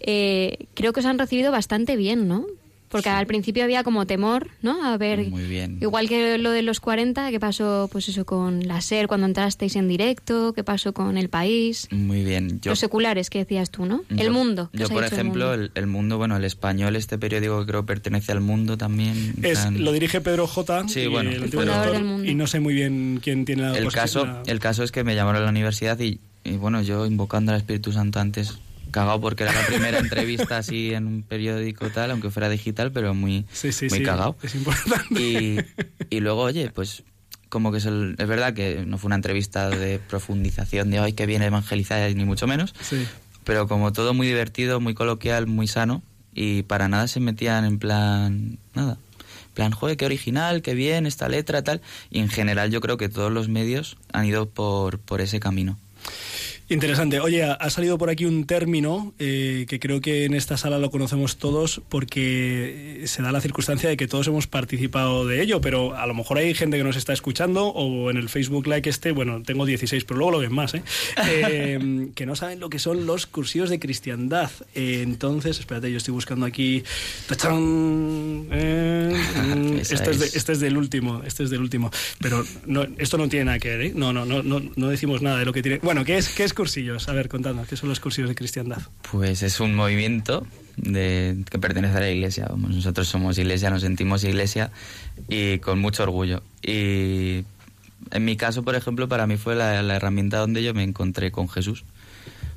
Eh, 0.00 0.66
creo 0.74 0.92
que 0.92 1.00
os 1.00 1.06
han 1.06 1.18
recibido 1.18 1.50
bastante 1.50 1.96
bien, 1.96 2.28
¿no? 2.28 2.44
Porque 2.90 3.08
al 3.10 3.26
principio 3.26 3.64
había 3.64 3.82
como 3.84 4.06
temor, 4.06 4.48
¿no? 4.62 4.82
A 4.84 4.96
ver, 4.96 5.28
Muy 5.28 5.44
bien. 5.44 5.78
igual 5.80 6.08
que 6.08 6.38
lo 6.38 6.50
de 6.50 6.62
los 6.62 6.80
40, 6.80 7.30
¿qué 7.30 7.38
pasó, 7.38 7.88
pues 7.92 8.08
eso, 8.08 8.24
con 8.24 8.66
la 8.66 8.80
SER 8.80 9.08
cuando 9.08 9.26
entrasteis 9.26 9.76
en 9.76 9.88
directo? 9.88 10.52
¿Qué 10.54 10.64
pasó 10.64 10.92
con 10.94 11.18
El 11.18 11.28
País? 11.28 11.86
Muy 11.90 12.24
bien. 12.24 12.60
Yo, 12.62 12.70
los 12.70 12.78
seculares 12.78 13.28
que 13.30 13.40
decías 13.40 13.70
tú, 13.70 13.84
¿no? 13.86 14.02
el 14.08 14.30
mundo. 14.30 14.70
¿qué 14.72 14.78
Yo, 14.78 14.88
por 14.88 15.02
dicho 15.04 15.14
el 15.14 15.20
ejemplo, 15.20 15.48
mundo? 15.50 15.62
el, 15.64 15.70
el 15.74 15.86
mundo, 15.86 16.16
bueno, 16.18 16.36
el 16.36 16.44
español, 16.44 16.96
este 16.96 17.18
periódico 17.18 17.60
que 17.60 17.66
creo 17.66 17.84
pertenece 17.86 18.32
al 18.32 18.40
mundo 18.40 18.76
también. 18.78 19.34
Es, 19.42 19.70
lo 19.72 19.92
dirige 19.92 20.20
Pedro 20.20 20.46
J. 20.46 20.88
Sí, 20.88 21.00
y 21.00 21.06
bueno, 21.08 21.30
el 21.30 21.50
director, 21.50 21.92
del 21.92 22.04
Mundo. 22.04 22.24
Y 22.30 22.34
no 22.34 22.46
sé 22.46 22.60
muy 22.60 22.74
bien 22.74 23.20
quién 23.22 23.44
tiene 23.44 23.62
la 23.62 23.76
el 23.76 23.92
caso, 23.92 24.24
la- 24.26 24.42
el 24.46 24.58
caso 24.60 24.82
es 24.82 24.92
que 24.92 25.04
me 25.04 25.14
llamaron 25.14 25.42
a 25.42 25.44
la 25.44 25.50
universidad 25.50 25.98
y, 26.00 26.20
y, 26.44 26.56
bueno, 26.56 26.80
yo 26.82 27.04
invocando 27.06 27.52
al 27.52 27.58
Espíritu 27.58 27.92
Santo 27.92 28.18
antes, 28.20 28.58
cagado 28.90 29.20
porque 29.20 29.44
era 29.44 29.52
la 29.52 29.66
primera 29.66 29.98
entrevista 29.98 30.58
así 30.58 30.92
en 30.94 31.06
un 31.06 31.22
periódico 31.22 31.88
tal, 31.90 32.10
aunque 32.10 32.30
fuera 32.30 32.48
digital, 32.48 32.92
pero 32.92 33.14
muy, 33.14 33.44
Sí, 33.52 33.72
sí, 33.72 33.86
muy 33.88 33.98
sí, 33.98 34.04
cagado. 34.04 34.36
Es 34.42 34.54
importante. 34.54 35.20
Y, 35.20 35.58
y 36.10 36.20
luego, 36.20 36.42
oye, 36.42 36.70
pues 36.70 37.02
como 37.48 37.72
que 37.72 37.78
es, 37.78 37.86
el- 37.86 38.14
es 38.18 38.26
verdad 38.28 38.52
que 38.54 38.84
no 38.86 38.98
fue 38.98 39.08
una 39.08 39.16
entrevista 39.16 39.70
de 39.70 39.98
profundización 39.98 40.90
de 40.90 41.00
hoy 41.00 41.12
que 41.14 41.24
viene 41.26 41.46
evangelizar, 41.46 42.14
ni 42.14 42.24
mucho 42.24 42.46
menos, 42.46 42.74
Sí. 42.80 43.06
pero 43.44 43.66
como 43.68 43.92
todo 43.92 44.12
muy 44.14 44.26
divertido, 44.26 44.80
muy 44.80 44.92
coloquial, 44.94 45.46
muy 45.46 45.66
sano, 45.66 46.02
y 46.34 46.62
para 46.64 46.88
nada 46.88 47.08
se 47.08 47.20
metían 47.20 47.64
en 47.64 47.78
plan, 47.78 48.58
nada. 48.74 48.98
En 49.48 49.54
plan, 49.54 49.72
joder, 49.72 49.96
qué 49.96 50.04
original, 50.06 50.62
qué 50.62 50.74
bien 50.74 51.04
esta 51.06 51.28
letra, 51.28 51.62
tal. 51.64 51.80
Y 52.10 52.20
en 52.20 52.28
general 52.28 52.70
yo 52.70 52.80
creo 52.80 52.96
que 52.96 53.08
todos 53.08 53.32
los 53.32 53.48
medios 53.48 53.96
han 54.12 54.24
ido 54.26 54.48
por, 54.48 55.00
por 55.00 55.20
ese 55.20 55.40
camino. 55.40 55.78
Interesante. 56.70 57.18
Oye, 57.20 57.44
ha- 57.44 57.70
salido 57.70 57.96
por 57.96 58.10
aquí 58.10 58.26
un 58.26 58.44
término 58.44 59.14
eh, 59.18 59.64
que 59.68 59.80
creo 59.80 60.02
que 60.02 60.26
en 60.26 60.34
esta 60.34 60.58
sala 60.58 60.78
lo 60.78 60.90
conocemos 60.90 61.38
todos 61.38 61.80
porque 61.88 63.02
se 63.06 63.22
da 63.22 63.32
la 63.32 63.40
circunstancia 63.40 63.88
de 63.88 63.96
que 63.96 64.06
todos 64.06 64.26
hemos 64.26 64.46
participado 64.46 65.26
de 65.26 65.40
ello, 65.40 65.62
pero 65.62 65.94
a 65.96 66.06
lo 66.06 66.12
mejor 66.12 66.36
hay 66.38 66.52
gente 66.54 66.76
que 66.76 66.84
nos 66.84 66.96
está 66.96 67.14
escuchando 67.14 67.68
o 67.68 68.10
en 68.10 68.18
el 68.18 68.28
Facebook 68.28 68.66
like 68.66 68.90
este, 68.90 69.12
bueno, 69.12 69.42
tengo 69.42 69.64
16, 69.64 70.04
pero 70.04 70.18
luego 70.18 70.32
lo 70.32 70.38
ven 70.40 70.52
más, 70.52 70.74
¿eh? 70.74 70.82
Eh, 71.30 72.08
que 72.14 72.26
no 72.26 72.36
saben 72.36 72.60
lo 72.60 72.68
que 72.68 72.78
son 72.78 73.06
los 73.06 73.26
cursillos 73.26 73.70
de 73.70 73.78
cristiandad. 73.78 74.50
Eh, 74.74 75.00
entonces, 75.02 75.58
espérate, 75.60 75.90
yo 75.90 75.96
estoy 75.98 76.12
buscando 76.12 76.44
aquí... 76.46 76.82
¡Tachán! 77.28 78.46
Eh, 78.50 79.14
mm, 79.56 79.76
este, 79.80 80.10
es 80.10 80.18
de- 80.18 80.26
es. 80.26 80.36
este 80.36 80.52
es 80.52 80.60
del 80.60 80.76
último, 80.76 81.22
este 81.24 81.44
es 81.44 81.50
del 81.50 81.60
último. 81.60 81.90
Pero 82.20 82.44
no, 82.66 82.86
esto 82.98 83.16
no 83.18 83.28
tiene 83.28 83.46
nada 83.46 83.58
que 83.58 83.68
ver, 83.70 83.80
¿eh? 83.86 83.92
No, 83.94 84.12
no, 84.12 84.24
no, 84.26 84.42
no, 84.42 84.60
no 84.76 84.88
decimos 84.88 85.22
nada 85.22 85.38
de 85.38 85.44
lo 85.46 85.52
que 85.52 85.62
tiene... 85.62 85.78
Bueno, 85.82 86.04
¿qué 86.04 86.18
es, 86.18 86.28
qué 86.30 86.44
es 86.44 86.52
cursillos? 86.58 87.08
A 87.08 87.12
ver, 87.12 87.28
contadnos, 87.28 87.68
¿qué 87.68 87.76
son 87.76 87.88
los 87.88 88.00
cursillos 88.00 88.28
de 88.28 88.34
cristiandad? 88.34 88.78
Pues 89.12 89.44
es 89.44 89.60
un 89.60 89.76
movimiento 89.76 90.44
de, 90.76 91.44
que 91.48 91.56
pertenece 91.60 91.96
a 91.96 92.00
la 92.00 92.10
iglesia. 92.10 92.46
Vamos, 92.50 92.72
nosotros 92.72 93.06
somos 93.06 93.38
iglesia, 93.38 93.70
nos 93.70 93.82
sentimos 93.82 94.24
iglesia 94.24 94.72
y 95.28 95.60
con 95.60 95.78
mucho 95.78 96.02
orgullo. 96.02 96.42
Y 96.60 97.44
en 98.10 98.24
mi 98.24 98.36
caso, 98.36 98.64
por 98.64 98.74
ejemplo, 98.74 99.08
para 99.08 99.28
mí 99.28 99.36
fue 99.36 99.54
la, 99.54 99.84
la 99.84 99.94
herramienta 99.94 100.38
donde 100.38 100.64
yo 100.64 100.74
me 100.74 100.82
encontré 100.82 101.30
con 101.30 101.48
Jesús. 101.48 101.84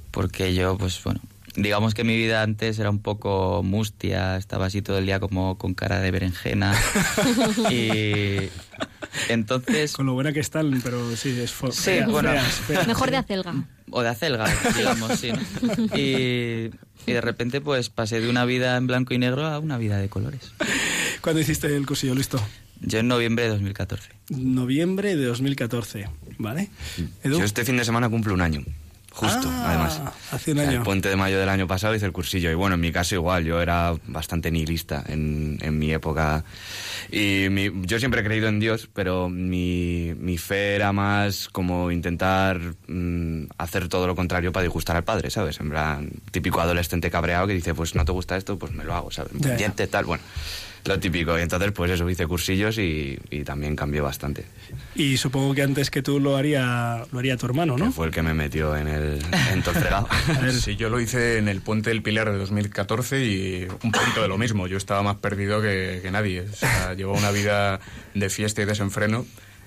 Porque 0.09 0.55
yo, 0.55 0.79
pues 0.79 0.99
bueno, 1.03 1.21
digamos 1.55 1.93
que 1.93 2.03
mi 2.03 2.17
vida 2.17 2.41
antes 2.41 2.79
era 2.79 2.89
un 2.89 2.99
poco 2.99 3.61
mustia, 3.61 4.35
estaba 4.35 4.65
así 4.65 4.81
todo 4.81 4.97
el 4.97 5.05
día 5.05 5.19
como 5.19 5.59
con 5.59 5.75
cara 5.75 5.99
de 5.99 6.09
berenjena. 6.09 6.75
y 7.69 8.49
entonces... 9.29 9.93
Con 9.93 10.05
lo 10.05 10.13
buena 10.13 10.31
que 10.33 10.39
están, 10.39 10.81
pero 10.83 11.15
sí, 11.15 11.29
es 11.39 11.53
fo- 11.53 11.71
Sí, 11.71 11.81
feas, 11.83 12.09
bueno. 12.11 12.31
feas, 12.31 12.53
feas. 12.53 12.87
Mejor 12.87 13.11
de 13.11 13.17
acelga. 13.17 13.53
o 13.91 14.01
de 14.01 14.09
acelga, 14.09 14.45
digamos, 14.77 15.19
sí. 15.19 15.31
¿no? 15.31 15.97
Y, 15.97 16.71
y 17.05 17.11
de 17.13 17.21
repente 17.21 17.61
pues 17.61 17.89
pasé 17.89 18.21
de 18.21 18.29
una 18.29 18.45
vida 18.45 18.77
en 18.77 18.87
blanco 18.87 19.13
y 19.13 19.17
negro 19.17 19.45
a 19.45 19.59
una 19.59 19.77
vida 19.77 19.97
de 19.97 20.09
colores. 20.09 20.51
¿Cuándo 21.21 21.41
hiciste 21.41 21.75
el 21.75 21.85
cursillo? 21.85 22.15
Listo. 22.15 22.41
Yo 22.83 22.99
en 22.99 23.07
noviembre 23.07 23.43
de 23.43 23.49
2014. 23.51 24.09
Noviembre 24.29 25.15
de 25.15 25.25
2014, 25.25 26.07
¿vale? 26.39 26.69
Edu, 27.23 27.37
Yo 27.39 27.45
este 27.45 27.63
fin 27.63 27.77
de 27.77 27.85
semana 27.85 28.09
cumplo 28.09 28.33
un 28.33 28.41
año. 28.41 28.63
Justo, 29.13 29.47
Ah, 29.51 29.63
además. 29.69 30.01
hace 30.31 30.51
un 30.53 30.59
O 30.59 30.61
sea, 30.61 30.69
año. 30.69 30.79
El 30.79 30.83
puente 30.85 31.09
de 31.09 31.15
mayo 31.15 31.39
del 31.39 31.49
año 31.49 31.67
pasado 31.67 31.93
hice 31.95 32.05
el 32.05 32.11
cursillo 32.11 32.49
y 32.49 32.55
bueno, 32.55 32.75
en 32.75 32.81
mi 32.81 32.91
caso 32.91 33.15
igual, 33.15 33.43
yo 33.45 33.61
era 33.61 33.93
bastante 34.07 34.49
nihilista 34.51 35.03
en, 35.07 35.57
en 35.61 35.77
mi 35.77 35.91
época. 35.91 36.43
Y 37.11 37.47
mi- 37.49 37.71
yo 37.85 37.99
siempre 37.99 38.21
he 38.21 38.23
creído 38.23 38.47
en 38.47 38.59
Dios, 38.59 38.89
pero 38.93 39.29
mi, 39.29 40.13
mi 40.17 40.37
fe 40.37 40.75
era 40.75 40.91
más 40.93 41.49
como 41.49 41.91
intentar 41.91 42.59
mm, 42.87 43.43
hacer 43.57 43.87
todo 43.89 44.07
lo 44.07 44.15
contrario 44.15 44.51
para 44.51 44.63
disgustar 44.63 44.95
al 44.95 45.03
padre, 45.03 45.29
¿sabes? 45.29 45.59
En 45.59 45.69
plan, 45.69 46.09
típico 46.31 46.61
adolescente 46.61 47.11
cabreado 47.11 47.47
que 47.47 47.53
dice, 47.53 47.73
pues 47.73 47.95
no 47.95 48.05
te 48.05 48.11
gusta 48.11 48.37
esto, 48.37 48.57
pues 48.57 48.71
me 48.73 48.83
lo 48.83 48.93
hago, 48.95 49.11
¿sabes? 49.11 49.33
Ya. 49.35 49.49
Pendiente, 49.49 49.87
tal, 49.87 50.05
bueno. 50.05 50.23
Lo 50.85 50.99
típico. 50.99 51.37
Y 51.37 51.41
entonces, 51.41 51.71
pues 51.71 51.91
eso, 51.91 52.09
hice 52.09 52.25
cursillos 52.27 52.77
y, 52.77 53.19
y 53.29 53.43
también 53.43 53.75
cambió 53.75 54.03
bastante. 54.03 54.45
Y 54.95 55.17
supongo 55.17 55.53
que 55.53 55.61
antes 55.61 55.91
que 55.91 56.01
tú 56.01 56.19
lo 56.19 56.35
haría, 56.35 57.05
lo 57.11 57.19
haría 57.19 57.37
tu 57.37 57.45
hermano, 57.45 57.77
¿no? 57.77 57.85
Que 57.85 57.91
fue 57.91 58.07
el 58.07 58.11
que 58.11 58.21
me 58.21 58.33
metió 58.33 58.75
en 58.75 58.87
el 58.87 59.21
en. 59.51 59.63
Sí, 60.51 60.75
yo 60.75 60.89
lo 60.89 60.99
hice 60.99 61.37
en 61.37 61.47
el 61.47 61.61
Puente 61.61 61.89
del 61.89 62.01
Pilar 62.01 62.31
de 62.31 62.37
2014 62.37 63.25
y 63.25 63.67
un 63.83 63.91
poquito 63.91 64.21
de 64.21 64.27
lo 64.27 64.37
mismo. 64.37 64.67
Yo 64.67 64.77
estaba 64.77 65.03
más 65.03 65.17
perdido 65.17 65.61
que, 65.61 65.99
que 66.01 66.11
nadie. 66.11 66.41
O 66.41 66.55
sea, 66.55 66.93
llevaba 66.93 67.17
una 67.17 67.31
vida 67.31 67.79
de 68.13 68.29
fiesta 68.29 68.61
y 68.61 68.65
desenfreno. 68.65 69.25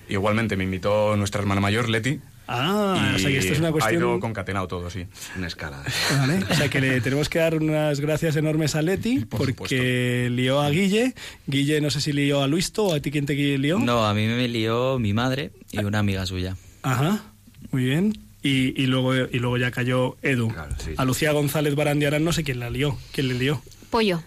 Igualmente 0.09 0.55
me 0.55 0.63
invitó 0.65 1.15
nuestra 1.15 1.41
hermana 1.41 1.61
mayor, 1.61 1.89
Leti. 1.89 2.19
Ah, 2.47 3.09
y 3.11 3.15
o 3.15 3.19
sea 3.19 3.29
que 3.29 3.37
esto 3.39 3.53
es 3.53 3.59
una 3.59 3.69
Ha 3.69 3.71
cuestión... 3.71 4.01
ido 4.01 4.19
concatenado 4.19 4.67
todo, 4.67 4.89
sí. 4.89 5.05
Una 5.37 5.47
escala. 5.47 5.83
Vale, 6.17 6.39
O 6.49 6.53
sea 6.53 6.69
que 6.69 6.79
le 6.81 7.01
tenemos 7.01 7.27
que 7.29 7.39
dar 7.39 7.55
unas 7.55 7.99
gracias 7.99 8.35
enormes 8.35 8.75
a 8.75 8.81
Leti 8.81 9.25
porque 9.25 10.29
lió 10.31 10.61
a 10.61 10.69
Guille. 10.69 11.13
Guille 11.47 11.81
no 11.81 11.89
sé 11.89 12.01
si 12.01 12.13
lió 12.13 12.41
a 12.43 12.47
Luisto 12.47 12.85
o 12.85 12.93
a 12.95 12.99
ti 12.99 13.11
quién 13.11 13.25
te 13.25 13.33
lió. 13.57 13.79
No, 13.79 14.05
a 14.05 14.13
mí 14.13 14.27
me 14.27 14.47
lió 14.47 14.99
mi 14.99 15.13
madre 15.13 15.51
y 15.71 15.79
una 15.79 15.99
amiga 15.99 16.25
suya. 16.25 16.55
Ajá, 16.83 17.23
muy 17.71 17.83
bien. 17.85 18.17
Y, 18.43 18.79
y 18.79 18.85
luego, 18.85 19.15
y 19.15 19.39
luego 19.39 19.57
ya 19.57 19.71
cayó 19.71 20.17
Edu. 20.21 20.53
A 20.97 21.05
Lucía 21.05 21.31
González 21.31 21.73
Barandiarán 21.73 22.23
no 22.23 22.31
sé 22.31 22.43
quién 22.43 22.59
la 22.59 22.69
lió. 22.69 22.95
¿Quién 23.11 23.27
le 23.29 23.33
lió? 23.33 23.61
Pollo. 23.89 24.21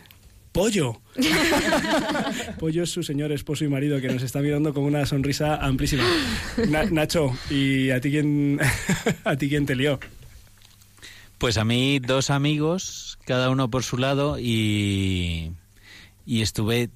Pollo. 0.59 1.01
Pollo 2.59 2.83
es 2.83 2.91
su 2.91 3.05
señor 3.05 3.31
esposo 3.31 3.65
y 3.65 3.69
marido 3.69 4.01
que 4.01 4.09
nos 4.09 4.23
está 4.25 4.41
mirando 4.41 4.75
con 4.75 4.83
una 4.83 5.07
sonrisa 5.07 5.55
amplísima. 5.57 6.03
Na- 6.69 6.85
Nacho, 6.85 7.33
¿y 7.49 7.91
a 7.91 8.01
ti 8.01 8.11
quién, 8.11 8.59
a 9.25 9.37
ti 9.37 9.49
quién 9.49 9.67
te 9.67 9.77
lió? 9.77 10.01
Pues 11.39 11.59
a 11.59 11.65
mí 11.65 12.01
dos 12.01 12.31
amigos, 12.31 13.19
cada 13.25 13.51
uno 13.51 13.71
por 13.71 13.85
su 13.85 13.99
lado, 13.99 14.37
y, 14.41 15.53
y 16.27 16.43
estuve 16.43 16.91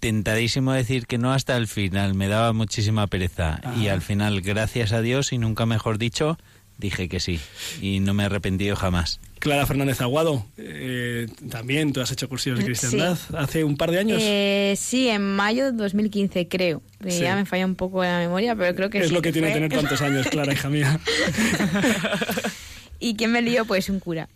tentadísimo 0.00 0.72
a 0.72 0.76
decir 0.76 1.06
que 1.06 1.16
no 1.16 1.32
hasta 1.32 1.56
el 1.56 1.68
final, 1.68 2.14
me 2.14 2.26
daba 2.26 2.52
muchísima 2.52 3.06
pereza. 3.06 3.60
Y 3.80 3.86
al 3.86 4.02
final, 4.02 4.40
gracias 4.40 4.90
a 4.92 5.00
Dios, 5.02 5.32
y 5.32 5.38
nunca 5.38 5.66
mejor 5.66 5.98
dicho, 5.98 6.36
dije 6.78 7.08
que 7.08 7.20
sí. 7.20 7.38
Y 7.80 8.00
no 8.00 8.12
me 8.12 8.24
he 8.24 8.26
arrepentido 8.26 8.74
jamás. 8.74 9.20
Clara 9.44 9.66
Fernández 9.66 10.00
Aguado, 10.00 10.46
eh, 10.56 11.26
también 11.50 11.92
tú 11.92 12.00
has 12.00 12.10
hecho 12.10 12.30
cursillos 12.30 12.58
de 12.58 12.64
cristiandad 12.64 13.18
hace 13.36 13.62
un 13.62 13.76
par 13.76 13.90
de 13.90 13.98
años. 13.98 14.18
Eh, 14.22 14.74
sí, 14.78 15.08
en 15.10 15.36
mayo 15.36 15.66
de 15.66 15.72
2015, 15.72 16.48
creo. 16.48 16.82
Eh, 17.04 17.10
Sí. 17.10 17.20
Ya 17.20 17.36
me 17.36 17.44
falla 17.44 17.66
un 17.66 17.74
poco 17.74 18.02
la 18.02 18.18
memoria, 18.18 18.56
pero 18.56 18.74
creo 18.74 18.88
que 18.88 18.98
es 19.00 19.08
sí 19.08 19.14
lo 19.14 19.20
que 19.20 19.32
tiene 19.32 19.48
fue. 19.48 19.60
tener 19.60 19.70
tantos 19.70 20.00
años, 20.00 20.26
Clara, 20.28 20.54
hija 20.54 20.70
mía. 20.70 20.98
¿Y 22.98 23.16
quién 23.16 23.32
me 23.32 23.42
lió? 23.42 23.66
Pues 23.66 23.90
un 23.90 24.00
cura. 24.00 24.30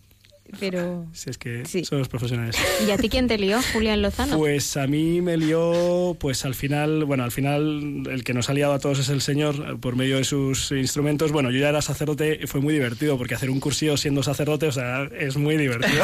Pero... 0.59 1.07
Si 1.13 1.29
es 1.29 1.37
que 1.37 1.65
son 1.65 1.99
los 1.99 2.07
profesionales. 2.07 2.55
¿Y 2.87 2.91
a 2.91 2.97
ti 2.97 3.09
quién 3.09 3.27
te 3.27 3.37
lió? 3.37 3.59
Julián 3.73 4.01
Lozano. 4.01 4.37
Pues 4.37 4.77
a 4.77 4.87
mí 4.87 5.21
me 5.21 5.37
lió, 5.37 6.15
pues 6.19 6.45
al 6.45 6.55
final, 6.55 7.05
bueno, 7.05 7.23
al 7.23 7.31
final 7.31 8.03
el 8.09 8.23
que 8.23 8.33
nos 8.33 8.49
ha 8.49 8.53
liado 8.53 8.73
a 8.73 8.79
todos 8.79 8.99
es 8.99 9.09
el 9.09 9.21
Señor 9.21 9.79
por 9.79 9.95
medio 9.95 10.17
de 10.17 10.23
sus 10.23 10.71
instrumentos. 10.71 11.31
Bueno, 11.31 11.51
yo 11.51 11.59
ya 11.59 11.69
era 11.69 11.81
sacerdote 11.81 12.39
y 12.43 12.47
fue 12.47 12.61
muy 12.61 12.73
divertido 12.73 13.17
porque 13.17 13.35
hacer 13.35 13.49
un 13.49 13.59
cursillo 13.59 13.97
siendo 13.97 14.23
sacerdote, 14.23 14.67
o 14.67 14.71
sea, 14.71 15.03
es 15.17 15.37
muy 15.37 15.57
divertido. 15.57 16.03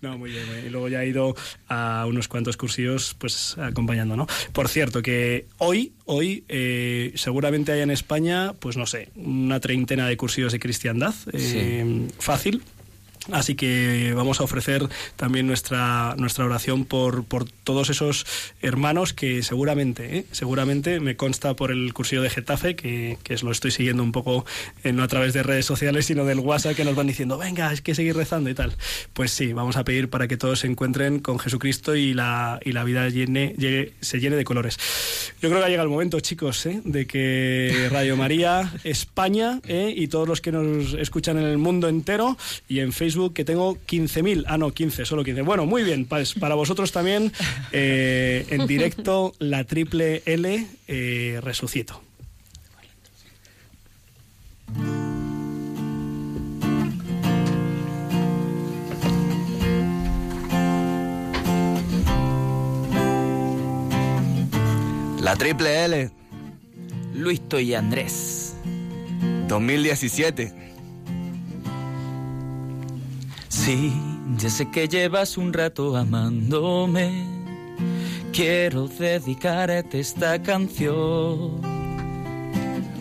no, 0.00 0.18
muy 0.18 0.30
bien, 0.30 0.46
muy 0.46 0.54
bien. 0.56 0.66
Y 0.66 0.70
luego 0.70 0.88
ya 0.88 1.02
he 1.02 1.08
ido 1.08 1.34
a 1.68 2.04
unos 2.08 2.28
cuantos 2.28 2.56
cursillos, 2.56 3.14
pues 3.18 3.56
acompañando, 3.58 4.16
¿no? 4.16 4.26
Por 4.52 4.68
cierto, 4.68 5.02
que 5.02 5.46
hoy, 5.58 5.92
hoy 6.04 6.44
eh, 6.48 7.12
seguramente 7.16 7.72
hay 7.72 7.80
en 7.80 7.90
España, 7.90 8.52
pues 8.58 8.76
no 8.76 8.86
sé, 8.86 9.08
una 9.16 9.60
treintena 9.60 10.06
de 10.08 10.16
cursillos 10.16 10.52
de 10.52 10.58
cristiandad, 10.58 11.14
eh, 11.32 12.08
fácil. 12.18 12.62
Así 13.30 13.54
que 13.54 14.12
vamos 14.16 14.40
a 14.40 14.44
ofrecer 14.44 14.88
también 15.16 15.46
nuestra, 15.46 16.14
nuestra 16.18 16.44
oración 16.44 16.84
por, 16.84 17.24
por 17.24 17.48
todos 17.48 17.88
esos 17.90 18.26
hermanos 18.60 19.12
que 19.12 19.42
seguramente, 19.44 20.18
¿eh? 20.18 20.26
seguramente 20.32 20.98
me 20.98 21.14
consta 21.16 21.54
por 21.54 21.70
el 21.70 21.92
cursillo 21.94 22.22
de 22.22 22.30
Getafe, 22.30 22.74
que, 22.74 23.18
que 23.22 23.36
lo 23.42 23.52
estoy 23.52 23.70
siguiendo 23.70 24.02
un 24.02 24.10
poco, 24.12 24.44
eh, 24.82 24.92
no 24.92 25.02
a 25.04 25.08
través 25.08 25.32
de 25.34 25.42
redes 25.42 25.66
sociales, 25.66 26.06
sino 26.06 26.24
del 26.24 26.40
WhatsApp, 26.40 26.74
que 26.74 26.84
nos 26.84 26.96
van 26.96 27.06
diciendo, 27.06 27.38
venga, 27.38 27.72
es 27.72 27.80
que 27.80 27.94
seguir 27.94 28.16
rezando 28.16 28.50
y 28.50 28.54
tal. 28.54 28.74
Pues 29.12 29.30
sí, 29.30 29.52
vamos 29.52 29.76
a 29.76 29.84
pedir 29.84 30.08
para 30.10 30.26
que 30.26 30.36
todos 30.36 30.58
se 30.60 30.66
encuentren 30.66 31.20
con 31.20 31.38
Jesucristo 31.38 31.94
y 31.94 32.14
la, 32.14 32.58
y 32.64 32.72
la 32.72 32.82
vida 32.84 33.08
llene, 33.08 33.54
llegue- 33.56 33.92
se 34.00 34.18
llene 34.18 34.34
de 34.36 34.44
colores. 34.44 34.78
Yo 35.40 35.48
creo 35.48 35.60
que 35.60 35.66
ha 35.66 35.68
llegado 35.68 35.84
el 35.86 35.92
momento, 35.92 36.18
chicos, 36.20 36.66
¿eh? 36.66 36.80
de 36.84 37.06
que 37.06 37.88
Radio 37.90 38.16
María, 38.16 38.72
España 38.84 39.60
¿eh? 39.68 39.92
y 39.96 40.08
todos 40.08 40.26
los 40.26 40.40
que 40.40 40.50
nos 40.50 40.94
escuchan 40.94 41.38
en 41.38 41.44
el 41.44 41.58
mundo 41.58 41.88
entero 41.88 42.36
y 42.68 42.80
en 42.80 42.92
Facebook, 42.92 43.11
que 43.32 43.44
tengo 43.44 43.76
15.000, 43.86 44.44
ah, 44.46 44.58
no, 44.58 44.72
15, 44.72 45.04
solo 45.04 45.24
15. 45.24 45.42
Bueno, 45.42 45.66
muy 45.66 45.82
bien, 45.82 46.06
pues 46.06 46.34
para 46.34 46.54
vosotros 46.54 46.92
también, 46.92 47.32
eh, 47.72 48.46
en 48.50 48.66
directo, 48.66 49.34
la 49.38 49.64
triple 49.64 50.22
L 50.26 50.66
eh, 50.88 51.40
resucito. 51.42 52.02
La 65.20 65.36
triple 65.36 65.84
L. 65.84 66.10
Luisto 67.14 67.60
y 67.60 67.74
Andrés. 67.74 68.56
2017. 69.48 70.61
Sí, 73.64 73.92
ya 74.38 74.50
sé 74.50 74.68
que 74.72 74.88
llevas 74.88 75.38
un 75.38 75.52
rato 75.52 75.96
amándome. 75.96 77.24
Quiero 78.32 78.88
dedicarte 78.88 80.00
esta 80.00 80.42
canción. 80.42 81.60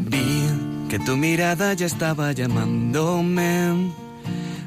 Vi 0.01 0.87
que 0.87 0.99
tu 0.99 1.17
mirada 1.17 1.73
ya 1.73 1.87
estaba 1.87 2.31
llamándome. 2.33 3.91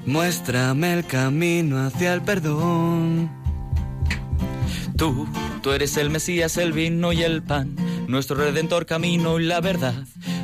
Muéstrame 0.04 0.94
el 0.94 1.07
camino 1.07 1.87
hacia 1.87 2.12
el 2.12 2.22
perdón. 2.22 3.30
Tú, 4.96 5.28
tú 5.62 5.70
eres 5.70 5.96
el 5.96 6.11
Mesías, 6.11 6.57
el 6.57 6.72
vino 6.72 7.12
y 7.12 7.22
el 7.22 7.40
pan, 7.40 7.76
nuestro 8.09 8.35
redentor 8.35 8.85
camino 8.85 9.38
y 9.38 9.44
la 9.44 9.61
verdad. 9.61 9.94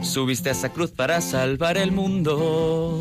Subiste 0.02 0.50
a 0.50 0.52
esa 0.52 0.68
cruz 0.68 0.92
para 0.92 1.20
salvar 1.20 1.76
el 1.76 1.90
mundo. 1.90 3.00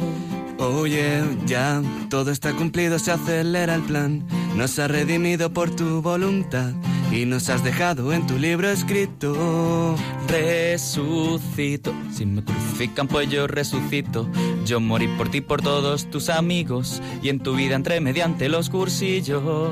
Oye, 0.59 1.23
ya 1.45 1.81
todo 2.09 2.31
está 2.31 2.53
cumplido, 2.53 2.99
se 2.99 3.11
acelera 3.11 3.75
el 3.75 3.81
plan. 3.83 4.23
Nos 4.59 4.77
has 4.77 4.91
redimido 4.91 5.53
por 5.53 5.73
tu 5.73 6.01
voluntad 6.01 6.73
y 7.13 7.23
nos 7.25 7.47
has 7.47 7.63
dejado 7.63 8.11
en 8.11 8.27
tu 8.27 8.37
libro 8.37 8.69
escrito. 8.69 9.95
Resucito, 10.27 11.93
si 12.11 12.25
me 12.25 12.43
crucifican 12.43 13.07
pues 13.07 13.29
yo 13.29 13.47
resucito. 13.47 14.29
Yo 14.65 14.81
morí 14.81 15.07
por 15.07 15.29
ti, 15.29 15.39
por 15.39 15.61
todos 15.61 16.09
tus 16.09 16.27
amigos 16.27 17.01
y 17.23 17.29
en 17.29 17.39
tu 17.39 17.55
vida 17.55 17.77
entré 17.77 18.01
mediante 18.01 18.49
los 18.49 18.69
cursillos. 18.69 19.69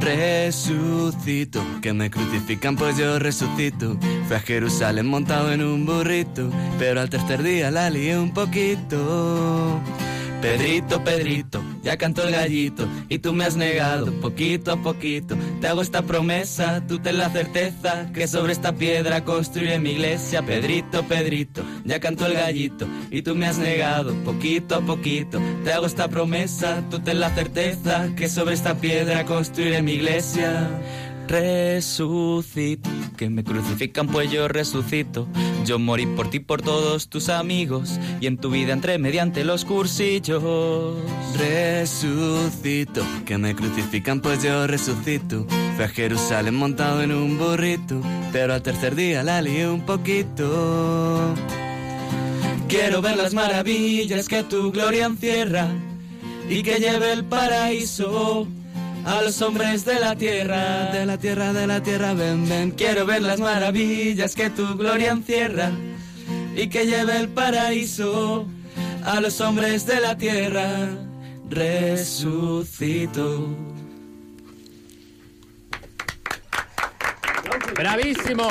Resucito, 0.00 1.60
que 1.82 1.92
me 1.92 2.08
crucifican 2.08 2.76
pues 2.76 2.96
yo 2.96 3.18
resucito. 3.18 3.98
Fui 4.28 4.36
a 4.36 4.38
Jerusalén 4.38 5.08
montado 5.08 5.50
en 5.50 5.64
un 5.64 5.84
burrito, 5.84 6.48
pero 6.78 7.00
al 7.00 7.10
tercer 7.10 7.42
día 7.42 7.72
la 7.72 7.90
lié 7.90 8.16
un 8.16 8.32
poquito. 8.32 9.80
Pedrito, 10.40 11.02
Pedrito, 11.02 11.60
ya 11.82 11.96
cantó 11.96 12.22
el 12.26 12.32
gallito 12.32 12.86
y 13.08 13.18
tú 13.18 13.32
me 13.32 13.44
has 13.44 13.56
negado 13.56 14.12
poquito 14.20 14.72
a 14.72 14.76
poquito. 14.76 15.36
Te 15.60 15.68
hago 15.68 15.82
esta 15.82 16.02
promesa, 16.02 16.86
tú 16.86 16.98
ten 16.98 17.18
la 17.18 17.30
certeza 17.30 18.10
que 18.12 18.26
sobre 18.26 18.52
esta 18.52 18.72
piedra 18.72 19.24
construiré 19.24 19.78
mi 19.78 19.90
iglesia. 19.90 20.42
Pedrito, 20.42 21.02
Pedrito, 21.04 21.62
ya 21.84 22.00
cantó 22.00 22.26
el 22.26 22.34
gallito 22.34 22.86
y 23.10 23.22
tú 23.22 23.34
me 23.34 23.46
has 23.46 23.58
negado 23.58 24.14
poquito 24.24 24.76
a 24.76 24.80
poquito. 24.80 25.40
Te 25.64 25.72
hago 25.72 25.86
esta 25.86 26.08
promesa, 26.08 26.82
tú 26.90 27.00
ten 27.00 27.20
la 27.20 27.34
certeza 27.34 28.08
que 28.16 28.28
sobre 28.28 28.54
esta 28.54 28.76
piedra 28.76 29.24
construiré 29.24 29.82
mi 29.82 29.92
iglesia. 29.92 30.68
Resucito, 31.32 32.90
que 33.16 33.30
me 33.30 33.42
crucifican 33.42 34.06
pues 34.06 34.30
yo 34.30 34.48
resucito. 34.48 35.26
Yo 35.64 35.78
morí 35.78 36.04
por 36.04 36.28
ti, 36.28 36.40
por 36.40 36.60
todos 36.60 37.08
tus 37.08 37.30
amigos 37.30 37.98
y 38.20 38.26
en 38.26 38.36
tu 38.36 38.50
vida 38.50 38.74
entré 38.74 38.98
mediante 38.98 39.42
los 39.42 39.64
cursillos. 39.64 40.94
Resucito, 41.38 43.02
que 43.24 43.38
me 43.38 43.54
crucifican 43.54 44.20
pues 44.20 44.42
yo 44.42 44.66
resucito. 44.66 45.46
Fui 45.76 45.84
a 45.86 45.88
Jerusalén 45.88 46.54
montado 46.54 47.00
en 47.00 47.12
un 47.12 47.38
burrito, 47.38 48.02
pero 48.30 48.52
al 48.52 48.60
tercer 48.60 48.94
día 48.94 49.22
la 49.22 49.40
lié 49.40 49.66
un 49.70 49.86
poquito. 49.86 51.34
Quiero 52.68 53.00
ver 53.00 53.16
las 53.16 53.32
maravillas 53.32 54.28
que 54.28 54.42
tu 54.42 54.70
gloria 54.70 55.06
encierra 55.06 55.66
y 56.50 56.62
que 56.62 56.74
lleve 56.74 57.10
el 57.10 57.24
paraíso 57.24 58.46
a 59.04 59.22
los 59.22 59.42
hombres 59.42 59.84
de 59.84 59.98
la 59.98 60.16
tierra, 60.16 60.92
de 60.92 61.06
la 61.06 61.18
tierra, 61.18 61.52
de 61.52 61.66
la 61.66 61.82
tierra, 61.82 62.14
ven, 62.14 62.48
ven. 62.48 62.70
Quiero 62.70 63.06
ver 63.06 63.22
las 63.22 63.40
maravillas 63.40 64.34
que 64.34 64.50
tu 64.50 64.76
gloria 64.76 65.10
encierra 65.10 65.70
y 66.54 66.68
que 66.68 66.86
lleve 66.86 67.16
el 67.16 67.28
paraíso 67.28 68.46
a 69.04 69.20
los 69.20 69.40
hombres 69.40 69.86
de 69.86 70.00
la 70.00 70.16
tierra. 70.16 70.88
Resucito. 71.48 73.48
¡Bravísimo! 77.76 78.48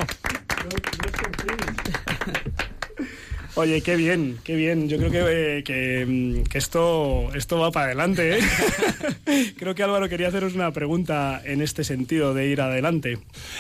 Oye, 3.56 3.82
qué 3.82 3.96
bien, 3.98 4.38
qué 4.44 4.56
bien. 4.56 4.88
Yo 4.88 4.98
creo 4.98 5.12
que, 5.12 5.58
eh, 5.58 5.64
que, 5.64 6.06
mm, 6.06 6.44
que 6.44 6.58
esto, 6.58 7.30
esto 7.36 7.60
va 7.60 7.72
para 7.72 7.88
adelante. 7.88 8.38
¿eh? 8.38 8.42
creo 9.58 9.76
que 9.76 9.84
Álvaro 9.84 10.08
quería 10.08 10.30
haceros 10.30 10.56
una 10.56 10.72
pregunta 10.72 11.42
en 11.44 11.62
este 11.62 11.84
sentido 11.84 12.34
de 12.34 12.48
ir 12.48 12.62
adelante. 12.62 13.20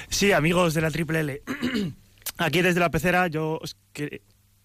Sí, 0.09 0.31
amigos 0.31 0.73
de 0.73 0.81
la 0.81 0.91
Triple 0.91 1.19
L. 1.19 1.41
Aquí 2.37 2.61
desde 2.61 2.79
la 2.79 2.89
pecera 2.89 3.27
yo 3.27 3.59
os 3.61 3.75
que- 3.93 4.21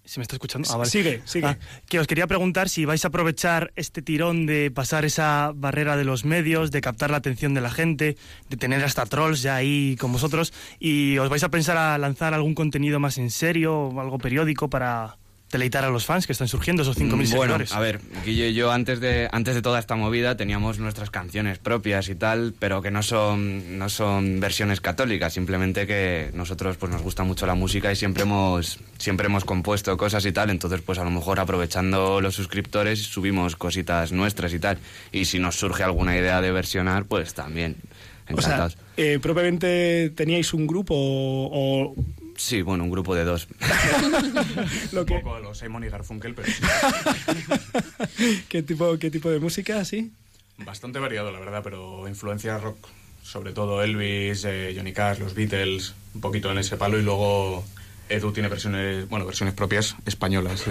¿Se 0.06 0.20
me 0.20 0.22
está 0.22 0.36
escuchando? 0.36 0.68
Ah, 0.72 0.76
vale. 0.76 0.90
Sigue, 0.90 1.20
sigue. 1.24 1.46
Ah, 1.46 1.58
que 1.88 1.98
os 1.98 2.06
quería 2.06 2.26
preguntar 2.26 2.68
si 2.68 2.84
vais 2.84 3.04
a 3.04 3.08
aprovechar 3.08 3.72
este 3.74 4.02
tirón 4.02 4.46
de 4.46 4.70
pasar 4.70 5.04
esa 5.04 5.52
barrera 5.54 5.96
de 5.96 6.04
los 6.04 6.24
medios, 6.24 6.70
de 6.70 6.80
captar 6.80 7.10
la 7.10 7.16
atención 7.16 7.54
de 7.54 7.60
la 7.60 7.70
gente, 7.70 8.16
de 8.48 8.56
tener 8.56 8.82
hasta 8.84 9.04
trolls 9.04 9.42
ya 9.42 9.56
ahí 9.56 9.96
con 9.98 10.12
vosotros, 10.12 10.52
y 10.78 11.18
os 11.18 11.28
vais 11.28 11.42
a 11.42 11.50
pensar 11.50 11.76
a 11.76 11.98
lanzar 11.98 12.34
algún 12.34 12.54
contenido 12.54 13.00
más 13.00 13.18
en 13.18 13.30
serio, 13.30 13.92
algo 14.00 14.18
periódico 14.18 14.70
para 14.70 15.18
deleitar 15.56 15.84
a 15.84 15.90
los 15.90 16.04
fans 16.04 16.26
que 16.26 16.32
están 16.32 16.48
surgiendo, 16.48 16.82
esos 16.82 16.96
5.000 16.96 17.06
Mm, 17.06 17.08
Bueno, 17.10 17.26
seguidores. 17.54 17.72
a 17.72 17.80
ver, 17.80 18.00
Guille 18.24 18.48
y 18.50 18.54
yo 18.54 18.70
antes 18.70 19.00
de, 19.00 19.28
antes 19.32 19.54
de 19.54 19.62
toda 19.62 19.78
esta 19.78 19.96
movida 19.96 20.36
teníamos 20.36 20.78
nuestras 20.78 21.10
canciones 21.10 21.58
propias 21.58 22.08
y 22.08 22.14
tal, 22.14 22.54
pero 22.58 22.82
que 22.82 22.90
no 22.90 23.02
son, 23.02 23.78
no 23.78 23.88
son 23.88 24.38
versiones 24.40 24.80
católicas, 24.80 25.32
simplemente 25.32 25.86
que 25.86 26.30
nosotros 26.34 26.76
pues 26.76 26.92
nos 26.92 27.02
gusta 27.02 27.24
mucho 27.24 27.46
la 27.46 27.54
música 27.54 27.90
y 27.92 27.96
siempre 27.96 28.22
hemos, 28.22 28.78
siempre 28.98 29.26
hemos 29.26 29.44
compuesto 29.44 29.96
cosas 29.96 30.24
y 30.26 30.32
tal, 30.32 30.50
entonces 30.50 30.80
pues 30.84 30.98
a 30.98 31.04
lo 31.04 31.10
mejor 31.10 31.40
aprovechando 31.40 32.20
los 32.20 32.34
suscriptores 32.34 33.02
subimos 33.02 33.56
cositas 33.56 34.12
nuestras 34.12 34.52
y 34.54 34.58
tal, 34.58 34.78
y 35.12 35.24
si 35.24 35.38
nos 35.38 35.56
surge 35.56 35.82
alguna 35.82 36.16
idea 36.16 36.40
de 36.40 36.52
versionar, 36.52 37.04
pues 37.06 37.34
también, 37.34 37.76
O 38.24 38.40
sea, 38.40 38.54
encantados. 38.54 38.76
eh, 38.96 39.18
propiamente 39.22 40.10
teníais 40.14 40.52
un 40.52 40.66
grupo 40.66 40.94
o... 40.94 41.92
o 41.92 42.25
Sí, 42.36 42.62
bueno, 42.62 42.84
un 42.84 42.90
grupo 42.90 43.14
de 43.14 43.24
dos. 43.24 43.48
lo 44.92 45.06
que, 45.06 45.14
Un 45.14 45.22
poco 45.22 45.36
a 45.36 45.40
los 45.40 45.58
Simon 45.58 45.84
y 45.84 45.88
Garfunkel, 45.88 46.34
pero 46.34 46.48
sí. 46.48 46.62
¿qué, 48.48 48.62
tipo, 48.62 48.98
¿Qué 48.98 49.10
tipo 49.10 49.30
de 49.30 49.40
música, 49.40 49.80
así? 49.80 50.12
bastante 50.58 50.98
variado, 50.98 51.30
la 51.32 51.38
verdad, 51.38 51.60
pero 51.62 52.08
influencia 52.08 52.58
rock. 52.58 52.88
Sobre 53.22 53.52
todo 53.52 53.82
Elvis, 53.82 54.44
eh, 54.44 54.72
Johnny 54.76 54.92
Cash, 54.92 55.18
los 55.18 55.34
Beatles, 55.34 55.94
un 56.14 56.20
poquito 56.20 56.50
en 56.52 56.58
ese 56.58 56.76
palo. 56.76 56.98
Y 56.98 57.02
luego 57.02 57.64
Edu 58.08 58.32
tiene 58.32 58.48
versiones, 58.48 59.08
bueno, 59.08 59.26
versiones 59.26 59.54
propias 59.54 59.96
españolas. 60.06 60.64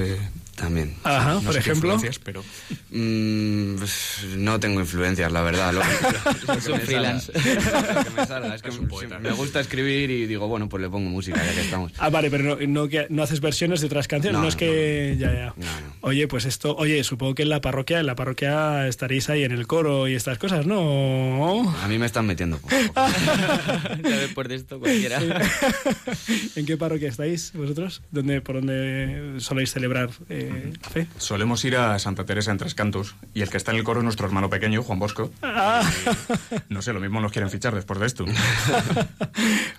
También. 0.56 0.96
Ajá, 1.04 1.34
no 1.34 1.42
por 1.42 1.58
ejemplo. 1.58 1.98
pero 2.24 2.42
Mm, 2.92 3.76
pues, 3.76 4.20
no 4.38 4.58
tengo 4.60 4.80
influencias, 4.80 5.30
la 5.32 5.42
verdad. 5.42 5.74
Lo, 5.74 5.80
lo- 6.48 6.48
lo 6.48 6.54
Es 6.60 6.66
que 6.66 6.72
un 6.72 6.78
me 6.78 6.84
freelance. 6.86 7.32
salga. 7.34 8.04
Que 8.06 8.10
me 8.12 8.26
salga. 8.26 8.56
Es 8.56 8.62
que 8.62 8.70
Es 8.70 8.78
un 8.80 8.88
poeta. 8.88 9.20
me 9.20 9.32
gusta 9.34 9.60
escribir 9.60 10.10
y 10.12 10.26
digo, 10.28 10.48
bueno, 10.48 10.70
pues 10.70 10.82
le 10.82 10.90
pongo 10.90 11.10
música 11.10 11.44
ya 11.46 11.54
que 11.54 11.62
estamos. 11.62 11.92
Ah, 11.98 12.10
vale, 12.10 12.30
pero 12.32 12.44
no, 12.44 12.58
no, 12.68 12.88
que- 12.88 13.08
no 13.10 13.24
haces 13.24 13.42
versiones 13.42 13.82
de 13.82 13.88
otras 13.88 14.08
canciones, 14.08 14.38
no, 14.38 14.44
No, 14.44 14.48
es 14.48 14.56
que... 14.56 15.18
Ya, 15.20 15.34
ya. 15.34 15.46
No, 15.58 15.66
no. 15.66 15.94
Oye, 16.02 16.28
pues 16.30 16.46
esto... 16.46 16.74
Oye, 16.78 17.04
supongo 17.04 17.36
que 17.36 17.44
en 17.44 17.50
la 17.50 17.60
parroquia, 17.60 18.00
en 18.00 18.06
la 18.06 18.16
parroquia 18.16 18.88
estaréis 18.88 19.30
ahí 19.30 19.44
en 19.44 19.52
el 19.52 19.68
coro 19.68 20.08
y 20.08 20.16
estas 20.16 20.38
cosas, 20.38 20.66
¿no? 20.66 21.76
A 21.84 21.88
mí 21.90 21.98
me 21.98 22.06
están 22.06 22.26
metiendo. 22.28 22.58
poco 22.60 22.76
poco. 22.94 23.02
Ya 24.10 24.18
después 24.20 24.48
de 24.48 24.56
esto 24.56 24.80
cualquiera. 24.80 25.20
¿En 26.56 26.66
qué 26.66 26.78
parroquia 26.78 27.10
estáis 27.10 27.25
vosotros? 27.54 28.02
¿Dónde, 28.12 28.42
¿Por 28.42 28.56
dónde 28.56 29.36
soléis 29.40 29.72
celebrar 29.72 30.10
eh, 30.30 30.74
fe? 30.92 31.08
solemos 31.18 31.64
ir 31.66 31.76
a 31.78 31.98
Santa 32.00 32.26
Teresa 32.26 32.52
en 32.52 32.58
Tres 32.58 32.76
Cantos. 32.76 33.16
Y 33.34 33.42
el 33.42 33.50
que 33.50 33.58
está 33.58 33.72
en 33.72 33.78
el 33.78 33.84
coro 33.84 34.00
es 34.00 34.04
nuestro 34.04 34.26
hermano 34.28 34.50
pequeño, 34.50 34.84
Juan 34.84 35.00
Bosco. 35.00 35.32
Ah. 35.42 35.90
No 36.70 36.82
sé, 36.82 36.94
lo 36.94 37.00
mismo 37.00 37.20
nos 37.22 37.32
quieren 37.32 37.50
fichar 37.50 37.74
después 37.76 38.00
de 38.00 38.06
esto. 38.08 38.26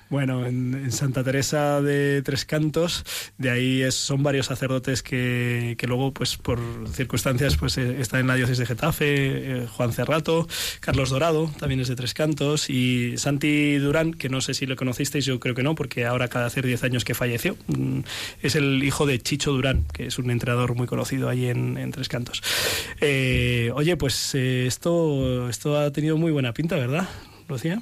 Bueno, 0.09 0.46
en, 0.46 0.72
en 0.74 0.92
Santa 0.92 1.24
Teresa 1.24 1.82
de 1.82 2.22
Tres 2.22 2.44
Cantos, 2.44 3.04
de 3.38 3.50
ahí 3.50 3.82
es- 3.82 3.96
son 3.96 4.22
varios 4.22 4.46
sacerdotes 4.46 5.02
que, 5.02 5.74
que 5.78 5.87
luego, 5.88 6.12
pues 6.12 6.37
por 6.37 6.61
circunstancias, 6.92 7.56
pues 7.56 7.76
eh, 7.76 7.96
están 8.00 8.20
en 8.20 8.26
la 8.28 8.37
diócesis 8.37 8.59
de 8.61 8.66
Getafe, 8.66 9.04
eh, 9.09 9.66
Juan 9.66 9.92
Cerrato, 9.92 10.46
Carlos 10.78 11.11
Dorado, 11.11 11.50
también 11.59 11.80
es 11.80 11.88
de 11.88 11.96
Tres 11.96 12.14
Cantos, 12.14 12.70
y 12.70 13.18
Santi 13.18 13.78
Durán, 13.78 14.14
que 14.14 14.28
no 14.28 14.40
sé 14.40 14.54
si 14.54 14.64
lo 14.66 14.76
conocisteis, 14.76 15.24
yo 15.24 15.40
creo 15.40 15.56
que 15.56 15.64
no, 15.64 15.74
porque 15.74 16.06
ahora 16.06 16.28
cada 16.28 16.46
hace 16.46 16.62
10 16.62 16.85
años 16.85 17.04
que 17.04 17.14
mm, 17.66 18.01
es 18.42 18.55
el 18.55 18.83
hijo 18.83 19.07
de 19.07 19.20
Chicho 19.20 19.53
Durán, 19.53 19.85
que 19.92 20.07
es 20.07 20.18
un 20.18 20.31
entrenador 20.31 20.75
muy 20.75 20.87
conocido 20.87 21.29
ahí 21.29 21.46
en, 21.46 21.90
Tres 21.92 22.09
Cantos. 22.09 22.42
Eh, 23.01 23.70
oye, 23.75 23.96
pues 23.96 24.35
eh, 24.35 24.66
esto, 24.66 25.49
esto 25.49 25.79
ha 25.79 25.90
tenido 25.92 26.16
muy 26.16 26.33
buena 26.33 26.53
pinta, 26.53 26.77
¿verdad, 26.77 27.09
Lucía? 27.49 27.81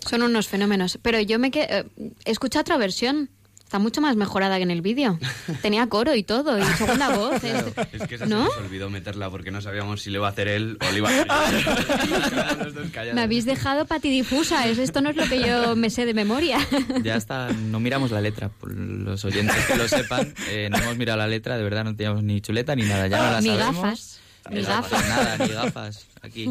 Son 0.00 0.22
unos 0.22 0.48
fenómenos. 0.48 0.98
Pero 1.02 1.20
yo 1.20 1.38
me 1.38 1.50
que 1.50 1.62
eh, 1.62 1.84
he 2.24 2.30
escuchado 2.30 2.62
otra 2.62 2.76
versión. 2.76 3.30
Está 3.68 3.78
mucho 3.78 4.00
más 4.00 4.16
mejorada 4.16 4.56
que 4.56 4.62
en 4.62 4.70
el 4.70 4.80
vídeo. 4.80 5.18
Tenía 5.62 5.86
coro 5.88 6.14
y 6.14 6.22
todo, 6.22 6.58
y 6.58 6.62
segunda 6.78 7.10
voz. 7.16 7.38
Claro, 7.38 7.66
este- 7.68 7.96
es 7.98 8.02
que 8.08 8.14
esa 8.14 8.24
¿No? 8.24 8.44
se 8.44 8.56
nos 8.56 8.64
olvidó 8.64 8.88
meterla 8.88 9.28
porque 9.28 9.50
no 9.50 9.60
sabíamos 9.60 10.00
si 10.00 10.08
le 10.08 10.16
iba 10.16 10.26
a 10.26 10.30
hacer 10.30 10.48
él 10.48 10.78
o 10.80 10.90
le 10.90 10.96
iba 10.96 11.10
a 11.10 11.44
hacer. 11.44 13.14
Me 13.14 13.20
habéis 13.20 13.44
dejado 13.44 13.84
patidifusa. 13.84 14.66
es- 14.66 14.78
Esto 14.78 15.02
no 15.02 15.10
es 15.10 15.16
lo 15.16 15.28
que 15.28 15.40
yo 15.46 15.76
me 15.76 15.90
sé 15.90 16.06
de 16.06 16.14
memoria. 16.14 16.58
Ya 17.02 17.16
está, 17.16 17.52
no 17.52 17.78
miramos 17.78 18.10
la 18.10 18.22
letra. 18.22 18.48
Por 18.48 18.72
los 18.72 19.22
oyentes 19.26 19.54
que 19.66 19.76
lo 19.76 19.86
sepan, 19.86 20.32
eh, 20.48 20.68
no 20.70 20.78
hemos 20.78 20.96
mirado 20.96 21.18
la 21.18 21.26
letra, 21.28 21.58
de 21.58 21.62
verdad 21.62 21.84
no 21.84 21.94
teníamos 21.94 22.22
ni 22.22 22.40
chuleta 22.40 22.74
ni 22.74 22.84
nada, 22.84 23.06
ya 23.06 23.18
no 23.18 23.32
la 23.32 23.40
ni 23.42 23.48
sabemos. 23.48 23.76
gafas. 23.82 24.20
Ni 24.50 24.62
gafas. 24.62 25.08
Nada, 25.10 25.36
ni 25.46 25.48
gafas. 25.48 26.06
Aquí. 26.22 26.48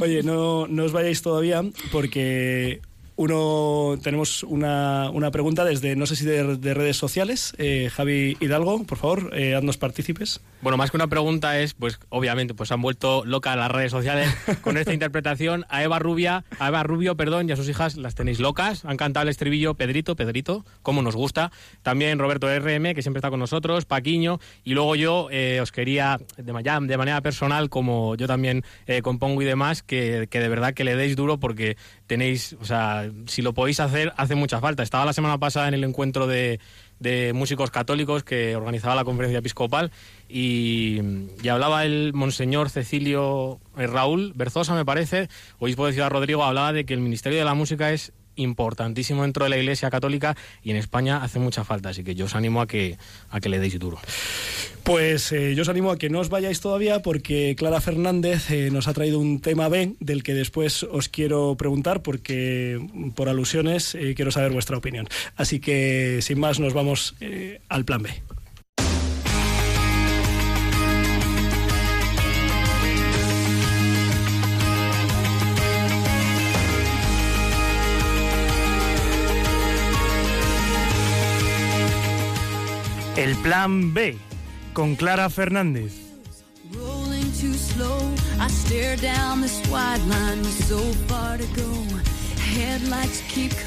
Oye, 0.00 0.22
no, 0.22 0.68
no 0.68 0.84
os 0.84 0.92
vayáis 0.92 1.20
todavía 1.20 1.62
porque 1.90 2.80
uno 3.16 3.96
tenemos 4.02 4.42
una, 4.42 5.10
una 5.10 5.30
pregunta 5.30 5.64
desde, 5.64 5.94
no 5.94 6.06
sé 6.06 6.16
si 6.16 6.24
de, 6.24 6.56
de 6.56 6.74
redes 6.74 6.96
sociales. 6.96 7.54
Eh, 7.58 7.90
Javi 7.92 8.36
Hidalgo, 8.40 8.84
por 8.84 8.98
favor, 8.98 9.30
eh, 9.34 9.54
haznos 9.54 9.76
partícipes. 9.76 10.40
Bueno, 10.62 10.76
más 10.76 10.90
que 10.90 10.96
una 10.96 11.06
pregunta 11.06 11.60
es, 11.60 11.74
pues 11.74 12.00
obviamente, 12.08 12.54
pues 12.54 12.72
han 12.72 12.82
vuelto 12.82 13.24
locas 13.24 13.56
las 13.56 13.70
redes 13.70 13.92
sociales 13.92 14.34
con 14.62 14.76
esta 14.76 14.92
interpretación. 14.92 15.64
A 15.68 15.84
Eva 15.84 15.98
Rubia, 15.98 16.44
a 16.58 16.68
Eva 16.68 16.82
Rubio, 16.82 17.16
perdón, 17.16 17.48
y 17.48 17.52
a 17.52 17.56
sus 17.56 17.68
hijas 17.68 17.96
las 17.96 18.14
tenéis 18.14 18.40
locas. 18.40 18.84
Han 18.84 18.96
cantado 18.96 19.22
el 19.22 19.28
estribillo 19.28 19.74
Pedrito, 19.74 20.16
Pedrito, 20.16 20.64
como 20.82 21.02
nos 21.02 21.14
gusta. 21.14 21.52
También 21.82 22.18
Roberto 22.18 22.48
RM, 22.48 22.94
que 22.94 23.02
siempre 23.02 23.18
está 23.18 23.30
con 23.30 23.40
nosotros, 23.40 23.84
Paquiño. 23.84 24.40
Y 24.64 24.74
luego 24.74 24.96
yo 24.96 25.28
eh, 25.30 25.60
os 25.60 25.70
quería, 25.70 26.18
de, 26.36 26.52
de 26.52 26.96
manera 26.96 27.20
personal, 27.20 27.68
como 27.70 28.16
yo 28.16 28.26
también 28.26 28.64
eh, 28.86 29.02
compongo 29.02 29.40
y 29.42 29.44
demás, 29.44 29.82
que, 29.82 30.26
que 30.30 30.40
de 30.40 30.48
verdad 30.48 30.74
que 30.74 30.82
le 30.82 30.96
deis 30.96 31.14
duro 31.14 31.38
porque 31.38 31.76
tenéis, 32.06 32.56
o 32.60 32.64
sea, 32.64 33.10
si 33.26 33.42
lo 33.42 33.54
podéis 33.54 33.80
hacer, 33.80 34.12
hace 34.16 34.34
mucha 34.34 34.60
falta. 34.60 34.82
Estaba 34.82 35.04
la 35.04 35.12
semana 35.12 35.38
pasada 35.38 35.68
en 35.68 35.74
el 35.74 35.84
encuentro 35.84 36.26
de, 36.26 36.60
de 36.98 37.32
músicos 37.32 37.70
católicos 37.70 38.24
que 38.24 38.56
organizaba 38.56 38.94
la 38.94 39.04
conferencia 39.04 39.38
episcopal 39.38 39.90
y, 40.28 41.00
y 41.42 41.48
hablaba 41.48 41.84
el 41.84 42.12
monseñor 42.14 42.70
Cecilio 42.70 43.60
eh, 43.76 43.86
Raúl 43.86 44.32
Berzosa, 44.34 44.74
me 44.74 44.84
parece, 44.84 45.28
obispo 45.58 45.86
de 45.86 45.92
Ciudad 45.92 46.10
Rodrigo, 46.10 46.44
hablaba 46.44 46.72
de 46.72 46.84
que 46.84 46.94
el 46.94 47.00
Ministerio 47.00 47.38
de 47.38 47.44
la 47.44 47.54
Música 47.54 47.92
es 47.92 48.12
importantísimo 48.36 49.22
dentro 49.22 49.44
de 49.44 49.50
la 49.50 49.58
Iglesia 49.58 49.90
Católica 49.90 50.36
y 50.62 50.70
en 50.70 50.76
España 50.76 51.22
hace 51.22 51.38
mucha 51.38 51.64
falta, 51.64 51.90
así 51.90 52.04
que 52.04 52.14
yo 52.14 52.26
os 52.26 52.34
animo 52.34 52.60
a 52.60 52.66
que, 52.66 52.98
a 53.30 53.40
que 53.40 53.48
le 53.48 53.58
deis 53.58 53.78
duro. 53.78 53.98
Pues 54.84 55.32
eh, 55.32 55.54
yo 55.54 55.62
os 55.62 55.68
animo 55.70 55.90
a 55.90 55.96
que 55.96 56.10
no 56.10 56.20
os 56.20 56.28
vayáis 56.28 56.60
todavía 56.60 57.00
porque 57.00 57.56
Clara 57.56 57.80
Fernández 57.80 58.50
eh, 58.50 58.68
nos 58.70 58.86
ha 58.86 58.92
traído 58.92 59.18
un 59.18 59.40
tema 59.40 59.68
B 59.68 59.94
del 59.98 60.22
que 60.22 60.34
después 60.34 60.82
os 60.82 61.08
quiero 61.08 61.56
preguntar 61.56 62.02
porque 62.02 62.78
por 63.14 63.30
alusiones 63.30 63.94
eh, 63.94 64.12
quiero 64.14 64.30
saber 64.30 64.52
vuestra 64.52 64.76
opinión. 64.76 65.08
Así 65.36 65.58
que 65.58 66.18
sin 66.20 66.38
más 66.38 66.60
nos 66.60 66.74
vamos 66.74 67.14
al 67.70 67.84
plan 67.86 68.02
B. 68.02 68.10
El 83.16 83.36
plan 83.36 83.94
B 83.94 84.16
con 84.72 84.96
Clara 84.96 85.30
Fernández. 85.30 85.92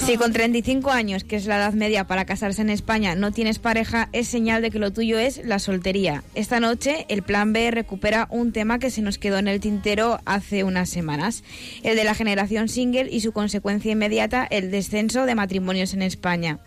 Si 0.05 0.17
con 0.17 0.33
35 0.33 0.91
años, 0.91 1.23
que 1.23 1.38
es 1.38 1.45
la 1.45 1.55
edad 1.55 1.73
media 1.73 2.07
para 2.07 2.25
casarse 2.25 2.62
en 2.62 2.69
España, 2.69 3.15
no 3.15 3.31
tienes 3.31 3.57
pareja, 3.57 4.10
es 4.12 4.27
señal 4.27 4.62
de 4.62 4.69
que 4.69 4.79
lo 4.79 4.91
tuyo 4.91 5.17
es 5.17 5.41
la 5.45 5.60
soltería. 5.60 6.25
Esta 6.36 6.60
noche, 6.60 7.05
el 7.07 7.23
Plan 7.23 7.53
B 7.53 7.71
recupera 7.71 8.27
un 8.29 8.51
tema 8.51 8.79
que 8.79 8.91
se 8.91 9.01
nos 9.01 9.17
quedó 9.17 9.38
en 9.38 9.47
el 9.47 9.62
tintero 9.62 10.19
hace 10.25 10.65
unas 10.65 10.89
semanas, 10.89 11.45
el 11.83 11.95
de 11.95 12.03
la 12.03 12.15
generación 12.15 12.67
single 12.67 13.07
y 13.10 13.21
su 13.21 13.31
consecuencia 13.31 13.93
inmediata, 13.93 14.45
el 14.49 14.71
descenso 14.71 15.25
de 15.25 15.36
matrimonios 15.36 15.93
en 15.93 16.01
España. 16.01 16.60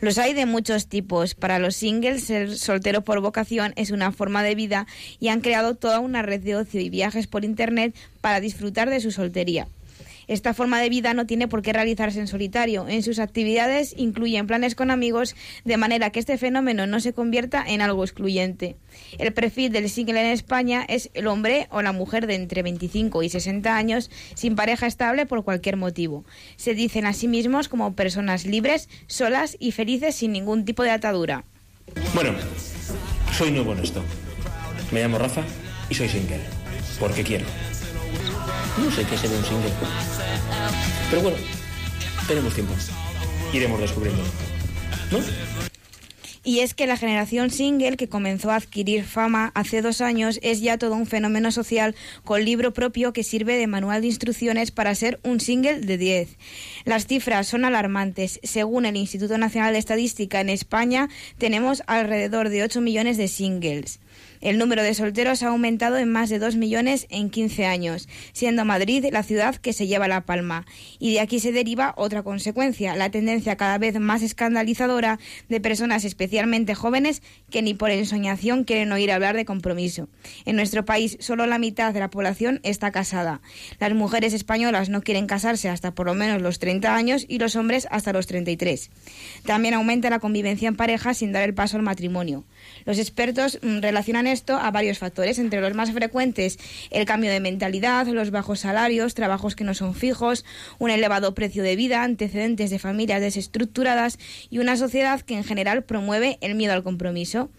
Los 0.00 0.18
hay 0.18 0.32
de 0.32 0.46
muchos 0.46 0.86
tipos. 0.86 1.34
Para 1.34 1.58
los 1.58 1.74
singles, 1.74 2.24
ser 2.24 2.56
soltero 2.56 3.02
por 3.02 3.20
vocación 3.20 3.72
es 3.74 3.90
una 3.90 4.12
forma 4.12 4.44
de 4.44 4.54
vida 4.54 4.86
y 5.18 5.28
han 5.28 5.40
creado 5.40 5.74
toda 5.74 5.98
una 5.98 6.22
red 6.22 6.40
de 6.40 6.54
ocio 6.54 6.80
y 6.80 6.88
viajes 6.88 7.26
por 7.26 7.44
Internet 7.44 7.96
para 8.20 8.40
disfrutar 8.40 8.90
de 8.90 9.00
su 9.00 9.10
soltería. 9.10 9.66
Esta 10.28 10.54
forma 10.54 10.80
de 10.80 10.90
vida 10.90 11.14
no 11.14 11.26
tiene 11.26 11.48
por 11.48 11.62
qué 11.62 11.72
realizarse 11.72 12.20
en 12.20 12.28
solitario. 12.28 12.86
En 12.86 13.02
sus 13.02 13.18
actividades 13.18 13.94
incluyen 13.96 14.46
planes 14.46 14.74
con 14.74 14.90
amigos, 14.90 15.34
de 15.64 15.76
manera 15.76 16.10
que 16.10 16.20
este 16.20 16.38
fenómeno 16.38 16.86
no 16.86 17.00
se 17.00 17.14
convierta 17.14 17.64
en 17.66 17.80
algo 17.80 18.04
excluyente. 18.04 18.76
El 19.18 19.32
perfil 19.32 19.72
del 19.72 19.88
single 19.88 20.20
en 20.20 20.26
España 20.26 20.84
es 20.86 21.10
el 21.14 21.26
hombre 21.26 21.66
o 21.70 21.82
la 21.82 21.92
mujer 21.92 22.26
de 22.26 22.34
entre 22.34 22.62
25 22.62 23.22
y 23.22 23.30
60 23.30 23.76
años 23.76 24.10
sin 24.34 24.54
pareja 24.54 24.86
estable 24.86 25.26
por 25.26 25.44
cualquier 25.44 25.76
motivo. 25.76 26.24
Se 26.56 26.74
dicen 26.74 27.06
a 27.06 27.14
sí 27.14 27.26
mismos 27.26 27.68
como 27.68 27.94
personas 27.94 28.44
libres, 28.44 28.88
solas 29.06 29.56
y 29.58 29.72
felices 29.72 30.14
sin 30.14 30.32
ningún 30.32 30.64
tipo 30.64 30.82
de 30.82 30.90
atadura. 30.90 31.44
Bueno, 32.14 32.34
soy 33.32 33.50
nuevo 33.50 33.72
en 33.72 33.80
esto. 33.80 34.02
Me 34.92 35.00
llamo 35.00 35.18
Rafa 35.18 35.42
y 35.88 35.94
soy 35.94 36.08
single. 36.08 36.40
Porque 36.98 37.22
quiero. 37.22 37.46
No 38.78 38.90
sé 38.90 39.04
qué 39.04 39.14
es 39.14 39.20
ser 39.20 39.30
un 39.30 39.44
single. 39.44 39.72
Pero 41.10 41.22
bueno, 41.22 41.38
tenemos 42.26 42.54
tiempo. 42.54 42.74
Iremos 43.52 43.80
descubriendo. 43.80 44.22
¿No? 45.10 45.18
Y 46.48 46.60
es 46.60 46.72
que 46.72 46.86
la 46.86 46.96
generación 46.96 47.50
single, 47.50 47.98
que 47.98 48.08
comenzó 48.08 48.50
a 48.50 48.56
adquirir 48.56 49.04
fama 49.04 49.52
hace 49.54 49.82
dos 49.82 50.00
años, 50.00 50.40
es 50.42 50.62
ya 50.62 50.78
todo 50.78 50.94
un 50.94 51.04
fenómeno 51.04 51.52
social 51.52 51.94
con 52.24 52.42
libro 52.42 52.72
propio 52.72 53.12
que 53.12 53.22
sirve 53.22 53.58
de 53.58 53.66
manual 53.66 54.00
de 54.00 54.06
instrucciones 54.06 54.70
para 54.70 54.94
ser 54.94 55.20
un 55.24 55.40
single 55.40 55.80
de 55.80 55.98
10. 55.98 56.38
Las 56.86 57.06
cifras 57.06 57.48
son 57.48 57.66
alarmantes. 57.66 58.40
Según 58.42 58.86
el 58.86 58.96
Instituto 58.96 59.36
Nacional 59.36 59.74
de 59.74 59.78
Estadística, 59.78 60.40
en 60.40 60.48
España 60.48 61.10
tenemos 61.36 61.82
alrededor 61.86 62.48
de 62.48 62.62
8 62.62 62.80
millones 62.80 63.18
de 63.18 63.28
singles. 63.28 64.00
El 64.40 64.58
número 64.58 64.82
de 64.82 64.94
solteros 64.94 65.42
ha 65.42 65.48
aumentado 65.48 65.96
en 65.98 66.10
más 66.10 66.28
de 66.28 66.38
2 66.38 66.56
millones 66.56 67.06
en 67.10 67.30
15 67.30 67.66
años, 67.66 68.08
siendo 68.32 68.64
Madrid 68.64 69.04
la 69.10 69.22
ciudad 69.22 69.56
que 69.56 69.72
se 69.72 69.86
lleva 69.86 70.08
la 70.08 70.22
palma. 70.22 70.66
Y 70.98 71.14
de 71.14 71.20
aquí 71.20 71.40
se 71.40 71.52
deriva 71.52 71.94
otra 71.96 72.22
consecuencia, 72.22 72.96
la 72.96 73.10
tendencia 73.10 73.56
cada 73.56 73.78
vez 73.78 73.98
más 73.98 74.22
escandalizadora 74.22 75.18
de 75.48 75.60
personas 75.60 76.04
especialmente 76.04 76.74
jóvenes 76.74 77.22
que 77.50 77.62
ni 77.62 77.74
por 77.74 77.90
ensoñación 77.90 78.64
quieren 78.64 78.92
oír 78.92 79.10
hablar 79.10 79.36
de 79.36 79.44
compromiso. 79.44 80.08
En 80.44 80.56
nuestro 80.56 80.84
país 80.84 81.16
solo 81.20 81.46
la 81.46 81.58
mitad 81.58 81.92
de 81.92 82.00
la 82.00 82.10
población 82.10 82.60
está 82.62 82.92
casada. 82.92 83.40
Las 83.80 83.94
mujeres 83.94 84.34
españolas 84.34 84.88
no 84.88 85.02
quieren 85.02 85.26
casarse 85.26 85.68
hasta 85.68 85.94
por 85.94 86.06
lo 86.06 86.14
menos 86.14 86.40
los 86.40 86.58
30 86.58 86.94
años 86.94 87.26
y 87.28 87.38
los 87.38 87.56
hombres 87.56 87.88
hasta 87.90 88.12
los 88.12 88.26
33. 88.26 88.90
También 89.44 89.74
aumenta 89.74 90.10
la 90.10 90.20
convivencia 90.20 90.68
en 90.68 90.76
pareja 90.76 91.14
sin 91.14 91.32
dar 91.32 91.42
el 91.42 91.54
paso 91.54 91.76
al 91.76 91.82
matrimonio. 91.82 92.44
Los 92.84 92.98
expertos 92.98 93.58
mm, 93.62 93.80
relacionan 93.80 94.26
esto 94.28 94.56
a 94.56 94.70
varios 94.70 94.98
factores, 94.98 95.38
entre 95.38 95.60
los 95.60 95.74
más 95.74 95.92
frecuentes 95.92 96.58
el 96.90 97.04
cambio 97.04 97.30
de 97.30 97.40
mentalidad, 97.40 98.06
los 98.06 98.30
bajos 98.30 98.60
salarios, 98.60 99.14
trabajos 99.14 99.56
que 99.56 99.64
no 99.64 99.74
son 99.74 99.94
fijos, 99.94 100.44
un 100.78 100.90
elevado 100.90 101.34
precio 101.34 101.62
de 101.62 101.76
vida, 101.76 102.02
antecedentes 102.02 102.70
de 102.70 102.78
familias 102.78 103.20
desestructuradas 103.20 104.18
y 104.50 104.58
una 104.58 104.76
sociedad 104.76 105.20
que 105.20 105.34
en 105.34 105.44
general 105.44 105.84
promueve 105.84 106.38
el 106.40 106.54
miedo 106.54 106.72
al 106.72 106.82
compromiso. 106.82 107.50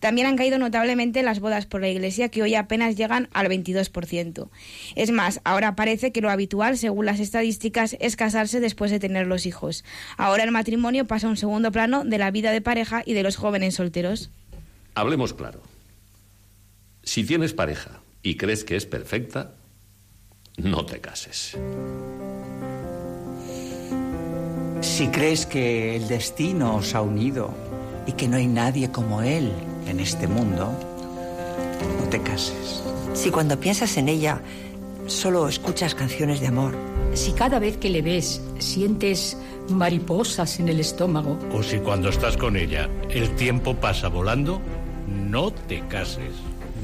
También 0.00 0.28
han 0.28 0.36
caído 0.36 0.58
notablemente 0.58 1.22
las 1.22 1.40
bodas 1.40 1.66
por 1.66 1.80
la 1.80 1.88
Iglesia, 1.88 2.28
que 2.28 2.42
hoy 2.42 2.54
apenas 2.54 2.96
llegan 2.96 3.28
al 3.32 3.48
22%. 3.48 4.48
Es 4.94 5.10
más, 5.10 5.40
ahora 5.44 5.74
parece 5.74 6.12
que 6.12 6.20
lo 6.20 6.30
habitual, 6.30 6.78
según 6.78 7.06
las 7.06 7.20
estadísticas, 7.20 7.96
es 7.98 8.16
casarse 8.16 8.60
después 8.60 8.90
de 8.90 9.00
tener 9.00 9.26
los 9.26 9.46
hijos. 9.46 9.84
Ahora 10.16 10.44
el 10.44 10.52
matrimonio 10.52 11.06
pasa 11.06 11.26
a 11.26 11.30
un 11.30 11.36
segundo 11.36 11.72
plano 11.72 12.04
de 12.04 12.18
la 12.18 12.30
vida 12.30 12.52
de 12.52 12.60
pareja 12.60 13.02
y 13.04 13.14
de 13.14 13.22
los 13.22 13.36
jóvenes 13.36 13.74
solteros. 13.74 14.30
Hablemos 14.94 15.34
claro. 15.34 15.60
Si 17.08 17.24
tienes 17.24 17.54
pareja 17.54 18.02
y 18.22 18.36
crees 18.36 18.64
que 18.64 18.76
es 18.76 18.84
perfecta, 18.84 19.54
no 20.58 20.84
te 20.84 21.00
cases. 21.00 21.56
Si 24.82 25.08
crees 25.08 25.46
que 25.46 25.96
el 25.96 26.06
destino 26.06 26.76
os 26.76 26.94
ha 26.94 27.00
unido 27.00 27.54
y 28.06 28.12
que 28.12 28.28
no 28.28 28.36
hay 28.36 28.46
nadie 28.46 28.90
como 28.90 29.22
él 29.22 29.50
en 29.86 30.00
este 30.00 30.28
mundo, 30.28 30.70
no 31.98 32.08
te 32.10 32.20
cases. 32.20 32.82
Si 33.14 33.30
cuando 33.30 33.58
piensas 33.58 33.96
en 33.96 34.10
ella 34.10 34.42
solo 35.06 35.48
escuchas 35.48 35.94
canciones 35.94 36.40
de 36.40 36.48
amor, 36.48 36.76
Si 37.14 37.32
cada 37.32 37.58
vez 37.58 37.78
que 37.78 37.88
le 37.88 38.02
ves 38.02 38.42
sientes 38.58 39.38
mariposas 39.70 40.60
en 40.60 40.68
el 40.68 40.78
estómago, 40.78 41.38
O 41.54 41.62
si 41.62 41.78
cuando 41.78 42.10
estás 42.10 42.36
con 42.36 42.54
ella 42.54 42.86
el 43.08 43.34
tiempo 43.34 43.74
pasa 43.74 44.08
volando, 44.08 44.60
no 45.06 45.50
te 45.50 45.80
cases. 45.88 46.34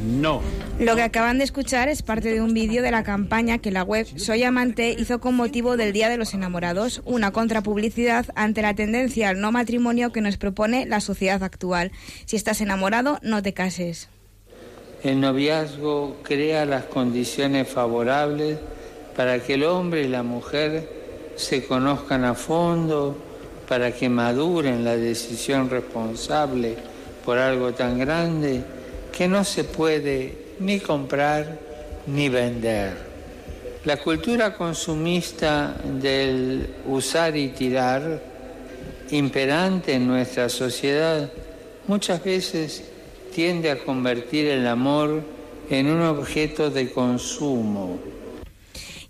No. 0.03 0.43
Lo 0.79 0.97
que 0.97 1.03
acaban 1.03 1.39
de 1.39 1.45
escuchar 1.45 1.89
es 1.89 2.03
parte 2.03 2.33
de 2.33 2.41
un 2.41 2.53
vídeo 2.53 2.83
de 2.83 2.91
la 2.91 3.05
campaña 3.05 3.59
que 3.59 3.71
la 3.71 3.83
web 3.83 4.07
Soy 4.17 4.43
Amante 4.43 4.95
hizo 4.99 5.21
con 5.21 5.35
motivo 5.35 5.77
del 5.77 5.93
Día 5.93 6.09
de 6.09 6.17
los 6.17 6.35
Enamorados, 6.35 7.01
una 7.05 7.31
contrapublicidad 7.31 8.27
ante 8.35 8.63
la 8.63 8.75
tendencia 8.75 9.29
al 9.29 9.41
no 9.41 9.53
matrimonio 9.53 10.13
que 10.13 10.21
nos 10.21 10.37
propone 10.37 10.87
la 10.87 11.01
sociedad 11.01 11.43
actual. 11.43 11.93
Si 12.27 12.37
estás 12.37 12.61
enamorado, 12.61 13.19
no 13.23 13.43
te 13.43 13.55
cases. 13.55 14.09
El 15.03 15.21
noviazgo 15.21 16.17
crea 16.23 16.65
las 16.65 16.85
condiciones 16.85 17.69
favorables 17.69 18.59
para 19.17 19.39
que 19.39 19.55
el 19.55 19.65
hombre 19.65 20.05
y 20.05 20.09
la 20.09 20.23
mujer 20.23 20.89
se 21.37 21.65
conozcan 21.65 22.25
a 22.25 22.35
fondo, 22.35 23.17
para 23.69 23.93
que 23.93 24.09
maduren 24.09 24.85
la 24.85 24.97
decisión 24.97 25.71
responsable 25.71 26.77
por 27.25 27.39
algo 27.39 27.73
tan 27.73 27.99
grande 27.99 28.63
que 29.17 29.29
no 29.29 29.45
se 29.45 29.65
puede 29.65 30.35
ni 30.59 30.81
comprar 30.81 31.59
ni 32.07 32.29
vender. 32.29 32.93
La 33.85 33.99
cultura 33.99 34.55
consumista 34.55 35.77
del 36.01 36.69
usar 36.87 37.37
y 37.37 37.49
tirar, 37.49 38.21
imperante 39.11 39.95
en 39.95 40.07
nuestra 40.07 40.49
sociedad, 40.49 41.31
muchas 41.87 42.25
veces 42.25 42.85
tiende 43.35 43.71
a 43.71 43.79
convertir 43.79 44.47
el 44.47 44.67
amor 44.67 45.23
en 45.71 45.87
un 45.89 46.03
objeto 46.03 46.71
de 46.71 46.91
consumo. 46.91 47.99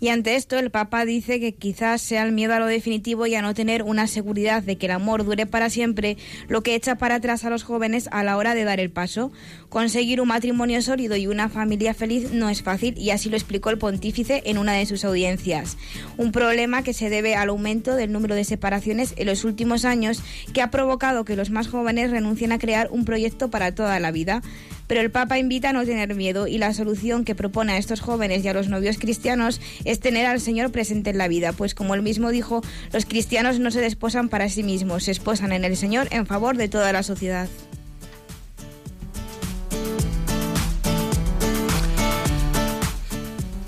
Y 0.05 0.09
ante 0.09 0.35
esto, 0.35 0.59
el 0.59 0.69
Papa 0.69 1.03
dice 1.03 1.39
que 1.39 1.55
quizás 1.55 1.99
sea 1.99 2.21
el 2.21 2.31
miedo 2.31 2.53
a 2.53 2.59
lo 2.59 2.67
definitivo 2.67 3.25
y 3.25 3.33
a 3.33 3.41
no 3.41 3.55
tener 3.55 3.81
una 3.81 4.05
seguridad 4.05 4.61
de 4.61 4.75
que 4.75 4.85
el 4.85 4.91
amor 4.91 5.25
dure 5.25 5.47
para 5.47 5.71
siempre 5.71 6.15
lo 6.47 6.61
que 6.61 6.75
echa 6.75 6.99
para 6.99 7.15
atrás 7.15 7.43
a 7.43 7.49
los 7.49 7.63
jóvenes 7.63 8.07
a 8.11 8.23
la 8.23 8.37
hora 8.37 8.53
de 8.53 8.65
dar 8.65 8.79
el 8.79 8.91
paso. 8.91 9.31
Conseguir 9.67 10.21
un 10.21 10.27
matrimonio 10.27 10.79
sólido 10.83 11.15
y 11.15 11.25
una 11.25 11.49
familia 11.49 11.95
feliz 11.95 12.29
no 12.31 12.51
es 12.51 12.61
fácil 12.61 12.95
y 12.99 13.09
así 13.09 13.31
lo 13.31 13.35
explicó 13.35 13.71
el 13.71 13.79
pontífice 13.79 14.43
en 14.45 14.59
una 14.59 14.73
de 14.73 14.85
sus 14.85 15.03
audiencias. 15.05 15.75
Un 16.17 16.31
problema 16.31 16.83
que 16.83 16.93
se 16.93 17.09
debe 17.09 17.33
al 17.33 17.49
aumento 17.49 17.95
del 17.95 18.11
número 18.11 18.35
de 18.35 18.43
separaciones 18.43 19.15
en 19.17 19.25
los 19.25 19.43
últimos 19.43 19.85
años 19.85 20.21
que 20.53 20.61
ha 20.61 20.69
provocado 20.69 21.25
que 21.25 21.35
los 21.35 21.49
más 21.49 21.67
jóvenes 21.67 22.11
renuncien 22.11 22.51
a 22.51 22.59
crear 22.59 22.89
un 22.91 23.05
proyecto 23.05 23.49
para 23.49 23.73
toda 23.73 23.99
la 23.99 24.11
vida. 24.11 24.43
Pero 24.87 25.01
el 25.01 25.11
Papa 25.11 25.37
invita 25.37 25.69
a 25.69 25.73
no 25.73 25.85
tener 25.85 26.15
miedo 26.15 26.47
y 26.47 26.57
la 26.57 26.73
solución 26.73 27.25
que 27.25 27.35
propone 27.35 27.73
a 27.73 27.77
estos 27.77 28.01
jóvenes 28.01 28.43
y 28.43 28.47
a 28.47 28.53
los 28.53 28.69
novios 28.69 28.97
cristianos 28.97 29.61
es 29.83 29.99
tener 29.99 30.25
al 30.25 30.39
Señor 30.39 30.71
presente 30.71 31.09
en 31.09 31.17
la 31.17 31.27
vida, 31.27 31.53
pues 31.53 31.75
como 31.75 31.95
él 31.95 32.01
mismo 32.01 32.31
dijo, 32.31 32.61
los 32.91 33.05
cristianos 33.05 33.59
no 33.59 33.71
se 33.71 33.81
desposan 33.81 34.29
para 34.29 34.49
sí 34.49 34.63
mismos, 34.63 35.05
se 35.05 35.11
esposan 35.11 35.51
en 35.51 35.65
el 35.65 35.75
Señor 35.75 36.07
en 36.11 36.25
favor 36.25 36.57
de 36.57 36.67
toda 36.67 36.91
la 36.93 37.03
sociedad. 37.03 37.47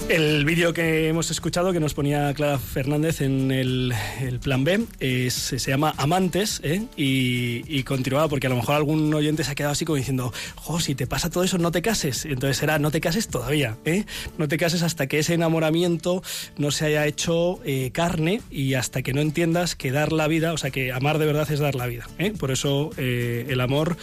El 0.09 0.45
vídeo 0.45 0.71
que 0.73 1.09
hemos 1.09 1.31
escuchado, 1.31 1.73
que 1.73 1.81
nos 1.81 1.93
ponía 1.93 2.33
Clara 2.33 2.57
Fernández 2.59 3.19
en 3.19 3.51
el, 3.51 3.93
plan 4.41 4.63
B, 4.63 4.85
es- 5.01 5.33
se 5.33 5.57
llama 5.59 5.93
Amantes, 5.97 6.61
¿eh? 6.63 6.83
y, 6.95 7.63
y 7.67 7.83
continuaba, 7.83 8.29
porque 8.29 8.47
a 8.47 8.49
lo 8.49 8.55
mejor 8.55 8.75
algún 8.75 9.13
oyente 9.13 9.43
se 9.43 9.51
ha 9.51 9.55
quedado 9.55 9.73
así 9.73 9.83
como 9.83 9.97
diciendo, 9.97 10.31
jo, 10.55 10.79
si 10.79 10.95
te 10.95 11.07
pasa 11.07 11.29
todo 11.29 11.43
eso, 11.43 11.57
no 11.57 11.71
te 11.71 11.81
cases. 11.81 12.23
Entonces 12.23 12.63
era, 12.63 12.79
no 12.79 12.89
te 12.89 13.01
cases 13.01 13.27
todavía, 13.27 13.75
¿eh? 13.83 14.05
no 14.37 14.47
te 14.47 14.57
cases 14.57 14.81
hasta 14.81 15.07
que 15.07 15.19
ese 15.19 15.33
enamoramiento 15.33 16.23
no 16.57 16.71
se 16.71 16.85
haya 16.85 17.05
hecho 17.05 17.59
eh, 17.65 17.91
carne 17.91 18.41
y 18.49 18.75
hasta 18.75 19.01
que 19.01 19.11
no 19.11 19.19
entiendas 19.19 19.75
que 19.75 19.91
dar 19.91 20.13
la 20.13 20.29
vida, 20.29 20.53
o 20.53 20.57
sea, 20.57 20.69
que 20.71 20.93
amar 20.93 21.17
de 21.17 21.25
verdad 21.25 21.51
es 21.51 21.59
dar 21.59 21.75
la 21.75 21.85
vida. 21.85 22.07
¿eh? 22.17 22.31
Por 22.31 22.51
eso 22.51 22.91
el 22.97 23.59
amor 23.59 23.97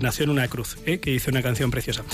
nació 0.00 0.24
en 0.24 0.30
una 0.30 0.48
cruz, 0.48 0.76
que 0.76 1.12
hizo 1.12 1.30
una 1.30 1.42
canción 1.42 1.70
preciosa. 1.70 2.04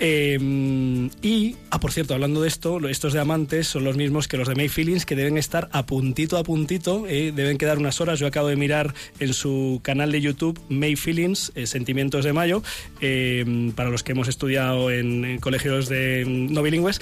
Y, 0.00 1.56
ah, 1.70 1.78
por 1.78 1.92
cierto, 1.92 2.14
hablando 2.14 2.40
de 2.40 2.48
esto, 2.48 2.61
lo- 2.62 2.88
estos 2.88 3.12
diamantes 3.12 3.66
son 3.66 3.84
los 3.84 3.96
mismos 3.96 4.28
que 4.28 4.36
los 4.36 4.46
de 4.48 4.54
May 4.54 4.68
Feelings, 4.68 5.04
que 5.04 5.16
deben 5.16 5.36
estar 5.36 5.68
a 5.72 5.84
puntito 5.84 6.36
a 6.36 6.44
puntito, 6.44 7.06
eh, 7.08 7.32
deben 7.34 7.58
quedar 7.58 7.78
unas 7.78 8.00
horas. 8.00 8.18
Yo 8.20 8.26
acabo 8.26 8.48
de 8.48 8.56
mirar 8.56 8.94
en 9.18 9.34
su 9.34 9.80
canal 9.82 10.12
de 10.12 10.20
YouTube 10.20 10.60
May 10.68 10.94
Feelings, 10.96 11.50
eh, 11.54 11.66
Sentimientos 11.66 12.24
de 12.24 12.32
Mayo, 12.32 12.62
eh, 13.00 13.72
para 13.74 13.90
los 13.90 14.02
que 14.02 14.12
hemos 14.12 14.28
estudiado 14.28 14.90
en, 14.90 15.38
colegios 15.40 15.88
de 15.88 16.24
mm, 16.26 16.52
no 16.52 16.62
bilingües, 16.62 17.00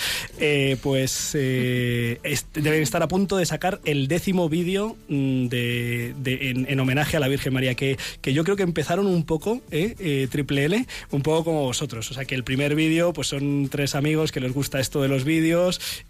pues 0.83 1.33
deben 1.33 2.83
estar 2.83 3.03
a 3.03 3.09
punto 3.09 3.37
de 3.37 3.45
sacar 3.47 3.81
el 3.85 4.09
décimo 4.09 4.49
vídeo 4.49 4.97
mm, 5.09 5.49
en, 5.53 6.67
en 6.69 6.81
homenaje 6.81 7.17
a 7.17 7.21
la 7.21 7.29
Virgen 7.29 7.53
María, 7.53 7.75
que, 7.75 7.99
que 8.23 8.33
yo 8.33 8.45
creo 8.45 8.57
que 8.57 8.63
empezaron 8.63 9.07
un 9.07 9.25
poco, 9.25 9.61
Triple 9.71 10.65
L, 10.65 10.87
un 11.11 11.23
poco 11.23 11.45
como 11.45 11.63
vosotros. 11.65 12.11
O 12.11 12.15
sea, 12.15 12.25
que 12.25 12.35
el 12.35 12.45
primer 12.45 12.75
vídeo, 12.75 13.13
pues 13.13 13.29
son 13.29 13.69
tres 13.71 13.95
amigos 13.95 14.33
que 14.33 14.41
les 14.41 14.53
gusta 14.53 14.81
esto 14.81 15.03
de 15.03 15.09
los 15.09 15.25
vídeos 15.25 15.50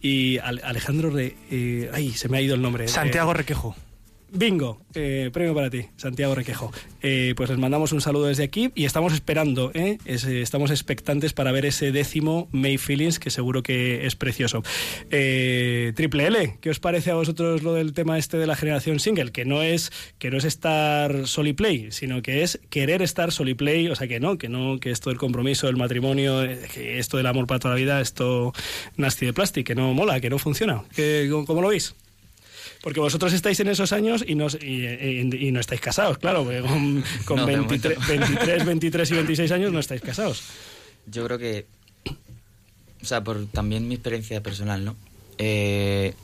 y 0.00 0.38
Al- 0.38 0.60
Alejandro 0.64 1.10
de... 1.10 1.36
eh, 1.50 1.90
ay, 1.92 2.12
se 2.12 2.28
me 2.28 2.38
ha 2.38 2.40
ido 2.40 2.54
el 2.54 2.62
nombre. 2.62 2.88
Santiago 2.88 3.30
Eh, 3.32 3.34
Requejo. 3.34 3.74
Bingo, 4.32 4.80
eh, 4.94 5.30
premio 5.32 5.54
para 5.54 5.70
ti, 5.70 5.86
Santiago 5.96 6.34
Requejo. 6.34 6.72
Eh, 7.02 7.34
pues 7.36 7.50
les 7.50 7.58
mandamos 7.58 7.92
un 7.92 8.00
saludo 8.00 8.26
desde 8.26 8.44
aquí 8.44 8.70
y 8.76 8.84
estamos 8.84 9.12
esperando, 9.12 9.72
¿eh? 9.74 9.98
Eh, 10.04 10.40
estamos 10.42 10.70
expectantes 10.70 11.32
para 11.32 11.50
ver 11.50 11.66
ese 11.66 11.90
décimo 11.90 12.48
May 12.52 12.78
Feelings, 12.78 13.18
que 13.18 13.30
seguro 13.30 13.62
que 13.64 14.06
es 14.06 14.14
precioso. 14.14 14.62
Eh, 15.10 15.92
Triple 15.96 16.26
L, 16.28 16.58
¿qué 16.60 16.70
os 16.70 16.78
parece 16.78 17.10
a 17.10 17.14
vosotros 17.14 17.62
lo 17.64 17.74
del 17.74 17.92
tema 17.92 18.18
este 18.18 18.36
de 18.36 18.46
la 18.46 18.54
generación 18.54 19.00
single? 19.00 19.32
Que 19.32 19.44
no 19.44 19.62
es, 19.62 19.90
que 20.18 20.30
no 20.30 20.36
es 20.38 20.44
estar 20.44 21.26
soli 21.26 21.52
play, 21.52 21.88
sino 21.90 22.22
que 22.22 22.42
es 22.42 22.60
querer 22.70 23.02
estar 23.02 23.32
soli 23.32 23.54
play, 23.54 23.88
o 23.88 23.96
sea 23.96 24.06
que 24.06 24.20
no, 24.20 24.38
que 24.38 24.48
no, 24.48 24.78
que 24.78 24.90
esto 24.90 25.10
del 25.10 25.18
compromiso, 25.18 25.66
del 25.66 25.76
matrimonio, 25.76 26.44
eh, 26.44 26.60
que 26.72 26.98
esto 26.98 27.16
del 27.16 27.26
amor 27.26 27.46
para 27.48 27.58
toda 27.58 27.74
la 27.74 27.80
vida, 27.80 28.00
esto 28.00 28.52
nasty 28.96 29.26
de 29.26 29.32
plástico, 29.32 29.66
que 29.66 29.74
no 29.74 29.92
mola, 29.92 30.20
que 30.20 30.30
no 30.30 30.38
funciona. 30.38 30.84
¿Qué- 30.94 31.26
¿Cómo 31.30 31.44
cómo 31.46 31.62
lo 31.62 31.68
veis? 31.68 31.94
Porque 32.82 33.00
vosotros 33.00 33.32
estáis 33.34 33.60
en 33.60 33.68
esos 33.68 33.92
años 33.92 34.24
y 34.26 34.34
no, 34.34 34.46
y, 34.60 34.86
y- 34.86 35.48
y 35.48 35.52
no 35.52 35.60
estáis 35.60 35.80
casados, 35.82 36.16
claro, 36.18 36.44
porque 36.44 36.60
con, 36.60 37.04
con 37.26 37.36
No, 37.38 37.46
de 37.46 37.56
23, 37.56 37.98
momento. 37.98 38.26
23, 38.26 38.64
23 38.64 39.10
y 39.10 39.14
26 39.14 39.50
años 39.52 39.72
no 39.72 39.78
estáis 39.80 40.00
casados. 40.00 40.42
Yo 41.06 41.24
creo 41.26 41.38
que, 41.38 41.66
o 42.06 43.04
sea, 43.04 43.22
por 43.22 43.46
también 43.46 43.86
mi 43.88 43.94
experiencia 43.94 44.42
personal, 44.42 44.84
¿no? 44.84 44.96
Eh, 45.38 46.14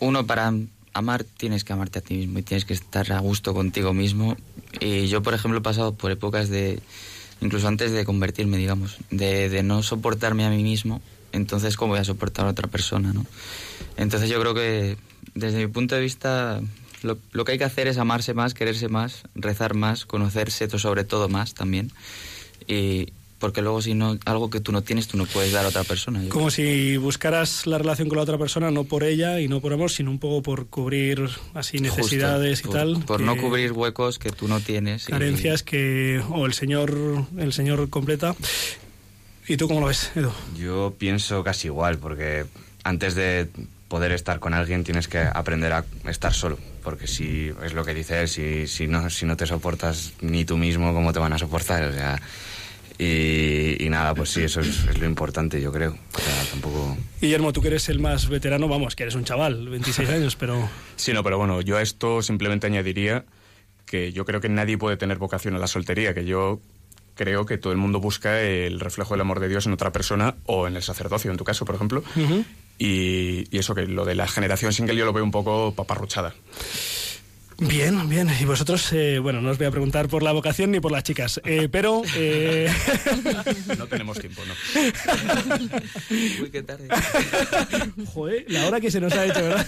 uno, 0.00 0.26
para 0.26 0.52
amar 0.92 1.22
tienes 1.24 1.62
que 1.62 1.72
amarte 1.72 2.00
a 2.00 2.02
ti 2.02 2.14
mismo 2.14 2.38
y 2.40 2.42
tienes 2.42 2.64
que 2.64 2.74
estar 2.74 3.12
a 3.12 3.20
gusto 3.20 3.54
contigo 3.54 3.92
mismo. 3.94 4.36
Y 4.80 5.06
yo, 5.06 5.22
por 5.22 5.34
ejemplo, 5.34 5.58
he 5.60 5.62
pasado 5.62 5.94
por 5.94 6.10
épocas 6.10 6.48
de, 6.48 6.80
incluso 7.40 7.68
antes 7.68 7.92
de 7.92 8.04
convertirme, 8.04 8.56
digamos, 8.56 8.96
de, 9.10 9.48
de 9.48 9.62
no 9.62 9.82
soportarme 9.84 10.44
a 10.44 10.50
mí 10.50 10.62
mismo. 10.64 11.00
Entonces, 11.32 11.76
¿cómo 11.76 11.92
voy 11.92 12.00
a 12.00 12.04
soportar 12.04 12.46
a 12.46 12.50
otra 12.50 12.68
persona, 12.68 13.12
no? 13.12 13.24
Entonces 13.96 14.28
yo 14.30 14.40
creo 14.40 14.54
que, 14.54 14.96
desde 15.34 15.58
mi 15.58 15.66
punto 15.72 15.94
de 15.94 16.00
vista, 16.00 16.60
lo, 17.02 17.18
lo 17.32 17.44
que 17.44 17.52
hay 17.52 17.58
que 17.58 17.64
hacer 17.64 17.86
es 17.88 17.98
amarse 17.98 18.34
más, 18.34 18.54
quererse 18.54 18.88
más, 18.88 19.22
rezar 19.34 19.74
más, 19.74 20.06
conocerse 20.06 20.68
sobre 20.78 21.04
todo 21.04 21.28
más 21.28 21.54
también. 21.54 21.92
Y 22.66 23.12
porque 23.38 23.62
luego 23.62 23.80
si 23.80 23.94
no, 23.94 24.18
algo 24.26 24.50
que 24.50 24.60
tú 24.60 24.70
no 24.70 24.82
tienes, 24.82 25.08
tú 25.08 25.16
no 25.16 25.24
puedes 25.24 25.50
dar 25.52 25.64
a 25.64 25.68
otra 25.68 25.82
persona. 25.82 26.20
Como 26.28 26.50
si 26.50 26.98
buscaras 26.98 27.66
la 27.66 27.78
relación 27.78 28.08
con 28.08 28.16
la 28.16 28.22
otra 28.22 28.36
persona 28.36 28.70
no 28.70 28.84
por 28.84 29.02
ella 29.02 29.40
y 29.40 29.48
no 29.48 29.60
por 29.60 29.72
amor, 29.72 29.90
sino 29.90 30.10
un 30.10 30.18
poco 30.18 30.42
por 30.42 30.66
cubrir 30.66 31.26
así 31.54 31.78
Justo, 31.78 31.96
necesidades 31.96 32.60
por- 32.60 32.70
y 32.70 32.74
tal. 32.74 33.04
Por 33.06 33.20
no 33.22 33.36
cubrir 33.38 33.72
huecos 33.72 34.18
que 34.18 34.30
tú 34.30 34.46
no 34.46 34.60
tienes. 34.60 35.08
y- 35.08 35.12
carencias 35.12 35.62
que 35.62 36.22
o 36.28 36.44
el 36.44 36.52
señor 36.52 37.24
el 37.38 37.52
señor 37.54 37.88
completa. 37.88 38.36
¿Y 39.50 39.56
tú 39.56 39.66
cómo 39.66 39.80
lo 39.80 39.88
ves, 39.88 40.12
Edu? 40.14 40.30
Yo 40.56 40.94
pienso 40.96 41.42
casi 41.42 41.66
igual, 41.66 41.98
porque 41.98 42.44
antes 42.84 43.16
de 43.16 43.48
poder 43.88 44.12
estar 44.12 44.38
con 44.38 44.54
alguien 44.54 44.84
tienes 44.84 45.08
que 45.08 45.18
aprender 45.18 45.72
a 45.72 45.84
estar 46.06 46.32
solo. 46.32 46.56
Porque 46.84 47.08
si 47.08 47.50
es 47.64 47.74
lo 47.74 47.84
que 47.84 47.92
dice 47.92 48.20
él, 48.20 48.28
si, 48.28 48.68
si, 48.68 48.86
no, 48.86 49.10
si 49.10 49.26
no 49.26 49.36
te 49.36 49.46
soportas 49.46 50.12
ni 50.20 50.44
tú 50.44 50.56
mismo, 50.56 50.94
¿cómo 50.94 51.12
te 51.12 51.18
van 51.18 51.32
a 51.32 51.38
soportar? 51.38 51.82
O 51.82 51.92
sea, 51.92 52.22
y, 52.96 53.84
y 53.84 53.90
nada, 53.90 54.14
pues 54.14 54.30
sí, 54.30 54.44
eso 54.44 54.60
es, 54.60 54.84
es 54.88 54.98
lo 55.00 55.06
importante, 55.06 55.60
yo 55.60 55.72
creo. 55.72 55.98
O 56.14 56.20
sea, 56.20 56.44
tampoco... 56.52 56.96
Guillermo, 57.20 57.52
tú 57.52 57.60
que 57.60 57.68
eres 57.68 57.88
el 57.88 57.98
más 57.98 58.28
veterano, 58.28 58.68
vamos, 58.68 58.94
que 58.94 59.02
eres 59.02 59.16
un 59.16 59.24
chaval, 59.24 59.68
26 59.68 60.08
años, 60.10 60.36
pero 60.36 60.70
Sí, 60.94 61.12
no, 61.12 61.24
pero 61.24 61.38
bueno, 61.38 61.60
yo 61.60 61.76
a 61.76 61.82
esto 61.82 62.22
simplemente 62.22 62.68
añadiría 62.68 63.24
que 63.84 64.12
yo 64.12 64.24
creo 64.24 64.40
que 64.40 64.48
nadie 64.48 64.78
puede 64.78 64.96
tener 64.96 65.18
vocación 65.18 65.56
a 65.56 65.58
la 65.58 65.66
soltería, 65.66 66.14
que 66.14 66.24
yo 66.24 66.60
creo 67.20 67.44
que 67.44 67.58
todo 67.58 67.70
el 67.74 67.78
mundo 67.78 68.00
busca 68.00 68.40
el 68.40 68.80
reflejo 68.80 69.12
del 69.12 69.20
amor 69.20 69.40
de 69.40 69.48
Dios 69.48 69.66
en 69.66 69.74
otra 69.74 69.92
persona 69.92 70.36
o 70.46 70.66
en 70.66 70.74
el 70.74 70.82
sacerdocio, 70.82 71.30
en 71.30 71.36
tu 71.36 71.44
caso, 71.44 71.66
por 71.66 71.74
ejemplo. 71.74 72.02
Y, 72.78 73.44
y 73.54 73.58
eso 73.58 73.74
que 73.74 73.82
lo 73.86 74.06
de 74.06 74.14
la 74.14 74.26
generación 74.26 74.72
single 74.72 74.96
yo 74.96 75.04
lo 75.04 75.12
veo 75.12 75.22
un 75.22 75.30
poco 75.30 75.74
paparruchada. 75.74 76.32
Bien, 77.58 78.08
bien. 78.08 78.30
Y 78.40 78.46
vosotros, 78.46 78.90
eh, 78.94 79.18
bueno, 79.18 79.42
no 79.42 79.50
os 79.50 79.58
voy 79.58 79.66
a 79.66 79.70
preguntar 79.70 80.08
por 80.08 80.22
la 80.22 80.32
vocación 80.32 80.70
ni 80.70 80.80
por 80.80 80.92
las 80.92 81.02
chicas, 81.02 81.42
eh, 81.44 81.68
pero... 81.70 82.00
eh, 82.16 82.72
No 83.76 83.86
tenemos 83.86 84.18
tiempo, 84.18 84.40
¿no? 84.46 84.54
Uy, 86.42 86.48
qué 86.50 86.62
tarde. 86.62 86.88
Joder, 88.14 88.46
la 88.48 88.66
hora 88.66 88.80
que 88.80 88.90
se 88.90 88.98
nos 88.98 89.12
ha 89.12 89.26
hecho, 89.26 89.42
¿verdad? 89.42 89.66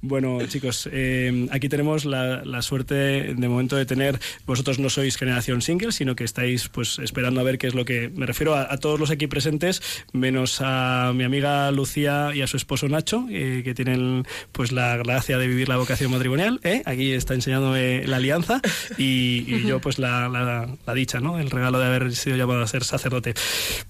Bueno, 0.00 0.38
chicos, 0.46 0.88
eh, 0.92 1.48
aquí 1.50 1.68
tenemos 1.68 2.04
la, 2.04 2.62
suerte 2.62 2.94
de 3.34 3.48
momento 3.48 3.76
de 3.76 3.86
tener, 3.86 4.18
vosotros 4.46 4.78
no 4.78 4.88
sois 4.88 5.16
generación 5.16 5.62
single, 5.62 5.92
sino 5.92 6.16
que 6.16 6.24
estáis 6.24 6.68
pues 6.68 6.98
esperando 6.98 7.40
a 7.40 7.44
ver 7.44 7.58
qué 7.58 7.66
es 7.66 7.74
lo 7.74 7.84
que, 7.84 8.10
me 8.14 8.26
refiero 8.26 8.54
a, 8.54 8.76
todos 8.78 8.98
los 8.98 9.10
aquí 9.10 9.26
presentes, 9.26 9.82
menos 10.12 10.60
a 10.60 11.12
mi 11.14 11.24
amiga 11.24 11.70
Lucía 11.70 12.30
y 12.34 12.42
a 12.42 12.46
su 12.46 12.56
esposo 12.56 12.88
Nacho, 12.88 13.26
eh, 13.30 13.62
que 13.64 13.74
tienen 13.74 14.26
pues 14.52 14.72
la 14.72 14.96
gracia 14.96 15.38
de 15.38 15.48
vivir 15.48 15.68
la 15.68 15.76
vocación 15.76 16.10
matrimonial, 16.10 16.60
¿eh? 16.62 16.82
aquí 16.84 17.12
está 17.12 17.34
enseñándome 17.34 18.06
la 18.06 18.16
alianza 18.16 18.60
y, 18.98 19.66
yo 19.66 19.80
pues 19.80 19.98
la, 19.98 20.68
dicha, 20.94 21.20
¿no? 21.20 21.38
El 21.38 21.50
regalo 21.50 21.78
de 21.78 21.86
haber 21.86 22.14
sido 22.14 22.36
llamado 22.36 22.62
a 22.62 22.66
ser 22.66 22.84
sacerdote. 22.84 23.34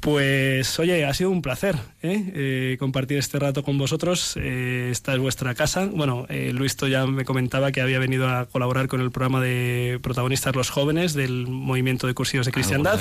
Pues 0.01 0.79
oye, 0.79 1.05
ha 1.05 1.15
sido 1.15 1.31
un 1.31 1.43
placer 1.43 1.77
¿eh? 2.03 2.77
Compartir 2.79 3.19
este 3.19 3.39
rato 3.39 3.63
con 3.63 3.79
vosotros. 3.79 4.37
Esta 4.37 5.13
es 5.13 5.19
vuestra 5.19 5.46
casa. 5.55 5.87
Bueno, 5.87 6.27
eh, 6.29 6.53
Luisto 6.53 6.89
ya 6.89 7.07
me 7.07 7.25
comentaba 7.25 7.73
que 7.73 7.81
había 7.81 7.99
venido 7.99 8.29
a 8.29 8.47
colaborar 8.47 8.89
con 8.89 9.01
el 9.01 9.11
programa 9.11 9.41
de 9.41 9.99
protagonistas 10.03 10.55
los 10.55 10.71
jóvenes 10.71 11.15
del 11.15 11.47
movimiento 11.47 12.07
de 12.07 12.15
cursillos 12.15 12.47
de 12.47 12.53
cristiandad. 12.53 13.01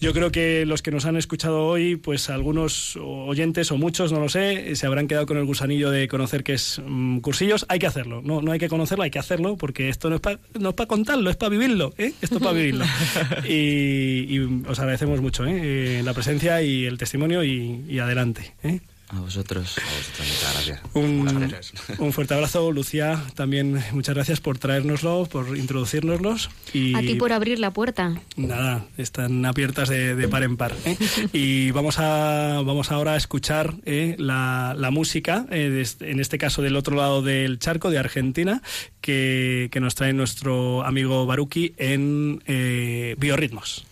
Yo 0.00 0.12
creo 0.12 0.30
que 0.30 0.64
los 0.66 0.82
que 0.82 0.90
nos 0.90 1.04
han 1.06 1.16
escuchado 1.16 1.66
hoy, 1.66 1.96
pues 1.96 2.30
algunos 2.30 2.96
oyentes 2.96 3.70
o 3.70 3.76
muchos, 3.76 4.12
no 4.12 4.20
lo 4.20 4.28
sé, 4.28 4.76
se 4.76 4.86
habrán 4.86 5.08
quedado 5.08 5.26
con 5.26 5.36
el 5.36 5.44
gusanillo 5.44 5.90
de 5.90 6.08
conocer 6.08 6.44
qué 6.44 6.54
es 6.54 6.80
mm, 6.84 7.18
cursillos. 7.18 7.66
Hay 7.68 7.78
que 7.78 7.86
hacerlo, 7.86 8.22
no, 8.22 8.42
no 8.42 8.52
hay 8.52 8.58
que 8.58 8.68
conocerlo, 8.68 9.04
hay 9.04 9.10
que 9.10 9.18
hacerlo, 9.18 9.56
porque 9.56 9.88
esto 9.88 10.08
no 10.10 10.16
es 10.16 10.20
para 10.20 10.38
no 10.58 10.70
es 10.70 10.74
pa 10.74 10.86
contarlo, 10.86 11.30
es 11.30 11.36
para 11.36 11.50
vivirlo, 11.50 11.92
¿eh? 11.98 12.12
Esto 12.20 12.36
es 12.36 12.42
para 12.42 12.54
vivirlo. 12.54 12.84
y, 13.48 14.26
y 14.28 14.62
os 14.66 14.78
agradecemos 14.78 15.20
mucho 15.20 15.44
¿eh? 15.46 15.60
Eh, 15.62 16.02
la 16.04 16.14
presencia 16.14 16.62
y 16.62 16.84
el 16.84 16.98
testimonio 16.98 17.42
y, 17.42 17.84
y 17.88 17.98
adelante. 17.98 18.54
¿eh? 18.62 18.80
A 19.08 19.20
vosotros. 19.20 19.76
A 19.78 19.96
vosotros, 19.96 20.28
muchas 20.28 20.54
gracias. 20.54 20.80
Un, 20.94 21.54
un 21.98 22.12
fuerte 22.12 22.34
abrazo, 22.34 22.72
Lucía. 22.72 23.22
También 23.34 23.82
muchas 23.92 24.14
gracias 24.14 24.40
por 24.40 24.58
traérnoslo, 24.58 25.26
por 25.26 25.56
introducirnoslos. 25.56 26.50
Y 26.72 26.94
A 26.94 27.00
ti 27.00 27.14
por 27.14 27.32
abrir 27.32 27.58
la 27.58 27.72
puerta. 27.72 28.14
Nada, 28.36 28.86
están 28.96 29.44
abiertas 29.44 29.88
de, 29.88 30.16
de 30.16 30.28
par 30.28 30.42
en 30.42 30.56
par. 30.56 30.74
¿eh? 30.84 30.96
Y 31.32 31.70
vamos, 31.72 31.98
a, 31.98 32.62
vamos 32.64 32.90
ahora 32.90 33.12
a 33.12 33.16
escuchar 33.16 33.74
eh, 33.84 34.16
la, 34.18 34.74
la 34.76 34.90
música, 34.90 35.46
eh, 35.50 35.68
de 35.68 36.10
en 36.10 36.20
este 36.20 36.38
caso 36.38 36.62
del 36.62 36.76
otro 36.76 36.96
lado 36.96 37.22
del 37.22 37.58
charco, 37.58 37.90
de 37.90 37.98
Argentina, 37.98 38.62
que, 39.00 39.68
que 39.70 39.80
nos 39.80 39.94
trae 39.94 40.12
nuestro 40.12 40.82
amigo 40.84 41.26
Baruki 41.26 41.74
en 41.76 42.42
eh, 42.46 43.16
Biorritmos. 43.18 43.84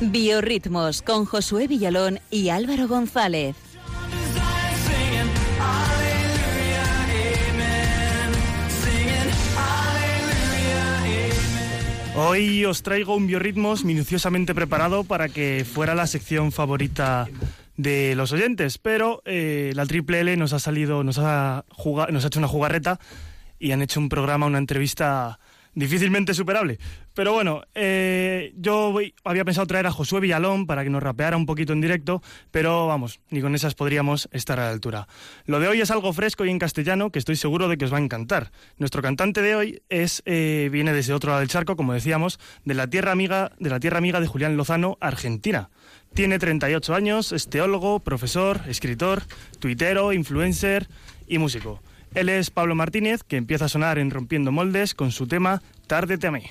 Biorritmos 0.00 1.02
con 1.02 1.24
Josué 1.24 1.66
Villalón 1.66 2.20
y 2.30 2.50
Álvaro 2.50 2.86
González. 2.86 3.56
Hoy 12.16 12.64
os 12.64 12.82
traigo 12.82 13.14
un 13.14 13.26
biorritmos 13.28 13.84
minuciosamente 13.84 14.54
preparado 14.54 15.04
para 15.04 15.28
que 15.28 15.64
fuera 15.70 15.94
la 15.94 16.06
sección 16.08 16.50
favorita 16.50 17.28
de 17.76 18.14
los 18.16 18.32
oyentes, 18.32 18.78
pero 18.78 19.22
eh, 19.24 19.72
la 19.76 19.86
Triple 19.86 20.20
L 20.20 20.36
nos 20.36 20.52
ha 20.52 20.58
salido, 20.58 21.04
nos 21.04 21.18
ha, 21.18 21.64
juga- 21.70 22.08
nos 22.10 22.24
ha 22.24 22.26
hecho 22.26 22.40
una 22.40 22.48
jugarreta 22.48 22.98
y 23.60 23.70
han 23.70 23.82
hecho 23.82 24.00
un 24.00 24.08
programa, 24.08 24.46
una 24.46 24.58
entrevista 24.58 25.38
difícilmente 25.74 26.34
superable. 26.34 26.80
Pero 27.18 27.32
bueno, 27.32 27.62
eh, 27.74 28.52
yo 28.58 28.94
había 29.24 29.44
pensado 29.44 29.66
traer 29.66 29.88
a 29.88 29.90
Josué 29.90 30.20
Villalón 30.20 30.68
para 30.68 30.84
que 30.84 30.90
nos 30.90 31.02
rapeara 31.02 31.36
un 31.36 31.46
poquito 31.46 31.72
en 31.72 31.80
directo, 31.80 32.22
pero 32.52 32.86
vamos, 32.86 33.18
ni 33.30 33.40
con 33.40 33.56
esas 33.56 33.74
podríamos 33.74 34.28
estar 34.30 34.60
a 34.60 34.66
la 34.66 34.70
altura. 34.70 35.08
Lo 35.44 35.58
de 35.58 35.66
hoy 35.66 35.80
es 35.80 35.90
algo 35.90 36.12
fresco 36.12 36.44
y 36.44 36.50
en 36.50 36.60
castellano 36.60 37.10
que 37.10 37.18
estoy 37.18 37.34
seguro 37.34 37.66
de 37.66 37.76
que 37.76 37.86
os 37.86 37.92
va 37.92 37.96
a 37.96 38.02
encantar. 38.02 38.52
Nuestro 38.76 39.02
cantante 39.02 39.42
de 39.42 39.56
hoy 39.56 39.82
es 39.88 40.22
eh, 40.26 40.68
viene 40.70 40.92
desde 40.92 41.12
otro 41.12 41.30
lado 41.30 41.40
del 41.40 41.48
charco, 41.48 41.74
como 41.74 41.92
decíamos, 41.92 42.38
de 42.64 42.74
la 42.74 42.86
tierra 42.86 43.10
amiga 43.10 43.50
de 43.58 43.70
la 43.70 43.80
tierra 43.80 43.98
amiga 43.98 44.20
de 44.20 44.28
Julián 44.28 44.56
Lozano, 44.56 44.96
Argentina. 45.00 45.70
Tiene 46.14 46.38
38 46.38 46.94
años, 46.94 47.32
es 47.32 47.50
teólogo, 47.50 47.98
profesor, 47.98 48.60
escritor, 48.68 49.24
tuitero, 49.58 50.12
influencer 50.12 50.86
y 51.26 51.38
músico. 51.38 51.82
Él 52.14 52.28
es 52.28 52.50
Pablo 52.50 52.76
Martínez, 52.76 53.24
que 53.24 53.38
empieza 53.38 53.64
a 53.64 53.68
sonar 53.68 53.98
en 53.98 54.12
Rompiendo 54.12 54.52
Moldes 54.52 54.94
con 54.94 55.10
su 55.10 55.26
tema 55.26 55.62
Tárdete 55.88 56.28
a 56.28 56.30
mí. 56.30 56.44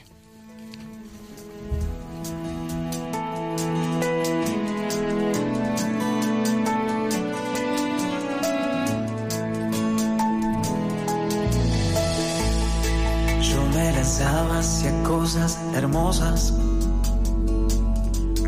Lanzaba 14.08 14.60
hacia 14.60 15.04
cosas 15.04 15.60
hermosas 15.76 16.54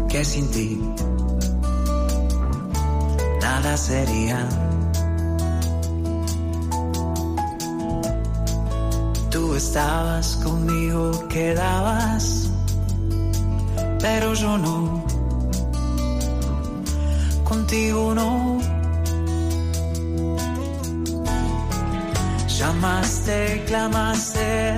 que 0.07 0.23
sin 0.23 0.49
ti 0.51 0.81
nada 3.41 3.75
sería. 3.75 4.47
Tú 9.29 9.53
estabas 9.55 10.37
conmigo, 10.37 11.27
quedabas, 11.27 12.49
pero 13.99 14.33
yo 14.35 14.57
no. 14.57 15.03
Contigo 17.43 18.15
no. 18.15 18.59
Llamaste, 22.47 23.65
clamaste, 23.67 24.77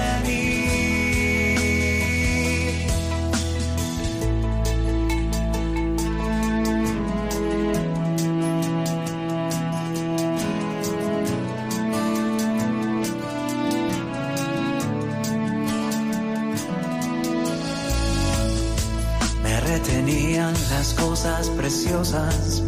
las 20.81 20.95
cosas 20.95 21.47
preciosas 21.49 22.63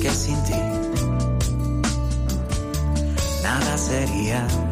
que 0.00 0.08
sin 0.08 0.40
ti 0.44 0.52
nada 3.42 3.76
sería. 3.76 4.67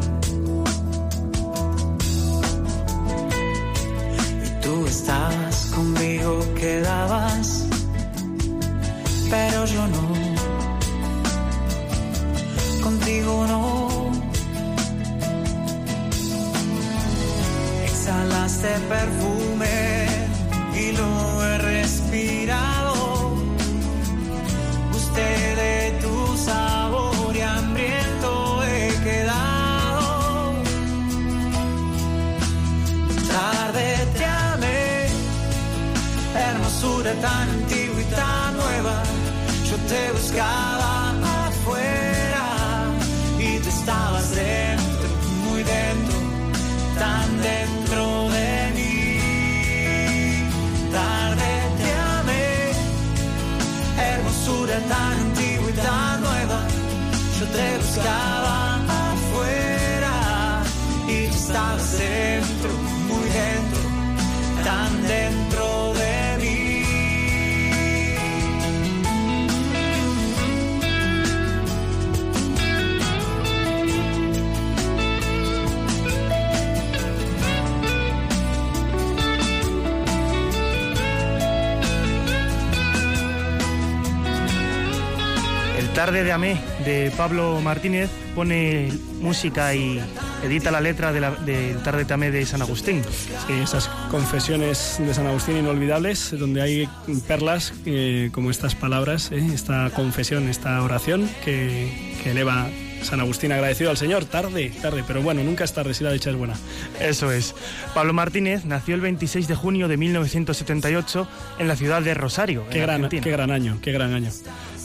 Pablo 87.17 87.59
Martínez 87.61 88.09
pone 88.35 88.89
música 89.19 89.73
y 89.73 89.99
edita 90.43 90.69
la 90.69 90.79
letra 90.81 91.11
de 91.11 91.19
la- 91.19 91.31
del 91.31 91.77
Tarde 91.79 92.05
de 92.05 92.13
Amé 92.13 92.29
de 92.31 92.45
San 92.45 92.61
Agustín. 92.61 93.01
Sí, 93.47 93.53
esas 93.53 93.87
confesiones 94.11 94.97
de 94.99 95.13
San 95.13 95.25
Agustín 95.25 95.57
inolvidables, 95.57 96.35
donde 96.37 96.61
hay 96.61 96.87
perlas 97.27 97.73
eh, 97.85 98.29
como 98.31 98.51
estas 98.51 98.75
palabras, 98.75 99.31
eh, 99.31 99.43
esta 99.53 99.89
confesión, 99.95 100.47
esta 100.47 100.81
oración 100.83 101.27
que, 101.43 102.15
que 102.23 102.31
eleva 102.31 102.67
San 103.01 103.19
Agustín 103.19 103.51
agradecido 103.51 103.89
al 103.89 103.97
Señor. 103.97 104.25
Tarde, 104.25 104.71
tarde, 104.81 105.03
pero 105.07 105.21
bueno, 105.21 105.43
nunca 105.43 105.63
es 105.63 105.73
tarde 105.73 105.93
si 105.93 106.03
la 106.03 106.11
dicha 106.11 106.29
es 106.29 106.35
buena. 106.35 106.53
Eso 106.99 107.31
es. 107.31 107.55
Pablo 107.93 108.13
Martínez 108.13 108.65
nació 108.65 108.93
el 108.95 109.01
26 109.01 109.47
de 109.47 109.55
junio 109.55 109.87
de 109.87 109.97
1978 109.97 111.27
en 111.59 111.67
la 111.67 111.75
ciudad 111.75 112.01
de 112.01 112.13
Rosario. 112.13 112.65
Qué 112.69 112.77
en 112.77 112.83
gran, 112.83 112.95
Argentina. 112.95 113.23
qué 113.23 113.31
gran 113.31 113.51
año, 113.51 113.77
qué 113.81 113.91
gran 113.91 114.13
año. 114.13 114.29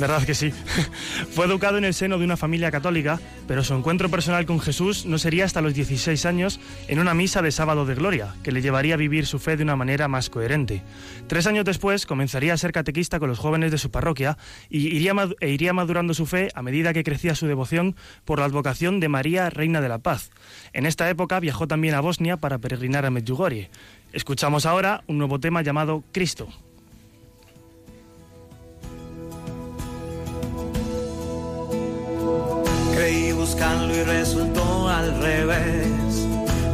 ¿Verdad 0.03 0.25
que 0.25 0.35
sí? 0.35 0.51
Fue 1.31 1.47
educado 1.47 1.79
en 1.79 1.85
el 1.85 1.95
seno 1.95 2.19
de 2.19 2.25
una 2.25 2.37
familia 2.37 2.73
católica, 2.73 3.21
pero 3.47 3.63
su 3.63 3.73
encuentro 3.73 4.09
personal 4.09 4.47
con 4.47 4.59
Jesús 4.59 5.07
no 5.07 5.17
sería 5.17 5.45
hasta 5.45 5.61
los 5.61 5.75
16 5.75 6.27
años 6.27 6.59
en 6.89 6.99
una 6.99 7.15
misa 7.15 7.41
de 7.41 7.53
sábado 7.53 7.87
de 7.87 7.95
gloria, 7.95 8.35
que 8.43 8.51
le 8.51 8.63
llevaría 8.63 8.95
a 8.95 8.97
vivir 8.97 9.27
su 9.27 9.39
fe 9.39 9.57
de 9.57 9.63
una 9.63 9.77
manera 9.77 10.09
más 10.09 10.29
coherente. 10.29 10.83
Tres 11.29 11.47
años 11.47 11.65
después 11.65 12.05
comenzaría 12.05 12.53
a 12.53 12.57
ser 12.57 12.73
catequista 12.73 13.21
con 13.21 13.29
los 13.29 13.39
jóvenes 13.39 13.71
de 13.71 13.79
su 13.79 13.93
parroquia 13.93 14.39
y 14.69 14.89
iría, 14.89 15.15
e 15.39 15.51
iría 15.51 15.73
madurando 15.73 16.15
su 16.15 16.27
fe 16.27 16.49
a 16.53 16.63
medida 16.63 16.93
que 16.93 17.05
crecía 17.05 17.37
su 17.37 17.47
devoción 17.47 17.95
por 18.25 18.41
la 18.41 18.47
advocación 18.47 18.99
de 18.99 19.09
María, 19.09 19.51
Reina 19.51 19.81
de 19.81 19.89
la 19.89 20.01
Paz. 20.01 20.31
En 20.73 20.85
esta 20.85 21.09
época 21.11 21.39
viajó 21.39 21.69
también 21.69 21.95
a 21.95 22.01
Bosnia 22.01 22.39
para 22.39 22.59
peregrinar 22.59 23.07
a 23.07 23.11
Medjugorje. 23.13 23.71
Escuchamos 24.13 24.67
ahora 24.67 25.05
un 25.07 25.19
nuevo 25.19 25.39
tema 25.39 25.63
llamado 25.63 26.03
Cristo. 26.11 26.49
Buscarlo 33.43 33.93
y 33.93 34.03
resultó 34.05 34.89
al 34.89 35.21
revés. 35.21 36.13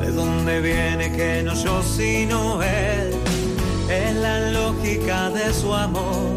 ¿De 0.03 0.11
dónde 0.12 0.61
viene 0.61 1.11
que 1.12 1.43
no 1.43 1.55
yo 1.55 1.83
sino 1.83 2.62
él? 2.62 3.09
Es 3.89 4.14
la 4.16 4.51
lógica 4.51 5.31
de 5.31 5.47
su 5.55 5.73
amor. 5.73 6.29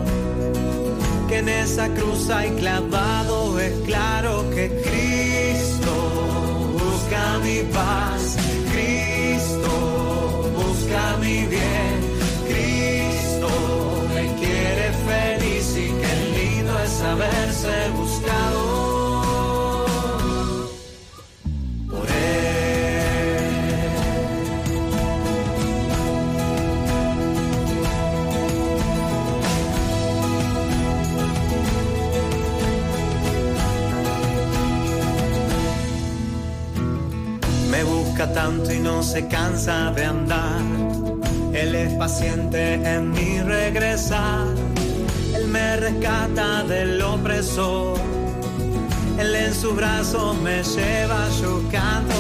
Que 1.27 1.39
en 1.39 1.49
esa 1.49 1.89
cruz 1.89 2.29
hay 2.29 2.49
clavado, 2.51 3.59
es 3.59 3.73
claro 3.85 4.49
que 4.55 4.65
Cristo 4.85 5.93
busca 6.81 7.23
mi 7.45 7.59
paz, 7.79 8.37
Cristo 8.73 9.73
busca 10.59 11.17
mi 11.23 11.37
bien, 11.55 11.95
Cristo 12.51 13.49
me 14.15 14.25
quiere 14.39 14.87
feliz 15.09 15.67
y 15.85 15.87
qué 16.01 16.13
lindo 16.37 16.73
es 16.79 17.01
haberse 17.01 17.75
buscado. 17.97 18.70
Tanto 38.27 38.71
y 38.71 38.79
no 38.79 39.01
se 39.03 39.27
cansa 39.27 39.91
de 39.91 40.05
andar. 40.05 40.61
Él 41.53 41.75
es 41.75 41.93
paciente 41.93 42.73
en 42.73 43.11
mi 43.11 43.39
regresar. 43.41 44.45
Él 45.35 45.47
me 45.47 45.77
rescata 45.77 46.63
del 46.63 47.01
opresor. 47.01 47.97
Él 49.17 49.35
en 49.35 49.53
sus 49.53 49.75
brazos 49.75 50.37
me 50.41 50.63
lleva, 50.63 51.27
yo 51.41 51.61
canto 51.71 52.15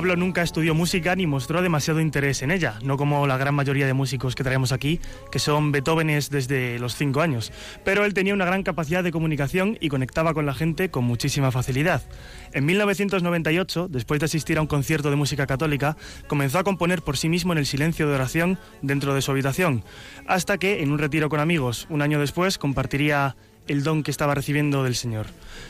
Pablo 0.00 0.16
nunca 0.16 0.40
estudió 0.40 0.74
música 0.74 1.14
ni 1.14 1.26
mostró 1.26 1.60
demasiado 1.60 2.00
interés 2.00 2.40
en 2.40 2.50
ella, 2.50 2.78
no 2.82 2.96
como 2.96 3.26
la 3.26 3.36
gran 3.36 3.54
mayoría 3.54 3.86
de 3.86 3.92
músicos 3.92 4.34
que 4.34 4.42
traemos 4.42 4.72
aquí, 4.72 4.98
que 5.30 5.38
son 5.38 5.72
Beethovenes 5.72 6.30
desde 6.30 6.78
los 6.78 6.94
cinco 6.94 7.20
años. 7.20 7.52
Pero 7.84 8.06
él 8.06 8.14
tenía 8.14 8.32
una 8.32 8.46
gran 8.46 8.62
capacidad 8.62 9.04
de 9.04 9.12
comunicación 9.12 9.76
y 9.78 9.90
conectaba 9.90 10.32
con 10.32 10.46
la 10.46 10.54
gente 10.54 10.90
con 10.90 11.04
muchísima 11.04 11.52
facilidad. 11.52 12.00
En 12.54 12.64
1998, 12.64 13.88
después 13.90 14.20
de 14.20 14.24
asistir 14.24 14.56
a 14.56 14.62
un 14.62 14.68
concierto 14.68 15.10
de 15.10 15.16
música 15.16 15.46
católica, 15.46 15.98
comenzó 16.28 16.58
a 16.58 16.64
componer 16.64 17.02
por 17.02 17.18
sí 17.18 17.28
mismo 17.28 17.52
en 17.52 17.58
el 17.58 17.66
silencio 17.66 18.08
de 18.08 18.14
oración 18.14 18.58
dentro 18.80 19.14
de 19.14 19.20
su 19.20 19.32
habitación, 19.32 19.84
hasta 20.26 20.56
que, 20.56 20.82
en 20.82 20.92
un 20.92 20.98
retiro 20.98 21.28
con 21.28 21.40
amigos, 21.40 21.86
un 21.90 22.00
año 22.00 22.18
después, 22.20 22.56
compartiría 22.56 23.36
el 23.70 23.84
don 23.84 24.02
que 24.02 24.10
estaba 24.10 24.34
recibiendo 24.34 24.82
del 24.82 24.96
Señor. 24.96 25.26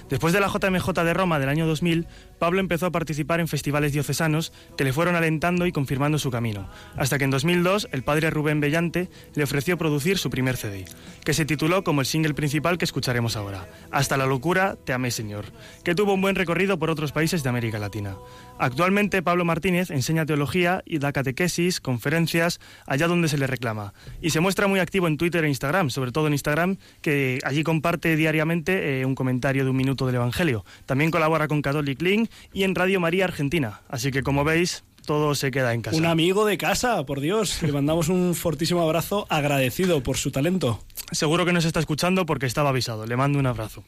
Después 0.08 0.32
de 0.32 0.40
la 0.40 0.48
JMJ 0.48 0.90
de 1.04 1.14
Roma 1.14 1.38
del 1.38 1.50
año 1.50 1.66
2000, 1.66 2.06
Pablo 2.40 2.58
empezó 2.58 2.86
a 2.86 2.90
participar 2.90 3.38
en 3.38 3.48
festivales 3.48 3.92
diocesanos 3.92 4.52
que 4.76 4.82
le 4.82 4.94
fueron 4.94 5.14
alentando 5.14 5.66
y 5.66 5.72
confirmando 5.72 6.18
su 6.18 6.30
camino, 6.30 6.70
hasta 6.96 7.18
que 7.18 7.24
en 7.24 7.30
2002 7.30 7.88
el 7.92 8.02
padre 8.02 8.30
Rubén 8.30 8.60
Bellante 8.60 9.10
le 9.34 9.44
ofreció 9.44 9.76
producir 9.76 10.16
su 10.16 10.30
primer 10.30 10.56
CD, 10.56 10.86
que 11.22 11.34
se 11.34 11.44
tituló 11.44 11.84
como 11.84 12.00
el 12.00 12.06
single 12.06 12.32
principal 12.32 12.78
que 12.78 12.86
escucharemos 12.86 13.36
ahora, 13.36 13.68
Hasta 13.90 14.16
la 14.16 14.24
locura, 14.24 14.76
te 14.82 14.94
amé 14.94 15.10
Señor, 15.10 15.44
que 15.84 15.94
tuvo 15.94 16.14
un 16.14 16.22
buen 16.22 16.34
recorrido 16.34 16.78
por 16.78 16.88
otros 16.88 17.12
países 17.12 17.42
de 17.42 17.50
América 17.50 17.78
Latina. 17.78 18.16
Actualmente 18.58 19.22
Pablo 19.22 19.44
Martínez 19.44 19.90
enseña 19.90 20.24
teología 20.24 20.82
y 20.86 20.98
da 20.98 21.12
catequesis, 21.12 21.80
conferencias, 21.80 22.58
allá 22.86 23.06
donde 23.06 23.28
se 23.28 23.36
le 23.36 23.46
reclama, 23.46 23.92
y 24.22 24.30
se 24.30 24.40
muestra 24.40 24.66
muy 24.66 24.80
activo 24.80 25.08
en 25.08 25.18
Twitter 25.18 25.44
e 25.44 25.48
Instagram, 25.48 25.90
sobre 25.90 26.10
todo 26.10 26.26
en 26.26 26.32
Instagram, 26.32 26.78
que 27.02 27.38
allí 27.44 27.62
comparte 27.64 28.16
diariamente 28.16 29.00
eh, 29.00 29.04
un 29.04 29.14
comentario 29.14 29.64
de 29.64 29.70
un 29.70 29.76
minuto 29.76 30.06
del 30.06 30.14
Evangelio. 30.14 30.64
También 30.86 31.10
colabora 31.10 31.46
con 31.46 31.60
Catholic 31.60 32.00
Link 32.00 32.29
y 32.52 32.64
en 32.64 32.74
Radio 32.74 33.00
María 33.00 33.24
Argentina. 33.24 33.80
Así 33.88 34.10
que 34.10 34.22
como 34.22 34.44
veis, 34.44 34.84
todo 35.06 35.34
se 35.34 35.50
queda 35.50 35.72
en 35.74 35.82
casa. 35.82 35.96
Un 35.96 36.06
amigo 36.06 36.44
de 36.44 36.58
casa, 36.58 37.04
por 37.06 37.20
Dios. 37.20 37.62
Le 37.62 37.72
mandamos 37.72 38.08
un 38.08 38.34
fortísimo 38.34 38.82
abrazo 38.82 39.26
agradecido 39.30 40.02
por 40.02 40.16
su 40.16 40.30
talento. 40.30 40.82
Seguro 41.10 41.44
que 41.44 41.52
nos 41.52 41.64
está 41.64 41.80
escuchando 41.80 42.26
porque 42.26 42.46
estaba 42.46 42.68
avisado. 42.68 43.06
Le 43.06 43.16
mando 43.16 43.38
un 43.38 43.46
abrazo. 43.46 43.82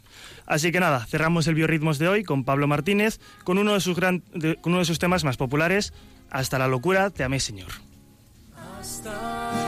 Así 0.46 0.72
que 0.72 0.80
nada, 0.80 1.06
cerramos 1.06 1.46
el 1.46 1.54
Biorritmos 1.54 1.98
de 1.98 2.08
hoy 2.08 2.24
con 2.24 2.44
Pablo 2.44 2.66
Martínez, 2.66 3.20
con 3.44 3.58
uno 3.58 3.74
de 3.74 3.80
sus, 3.80 3.96
gran- 3.96 4.24
de- 4.34 4.56
con 4.56 4.72
uno 4.72 4.80
de 4.80 4.86
sus 4.86 4.98
temas 4.98 5.22
más 5.24 5.36
populares, 5.36 5.92
Hasta 6.30 6.58
la 6.58 6.66
locura, 6.66 7.10
te 7.10 7.24
amé, 7.24 7.40
Señor. 7.40 7.68
hasta 8.80 9.61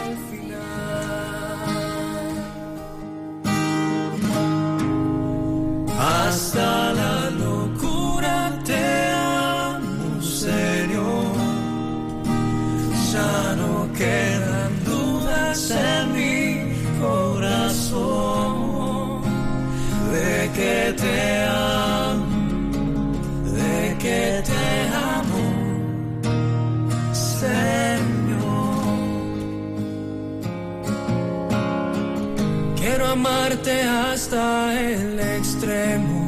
amarte 33.25 33.83
hasta 33.83 34.79
el 34.81 35.19
extremo. 35.19 36.19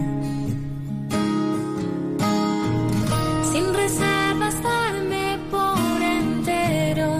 Sin 3.52 3.74
reservas 3.74 4.54
darme 4.62 5.38
por 5.50 6.02
entero. 6.02 7.10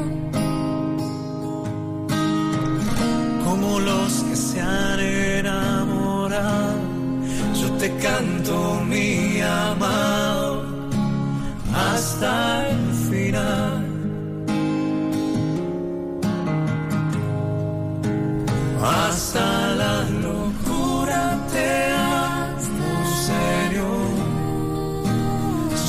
Como 3.44 3.80
los 3.80 4.12
que 4.24 4.36
se 4.36 4.60
han 4.60 5.00
enamorado, 5.00 6.80
yo 7.60 7.70
te 7.72 7.94
canto 7.96 8.80
mi 8.88 9.40
amado 9.42 10.64
hasta 11.74 12.68
el 12.70 12.85
Hasta 18.88 19.74
la 19.74 20.02
locura 20.26 21.36
te 21.52 21.92
amo, 21.92 22.94
Señor. 23.26 24.14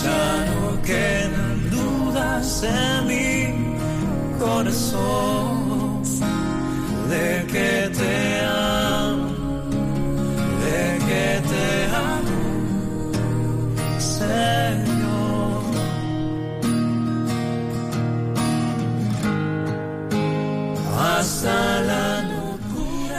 Ya 0.04 0.26
no 0.50 0.82
quedan 0.82 1.70
dudas 1.70 2.64
en 2.64 2.87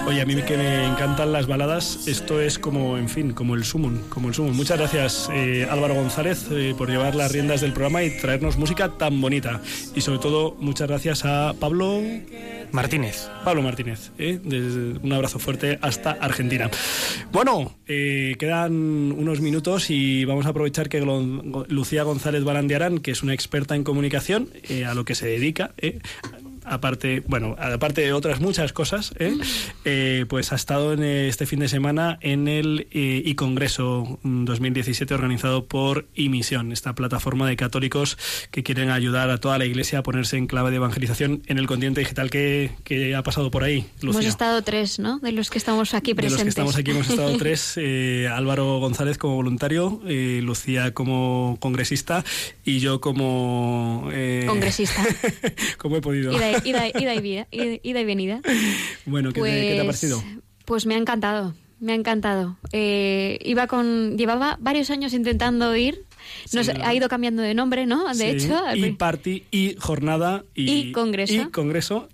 Oye, 0.09 0.22
a 0.22 0.24
mí 0.24 0.34
que 0.42 0.56
me 0.56 0.86
encantan 0.86 1.32
las 1.32 1.46
baladas, 1.46 2.09
esto 2.09 2.40
es 2.40 2.59
como, 2.59 2.96
en 2.96 3.11
fin, 3.11 3.32
como 3.34 3.54
el 3.54 3.64
sumum, 3.64 3.98
como 4.09 4.28
el 4.28 4.34
sumum. 4.34 4.56
Muchas 4.56 4.78
gracias 4.78 5.28
eh, 5.30 5.66
Álvaro 5.70 5.94
González 5.94 6.46
eh, 6.50 6.74
por 6.78 6.88
llevar 6.88 7.14
las 7.14 7.30
riendas 7.30 7.61
del 7.61 7.74
programa 7.74 8.02
y 8.02 8.16
traernos 8.16 8.56
música 8.56 8.88
tan 8.96 9.20
bonita. 9.20 9.61
Y 9.94 10.00
sobre 10.00 10.18
todo, 10.18 10.56
muchas 10.61 10.88
gracias 10.88 11.26
a 11.26 11.52
Pablo 11.61 12.00
Martínez. 12.72 13.28
Pablo 13.44 13.61
Martínez, 13.61 14.11
eh, 14.18 14.40
desde- 14.42 14.98
un 14.98 15.12
abrazo 15.12 15.38
fuerte 15.38 15.78
hasta 15.82 16.12
Argentina. 16.12 16.70
Bueno, 17.30 17.76
eh, 17.86 18.34
quedan 18.38 18.72
unos 19.12 19.42
minutos 19.42 19.90
y 19.90 20.24
vamos 20.24 20.46
a 20.46 20.50
aprovechar 20.50 20.88
que 20.88 21.00
Lucía 21.68 22.02
González 22.04 22.44
Barandiarán, 22.44 23.00
que 23.00 23.11
es 23.11 23.22
una 23.22 23.34
experta 23.34 23.74
en 23.76 23.84
comunicación, 23.84 24.48
eh, 24.70 24.86
a 24.86 24.94
lo 24.94 25.04
que 25.04 25.14
se 25.14 25.26
dedica, 25.26 25.72
eh, 25.76 25.98
aparte, 26.68 27.22
bueno, 27.26 27.56
aparte 27.58 28.02
de 28.02 28.12
otras 28.12 28.40
muchas 28.40 28.72
cosas, 28.72 29.12
¿eh? 29.18 29.36
Eh, 29.84 30.26
pues 30.28 30.52
ha 30.52 30.56
estado 30.56 30.92
en 30.92 31.02
eh, 31.02 31.28
este 31.28 31.46
fin 31.46 31.60
de 31.60 31.68
semana 31.68 32.18
en 32.20 32.48
el 32.48 32.86
eh, 32.90 33.22
iCongreso 33.26 34.18
mm, 34.22 34.44
2017 34.44 35.14
organizado 35.14 35.66
por 35.66 36.06
iMisión, 36.14 36.72
esta 36.72 36.94
plataforma 36.94 37.48
de 37.48 37.56
católicos 37.56 38.18
que 38.50 38.62
quieren 38.62 38.90
ayudar 38.90 39.30
a 39.30 39.38
toda 39.38 39.58
la 39.58 39.66
Iglesia 39.66 40.00
a 40.00 40.02
ponerse 40.02 40.36
en 40.36 40.46
clave 40.46 40.70
de 40.70 40.76
evangelización 40.76 41.42
en 41.46 41.58
el 41.58 41.66
continente 41.66 42.00
digital. 42.00 42.30
¿Qué, 42.30 42.72
qué 42.84 43.14
ha 43.14 43.22
pasado 43.22 43.50
por 43.50 43.64
ahí, 43.64 43.86
Lucía? 44.00 44.20
Hemos 44.20 44.24
estado 44.26 44.62
tres, 44.62 44.98
¿no? 44.98 45.18
De 45.18 45.32
los 45.32 45.50
que 45.50 45.58
estamos 45.58 45.94
aquí 45.94 46.12
De 46.12 46.22
los 46.22 46.32
presentes. 46.32 46.54
que 46.54 46.60
estamos 46.60 46.76
aquí 46.76 46.90
hemos 46.90 47.08
estado 47.08 47.36
tres, 47.38 47.74
eh, 47.76 48.28
Álvaro 48.32 48.78
González 48.78 49.18
como 49.18 49.34
voluntario, 49.36 50.00
Lucía 50.04 50.92
como 50.94 51.56
congresista 51.60 52.24
y 52.64 52.78
yo 52.80 53.00
como... 53.00 54.08
Congresista. 54.46 55.04
¿Cómo 55.78 55.96
he 55.96 56.00
podido? 56.00 56.32
Ida- 56.64 56.88
ida 56.88 57.14
y 57.14 57.20
vida- 57.20 57.46
ida- 57.50 57.80
y 57.82 58.04
venida. 58.04 58.40
Bueno, 59.06 59.32
¿qué, 59.32 59.40
te, 59.40 59.46
qué 59.50 59.61
te 59.61 59.80
ha 59.80 59.84
Pues- 59.84 59.86
parecido? 59.86 60.22
Pues 60.64 60.86
me 60.86 60.94
ha 60.94 60.98
encantado, 60.98 61.54
me 61.80 61.92
ha 61.92 61.94
encantado. 61.94 62.56
Eh, 62.72 63.38
iba 63.44 63.66
con, 63.66 64.16
llevaba 64.18 64.59
varios 64.61 64.90
años 64.90 65.12
intentando 65.14 65.74
ir. 65.76 66.04
Nos 66.52 66.66
Sí, 66.66 66.72
ha 66.84 66.92
ido 66.94 67.09
cambiando 67.09 67.40
de 67.42 67.54
nombre, 67.54 67.86
¿no? 67.86 68.06
De 68.09 68.14
Sí, 68.38 68.46
hecho, 68.46 68.61
y 68.74 68.92
party, 68.92 69.44
y 69.50 69.76
jornada, 69.78 70.44
y, 70.54 70.70
Y 70.88 70.92
congreso. 70.92 71.32
y 71.32 71.44
congreso. 71.50 72.09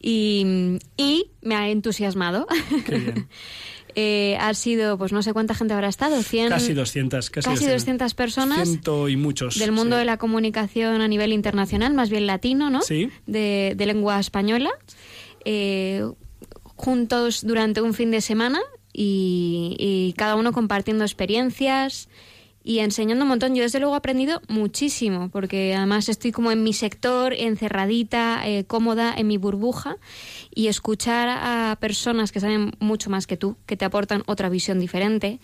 y, 0.00 0.78
y 0.96 1.30
me 1.42 1.54
ha 1.56 1.68
entusiasmado. 1.70 2.46
Qué 2.84 2.98
bien. 2.98 3.28
Eh, 3.98 4.36
ha 4.38 4.52
sido, 4.52 4.98
pues 4.98 5.12
no 5.12 5.22
sé 5.22 5.32
cuánta 5.32 5.54
gente 5.54 5.72
habrá 5.72 5.88
estado, 5.88 6.22
100, 6.22 6.50
Casi 6.50 6.74
200, 6.74 7.30
casi, 7.30 7.48
casi 7.48 7.66
200 7.66 8.12
personas 8.12 8.68
Ciento 8.68 9.08
y 9.08 9.16
muchos. 9.16 9.58
del 9.58 9.72
mundo 9.72 9.96
sí. 9.96 10.00
de 10.00 10.04
la 10.04 10.18
comunicación 10.18 11.00
a 11.00 11.08
nivel 11.08 11.32
internacional, 11.32 11.94
más 11.94 12.10
bien 12.10 12.26
latino, 12.26 12.68
¿no? 12.68 12.82
Sí. 12.82 13.08
De, 13.26 13.72
de 13.74 13.86
lengua 13.86 14.20
española, 14.20 14.68
eh, 15.46 16.04
juntos 16.74 17.46
durante 17.46 17.80
un 17.80 17.94
fin 17.94 18.10
de 18.10 18.20
semana 18.20 18.60
y, 18.92 19.76
y 19.78 20.12
cada 20.12 20.36
uno 20.36 20.52
compartiendo 20.52 21.02
experiencias 21.02 22.10
y 22.68 22.80
enseñando 22.80 23.22
un 23.24 23.28
montón. 23.28 23.54
Yo 23.54 23.62
desde 23.62 23.78
luego 23.78 23.94
he 23.94 23.98
aprendido 23.98 24.42
muchísimo, 24.48 25.28
porque 25.30 25.72
además 25.76 26.08
estoy 26.08 26.32
como 26.32 26.50
en 26.50 26.64
mi 26.64 26.72
sector, 26.72 27.32
encerradita, 27.32 28.46
eh, 28.48 28.64
cómoda, 28.64 29.14
en 29.16 29.28
mi 29.28 29.36
burbuja, 29.36 29.96
y 30.52 30.66
escuchar 30.66 31.28
a 31.28 31.76
personas 31.80 32.32
que 32.32 32.40
saben 32.40 32.72
mucho 32.80 33.08
más 33.08 33.28
que 33.28 33.36
tú, 33.36 33.56
que 33.66 33.76
te 33.76 33.84
aportan 33.84 34.24
otra 34.26 34.48
visión 34.48 34.80
diferente, 34.80 35.38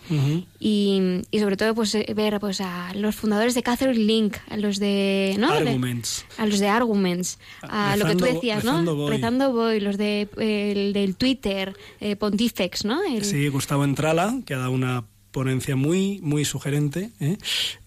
y, 0.59 1.21
y 1.31 1.39
sobre 1.39 1.55
todo 1.55 1.73
pues 1.75 1.95
eh, 1.95 2.05
ver 2.13 2.39
pues 2.41 2.59
a 2.59 2.93
los 2.95 3.15
fundadores 3.15 3.53
de 3.55 3.63
Catherine 3.63 4.03
Link, 4.03 4.35
a 4.49 4.57
los 4.57 4.77
de 4.79 5.35
¿no? 5.39 5.49
De- 5.51 5.69
Arguments. 5.69 6.25
a 6.37 6.45
los 6.45 6.59
de 6.59 6.67
Arguments, 6.67 7.39
a 7.61 7.95
lo 7.95 8.05
que 8.05 8.15
tú 8.15 8.25
decías, 8.25 8.63
Rezando 8.63 8.91
¿no? 8.95 8.97
Voy. 8.97 9.11
Rezando 9.11 9.53
voy, 9.53 9.79
los 9.79 9.97
de 9.97 10.27
el 10.37 10.91
del 10.91 11.15
Twitter, 11.15 11.73
eh, 12.01 12.17
Pontifex, 12.17 12.83
¿no? 12.83 13.01
El- 13.03 13.23
Sí, 13.23 13.47
Gustavo 13.47 13.85
Entrala, 13.85 14.41
que 14.45 14.53
ha 14.55 14.57
dado 14.57 14.71
una 14.71 15.05
ponencia 15.33 15.75
muy, 15.75 16.21
muy 16.21 16.45
sugerente. 16.45 17.09
¿eh? 17.19 17.37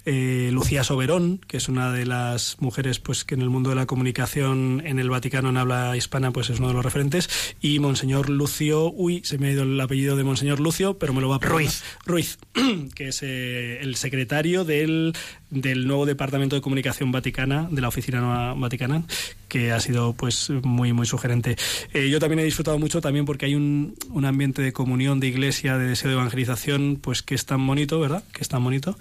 Eh, 0.08 0.50
Lucía 0.52 0.84
Soberón, 0.84 1.40
que 1.48 1.56
es 1.56 1.68
una 1.68 1.90
de 1.90 2.06
las 2.06 2.56
mujeres 2.60 3.00
pues 3.00 3.24
que 3.24 3.34
en 3.34 3.42
el 3.42 3.50
mundo 3.50 3.70
de 3.70 3.76
la 3.76 3.86
comunicación 3.86 4.80
en 4.86 5.00
el 5.00 5.10
Vaticano 5.10 5.48
en 5.48 5.56
habla 5.56 5.96
hispana 5.96 6.30
pues 6.30 6.48
es 6.48 6.60
uno 6.60 6.68
de 6.68 6.74
los 6.74 6.84
referentes. 6.84 7.28
Y 7.60 7.80
Monseñor 7.80 8.30
Lucio, 8.30 8.92
uy, 8.92 9.22
se 9.24 9.36
me 9.36 9.48
ha 9.48 9.50
ido 9.50 9.64
el 9.64 9.80
apellido 9.80 10.16
de 10.16 10.22
Monseñor 10.22 10.60
Lucio, 10.60 10.96
pero 10.96 11.12
me 11.12 11.20
lo 11.20 11.28
va 11.28 11.36
a 11.36 11.38
perdonar. 11.40 11.64
Ruiz. 11.64 11.82
Ruiz, 12.04 12.38
que 12.94 13.08
es 13.08 13.20
eh, 13.24 13.80
el 13.80 13.96
secretario 13.96 14.64
del, 14.64 15.12
del 15.50 15.88
nuevo 15.88 16.06
Departamento 16.06 16.54
de 16.54 16.62
Comunicación 16.62 17.10
Vaticana, 17.10 17.66
de 17.68 17.80
la 17.80 17.88
Oficina 17.88 18.20
Nueva 18.20 18.54
Vaticana, 18.54 19.02
que 19.48 19.72
ha 19.72 19.80
sido 19.80 20.12
pues 20.12 20.50
muy, 20.62 20.92
muy 20.92 21.06
sugerente. 21.06 21.56
Eh, 21.92 22.08
yo 22.10 22.20
también 22.20 22.38
he 22.40 22.44
disfrutado 22.44 22.78
mucho 22.78 23.00
también 23.00 23.24
porque 23.24 23.46
hay 23.46 23.56
un, 23.56 23.96
un 24.10 24.24
ambiente 24.24 24.62
de 24.62 24.72
comunión, 24.72 25.18
de 25.18 25.26
iglesia, 25.26 25.78
de 25.78 25.88
deseo 25.88 26.10
de 26.10 26.14
evangelización, 26.16 26.98
pues 27.00 27.22
que 27.22 27.34
es 27.34 27.44
tan 27.44 27.66
bonito, 27.66 27.98
¿verdad? 27.98 28.22
Que 28.32 28.42
es 28.42 28.48
tan 28.48 28.62
bonito. 28.62 28.96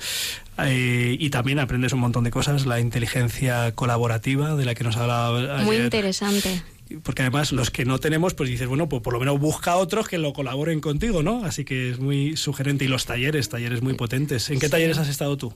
Eh, 0.58 1.18
y 1.20 1.30
también 1.30 1.60
aprendes 1.60 1.94
un 1.94 2.00
montón 2.00 2.24
de 2.24 2.32
cosas, 2.32 2.66
la 2.66 2.80
inteligencia 2.80 3.74
colaborativa 3.74 4.56
de 4.56 4.66
la 4.66 4.74
que 4.74 4.84
nos 4.84 4.96
hablaba 4.96 5.64
muy 5.64 5.76
ayer 5.76 5.86
interesante. 5.86 6.62
porque 7.04 7.24
además 7.24 7.52
los 7.52 7.72
que 7.72 7.84
no 7.84 8.00
tenemos, 8.00 8.36
pues 8.36 8.50
dices, 8.50 8.68
bueno, 8.68 8.88
pues 8.88 9.02
por 9.02 9.14
lo 9.14 9.20
menos 9.20 9.40
busca 9.40 9.72
a 9.72 9.78
otros 9.78 10.08
que 10.08 10.18
lo 10.18 10.32
colaboren 10.34 10.80
contigo, 10.80 11.24
¿no? 11.24 11.44
Así 11.44 11.66
que 11.66 11.92
es 11.92 12.00
muy 12.00 12.38
sugerente. 12.38 12.86
Y 12.86 12.88
los 12.88 13.06
talleres, 13.06 13.50
talleres 13.50 13.82
muy 13.82 13.96
potentes. 13.96 14.50
¿En 14.50 14.60
qué 14.60 14.70
talleres 14.70 14.98
has 14.98 15.10
estado 15.10 15.36
tú? 15.36 15.54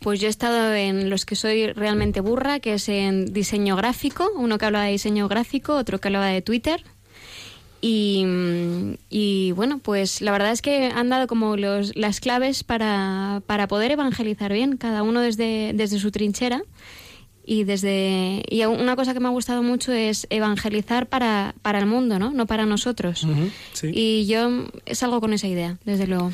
Pues 0.00 0.20
yo 0.20 0.26
he 0.26 0.30
estado 0.30 0.74
en 0.74 1.10
los 1.10 1.24
que 1.24 1.36
soy 1.36 1.72
realmente 1.72 2.20
burra, 2.20 2.60
que 2.60 2.74
es 2.74 2.88
en 2.88 3.32
diseño 3.32 3.76
gráfico, 3.76 4.30
uno 4.36 4.58
que 4.58 4.66
habla 4.66 4.82
de 4.82 4.92
diseño 4.92 5.28
gráfico, 5.28 5.76
otro 5.76 6.00
que 6.00 6.08
hablaba 6.08 6.26
de 6.26 6.42
Twitter. 6.42 6.84
Y, 7.86 8.24
y, 9.10 9.52
bueno, 9.52 9.78
pues 9.78 10.22
la 10.22 10.32
verdad 10.32 10.52
es 10.52 10.62
que 10.62 10.86
han 10.86 11.10
dado 11.10 11.26
como 11.26 11.58
los, 11.58 11.94
las 11.94 12.18
claves 12.18 12.64
para, 12.64 13.42
para 13.46 13.68
poder 13.68 13.90
evangelizar 13.90 14.54
bien, 14.54 14.78
cada 14.78 15.02
uno 15.02 15.20
desde, 15.20 15.72
desde 15.74 15.98
su 15.98 16.10
trinchera. 16.10 16.62
Y 17.44 17.64
desde 17.64 18.42
y 18.48 18.64
una 18.64 18.96
cosa 18.96 19.12
que 19.12 19.20
me 19.20 19.28
ha 19.28 19.32
gustado 19.32 19.62
mucho 19.62 19.92
es 19.92 20.26
evangelizar 20.30 21.10
para, 21.10 21.54
para 21.60 21.78
el 21.78 21.84
mundo, 21.84 22.18
¿no? 22.18 22.30
No 22.30 22.46
para 22.46 22.64
nosotros. 22.64 23.26
sí. 23.74 23.90
Y 23.92 24.24
yo 24.24 24.64
salgo 24.90 25.20
con 25.20 25.34
esa 25.34 25.46
idea, 25.46 25.76
desde 25.84 26.06
luego. 26.06 26.32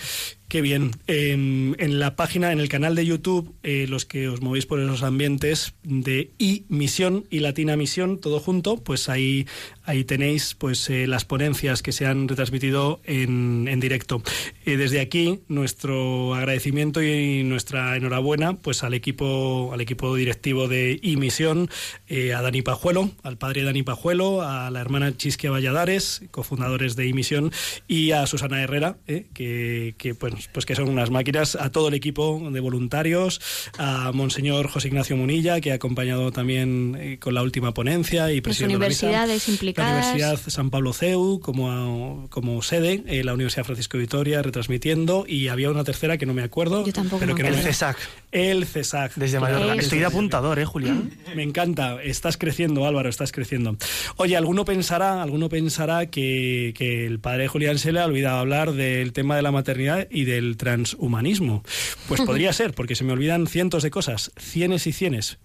Qué 0.51 0.62
bien. 0.62 0.90
En, 1.07 2.01
la 2.01 2.16
página, 2.16 2.51
en 2.51 2.59
el 2.59 2.68
canal 2.68 2.96
de 2.96 3.07
YouTube, 3.07 3.55
eh, 3.62 3.86
los 3.88 4.05
que 4.05 4.26
os 4.26 4.40
movéis 4.40 4.66
por 4.66 4.80
esos 4.80 5.05
ambientes 5.05 5.74
de 5.84 6.32
Misión 6.68 7.24
y 7.30 7.38
Latina 7.38 7.76
Misión, 7.76 8.18
todo 8.18 8.40
junto, 8.40 8.76
pues 8.76 9.09
ahí, 9.09 9.46
ahí 9.84 10.03
tenéis 10.03 10.57
pues 10.57 10.90
eh, 10.90 11.07
las 11.07 11.24
ponencias 11.24 11.82
que 11.82 11.92
se 11.92 12.05
han 12.07 12.26
retransmitido 12.26 13.01
en, 13.05 13.68
en 13.68 13.78
directo. 13.78 14.24
Eh, 14.64 14.76
desde 14.76 15.01
aquí, 15.01 15.38
nuestro 15.46 16.34
agradecimiento 16.34 17.01
y 17.01 17.44
nuestra 17.44 17.96
enhorabuena 17.96 18.55
pues 18.55 18.82
al 18.82 18.94
equipo, 18.94 19.70
al 19.72 19.80
equipo 19.80 20.16
directivo 20.16 20.66
de 20.66 21.01
Misión, 21.16 21.70
eh, 22.09 22.34
a 22.34 22.42
Dani 22.42 22.62
Pajuelo, 22.62 23.11
al 23.22 23.38
padre 23.38 23.62
Dani 23.62 23.84
Pajuelo, 23.84 24.42
a 24.42 24.68
la 24.70 24.80
hermana 24.80 25.16
Chisquia 25.16 25.53
Valladares, 25.53 26.22
cofundadores 26.32 26.96
de 26.96 27.12
Misión, 27.12 27.53
y 27.86 28.11
a 28.11 28.26
Susana 28.26 28.61
Herrera, 28.62 28.96
que, 29.07 29.94
que 29.96 30.14
pues, 30.16 30.39
pues 30.53 30.66
que 30.66 30.74
son 30.74 30.88
unas 30.88 31.11
máquinas, 31.11 31.55
a 31.57 31.70
todo 31.70 31.88
el 31.88 31.95
equipo 31.95 32.41
de 32.51 32.61
voluntarios, 32.61 33.41
a 33.78 34.12
Monseñor 34.12 34.68
José 34.68 34.88
Ignacio 34.88 35.16
Munilla, 35.16 35.61
que 35.61 35.72
ha 35.72 35.74
acompañado 35.74 36.32
también 36.32 36.97
eh, 36.99 37.18
con 37.18 37.34
la 37.34 37.43
última 37.43 37.72
ponencia 37.74 38.30
y 38.30 38.36
Las 38.36 38.43
presidiendo 38.43 38.78
la 38.78 38.88
misa. 38.88 39.07
universidades 39.07 39.49
implicadas. 39.49 39.91
La 40.07 40.11
Universidad 40.12 40.51
San 40.51 40.70
Pablo 40.70 40.93
CEU 40.93 41.41
como, 41.41 42.26
como 42.30 42.62
sede, 42.62 43.03
eh, 43.07 43.24
la 43.24 43.34
Universidad 43.34 43.64
Francisco 43.64 43.97
de 43.97 44.03
Vitoria 44.03 44.43
retransmitiendo 44.43 45.24
y 45.26 45.49
había 45.49 45.70
una 45.70 45.84
tercera 45.84 46.16
que 46.18 46.26
no 46.26 46.34
me 46.34 46.43
acuerdo. 46.43 46.84
Yo 46.86 46.93
tampoco 46.93 47.20
pero 47.20 47.34
que 47.34 47.43
no 47.43 47.49
El 47.49 47.57
me- 47.57 47.62
CESAC. 47.62 47.97
El 48.32 48.66
CESAC. 48.66 49.14
Desde 49.16 49.41
Mallorca. 49.41 49.74
Estoy 49.74 49.99
de 49.99 50.07
apuntador, 50.07 50.59
¿eh, 50.59 50.64
Julián? 50.64 51.11
Me 51.34 51.43
encanta, 51.43 52.03
estás 52.03 52.36
creciendo, 52.36 52.86
Álvaro, 52.86 53.09
estás 53.09 53.32
creciendo. 53.32 53.76
Oye, 54.16 54.36
alguno 54.36 54.64
pensará, 54.64 55.22
alguno 55.22 55.49
pensará 55.49 56.07
que, 56.07 56.72
que 56.76 57.07
el 57.07 57.18
padre 57.20 57.49
Julián 57.49 57.78
se 57.78 57.93
le 57.93 58.01
ha 58.01 58.05
olvidado 58.07 58.38
hablar 58.38 58.72
del 58.72 59.12
tema 59.12 59.36
de 59.36 59.43
la 59.43 59.51
maternidad 59.53 60.07
y 60.11 60.24
del 60.31 60.57
transhumanismo. 60.57 61.62
Pues 62.09 62.20
podría 62.22 62.53
ser, 62.55 62.72
porque 62.72 62.95
se 62.95 63.05
me 63.05 63.12
olvidan 63.12 63.47
cientos 63.47 63.83
de 63.83 63.91
cosas, 63.91 64.33
cienes 64.37 64.87
y 64.87 64.93
cienes. 64.93 65.39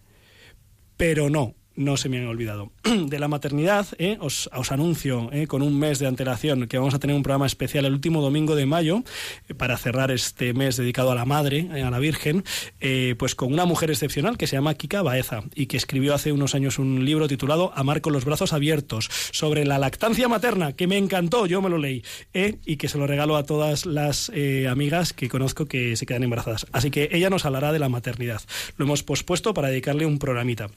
Pero 0.98 1.30
no, 1.30 1.56
no 1.76 1.98
se 1.98 2.10
me 2.10 2.20
han 2.20 2.28
olvidado. 2.28 2.72
De 2.84 3.20
la 3.20 3.28
maternidad, 3.28 3.88
eh, 3.98 4.18
os, 4.20 4.50
os 4.54 4.72
anuncio 4.72 5.30
eh, 5.32 5.48
con 5.48 5.62
un 5.62 5.78
mes 5.78 6.00
de 6.00 6.08
antelación 6.08 6.68
que 6.68 6.78
vamos 6.78 6.94
a 6.94 7.00
tener 7.00 7.16
un 7.16 7.24
programa 7.24 7.46
especial 7.46 7.86
el 7.86 7.94
último 7.94 8.22
domingo 8.22 8.56
de 8.56 8.66
mayo 8.66 9.04
eh, 9.48 9.54
para 9.54 9.78
cerrar 9.78 10.12
este 10.12 10.54
mes 10.54 10.78
dedicado 10.78 11.12
a 11.12 11.16
la 11.16 11.26
madre, 11.26 11.70
eh, 11.74 11.84
a 11.84 11.90
la 11.90 12.00
Virgen, 12.00 12.44
eh, 12.80 13.16
pues 13.18 13.36
con 13.36 13.54
una 13.54 13.66
mujer 13.66 13.92
excepcional 13.92 14.38
que 14.38 14.48
se 14.48 14.56
llama 14.56 14.74
Kika 14.76 15.02
Baeza 15.02 15.44
y 15.54 15.68
que 15.68 15.78
escribió 15.78 16.14
hace 16.14 16.32
unos 16.32 16.56
años 16.56 16.80
un 16.80 17.06
libro 17.06 17.28
titulado 17.28 17.72
Amar 17.76 18.02
con 18.02 18.14
los 18.14 18.26
brazos 18.26 18.54
abiertos 18.54 19.10
sobre 19.32 19.66
la 19.66 19.78
lactancia 19.78 20.28
materna, 20.28 20.74
que 20.74 20.88
me 20.88 20.98
encantó, 20.98 21.46
yo 21.46 21.62
me 21.62 21.70
lo 21.70 21.78
leí, 21.78 22.04
y 22.34 22.78
que 22.78 22.88
se 22.88 22.98
lo 22.98 23.08
regalo 23.08 23.36
a 23.36 23.44
todas 23.44 23.86
las 23.86 24.32
amigas 24.70 25.14
que 25.14 25.30
conozco 25.30 25.66
que 25.66 25.96
se 25.96 26.06
quedan 26.06 26.24
embarazadas. 26.24 26.68
Así 26.72 26.92
que 26.92 27.10
ella 27.12 27.30
nos 27.30 27.46
hablará 27.46 27.72
de 27.72 27.80
la 27.80 27.90
maternidad. 27.90 28.42
Lo 28.78 28.86
hemos 28.86 29.04
pospuesto 29.04 29.54
para 29.54 29.70
dedicarle 29.70 30.06
un 30.06 30.20
programita 30.20 30.70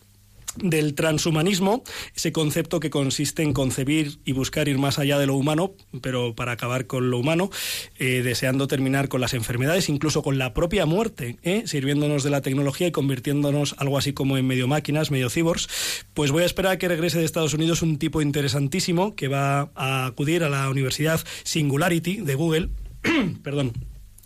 del 0.62 0.94
transhumanismo, 0.94 1.82
ese 2.14 2.32
concepto 2.32 2.80
que 2.80 2.90
consiste 2.90 3.42
en 3.42 3.52
concebir 3.52 4.18
y 4.24 4.32
buscar 4.32 4.68
ir 4.68 4.78
más 4.78 4.98
allá 4.98 5.18
de 5.18 5.26
lo 5.26 5.34
humano, 5.34 5.72
pero 6.00 6.34
para 6.34 6.52
acabar 6.52 6.86
con 6.86 7.11
lo 7.11 7.18
humano, 7.18 7.50
eh, 7.98 8.22
deseando 8.22 8.66
terminar 8.66 9.09
con 9.09 9.20
las 9.20 9.34
enfermedades, 9.34 9.88
incluso 9.88 10.22
con 10.22 10.38
la 10.38 10.54
propia 10.54 10.86
muerte, 10.86 11.38
¿eh? 11.42 11.62
sirviéndonos 11.66 12.22
de 12.22 12.30
la 12.30 12.40
tecnología 12.40 12.86
y 12.86 12.92
convirtiéndonos 12.92 13.74
algo 13.78 13.98
así 13.98 14.12
como 14.12 14.36
en 14.36 14.46
medio 14.46 14.68
máquinas, 14.68 15.11
medio 15.11 15.30
cyborgs, 15.30 15.68
pues 16.14 16.30
voy 16.30 16.42
a 16.42 16.46
esperar 16.46 16.72
a 16.72 16.78
que 16.78 16.88
regrese 16.88 17.18
de 17.18 17.24
Estados 17.24 17.54
Unidos 17.54 17.82
un 17.82 17.98
tipo 17.98 18.22
interesantísimo 18.22 19.14
que 19.14 19.28
va 19.28 19.70
a 19.74 20.06
acudir 20.06 20.44
a 20.44 20.48
la 20.48 20.68
Universidad 20.68 21.20
Singularity 21.44 22.16
de 22.16 22.34
Google, 22.34 22.68
perdón, 23.42 23.72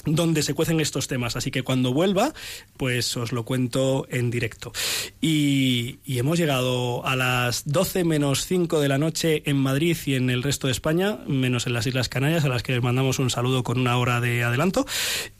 donde 0.04 0.42
se 0.42 0.54
cuecen 0.54 0.80
estos 0.80 1.08
temas. 1.08 1.36
Así 1.36 1.50
que 1.50 1.62
cuando 1.62 1.92
vuelva, 1.92 2.32
pues 2.76 3.16
os 3.16 3.32
lo 3.32 3.44
cuento 3.44 4.06
en 4.10 4.30
directo. 4.30 4.72
Y, 5.20 5.98
hemos 6.06 6.38
llegado 6.38 7.04
a 7.04 7.16
las 7.16 7.64
12 7.66 8.04
menos 8.04 8.46
5 8.46 8.80
de 8.80 8.88
la 8.88 8.98
noche 8.98 9.42
en 9.46 9.56
Madrid 9.56 9.96
y 10.06 10.14
en 10.14 10.30
el 10.30 10.42
resto 10.42 10.68
de 10.68 10.72
España, 10.72 11.18
menos 11.26 11.66
en 11.66 11.72
las 11.72 11.86
Islas 11.86 12.08
Canarias, 12.08 12.44
a 12.44 12.48
las 12.48 12.62
que 12.62 12.72
les 12.72 12.82
mandamos 12.82 13.18
un 13.18 13.30
saludo 13.30 13.64
con 13.64 13.80
una 13.80 13.96
hora 13.96 14.20
de 14.20 14.44
adelanto. 14.44 14.86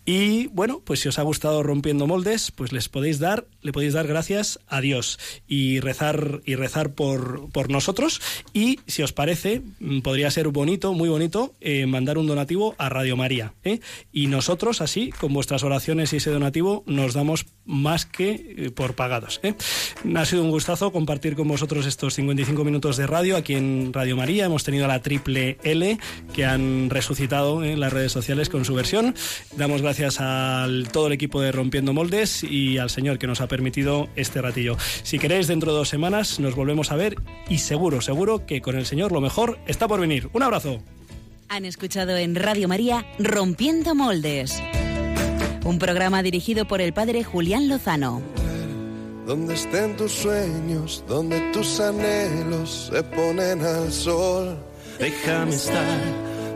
Y 0.04 0.48
bueno, 0.48 0.80
pues 0.84 1.00
si 1.00 1.08
os 1.08 1.18
ha 1.18 1.22
gustado 1.22 1.62
rompiendo 1.62 2.06
moldes, 2.06 2.50
pues 2.50 2.72
les 2.72 2.88
podéis 2.88 3.20
dar, 3.20 3.46
le 3.60 3.72
podéis 3.72 3.92
dar 3.92 4.08
gracias 4.08 4.58
a 4.66 4.80
Dios 4.80 5.18
y 5.46 5.78
rezar 5.78 6.40
y 6.44 6.56
rezar 6.56 6.94
por, 6.94 7.50
por 7.50 7.70
nosotros. 7.70 8.20
Y 8.52 8.80
si 8.86 9.02
os 9.02 9.12
parece, 9.12 9.62
mm, 9.78 10.00
podría 10.00 10.30
ser 10.30 10.48
bonito, 10.48 10.92
muy 10.92 11.08
bonito, 11.08 11.54
eh, 11.60 11.86
mandar 11.86 12.18
un 12.18 12.26
donativo 12.26 12.74
a 12.78 12.88
Radio 12.88 13.16
María. 13.16 13.54
¿eh? 13.62 13.78
Y 14.12 14.26
nosotros, 14.26 14.80
así, 14.80 15.10
con 15.10 15.32
vuestras 15.32 15.62
oraciones 15.62 16.12
y 16.12 16.16
ese 16.16 16.30
donativo, 16.30 16.82
nos 16.86 17.14
damos 17.14 17.46
más 17.64 18.04
que 18.04 18.54
eh, 18.56 18.70
por 18.70 18.94
pagados. 18.94 19.40
Ha 20.14 20.24
sido 20.24 20.42
un 20.42 20.50
gustazo 20.50 20.90
compartir 20.90 21.36
con 21.36 21.46
vosotros 21.46 21.86
estos 21.86 22.14
55 22.14 22.64
minutos 22.64 22.96
de 22.96 23.06
radio 23.06 23.36
aquí 23.36 23.54
en 23.54 23.92
Radio 23.92 24.16
María. 24.16 24.46
Hemos 24.46 24.64
tenido 24.64 24.84
a 24.86 24.88
la 24.88 25.00
triple 25.00 25.58
L 25.62 25.98
que 26.34 26.44
han 26.44 26.90
resucitado 26.90 27.62
en 27.62 27.78
las 27.78 27.92
redes 27.92 28.10
sociales 28.10 28.48
con 28.48 28.64
su 28.64 28.74
versión. 28.74 29.14
Damos 29.56 29.80
a 30.18 30.66
todo 30.90 31.08
el 31.08 31.12
equipo 31.12 31.40
de 31.40 31.52
Rompiendo 31.52 31.92
Moldes 31.92 32.42
y 32.42 32.78
al 32.78 32.90
Señor 32.90 33.18
que 33.18 33.26
nos 33.26 33.40
ha 33.40 33.46
permitido 33.46 34.08
este 34.16 34.40
ratillo. 34.40 34.76
Si 35.02 35.18
queréis, 35.18 35.46
dentro 35.46 35.72
de 35.72 35.78
dos 35.78 35.88
semanas 35.88 36.40
nos 36.40 36.54
volvemos 36.54 36.90
a 36.90 36.96
ver 36.96 37.16
y 37.48 37.58
seguro, 37.58 38.00
seguro 38.00 38.46
que 38.46 38.62
con 38.62 38.76
el 38.76 38.86
Señor 38.86 39.12
lo 39.12 39.20
mejor 39.20 39.58
está 39.66 39.88
por 39.88 40.00
venir. 40.00 40.30
Un 40.32 40.42
abrazo. 40.42 40.82
Han 41.48 41.64
escuchado 41.66 42.16
en 42.16 42.34
Radio 42.34 42.68
María 42.68 43.06
Rompiendo 43.18 43.94
Moldes. 43.94 44.62
Un 45.64 45.78
programa 45.78 46.22
dirigido 46.22 46.66
por 46.66 46.80
el 46.80 46.92
padre 46.92 47.22
Julián 47.22 47.68
Lozano. 47.68 48.22
Donde 49.26 49.54
estén 49.54 49.96
tus 49.96 50.12
sueños, 50.12 51.04
donde 51.06 51.38
tus 51.52 51.78
anhelos 51.80 52.90
se 52.92 53.02
ponen 53.02 53.62
al 53.62 53.92
sol. 53.92 54.56
Déjame 54.98 55.54
estar 55.54 56.31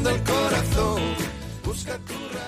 fondo 0.00 0.10
el 0.10 0.22
corazón. 0.22 1.02
Busca 1.64 1.98
tu 1.98 2.30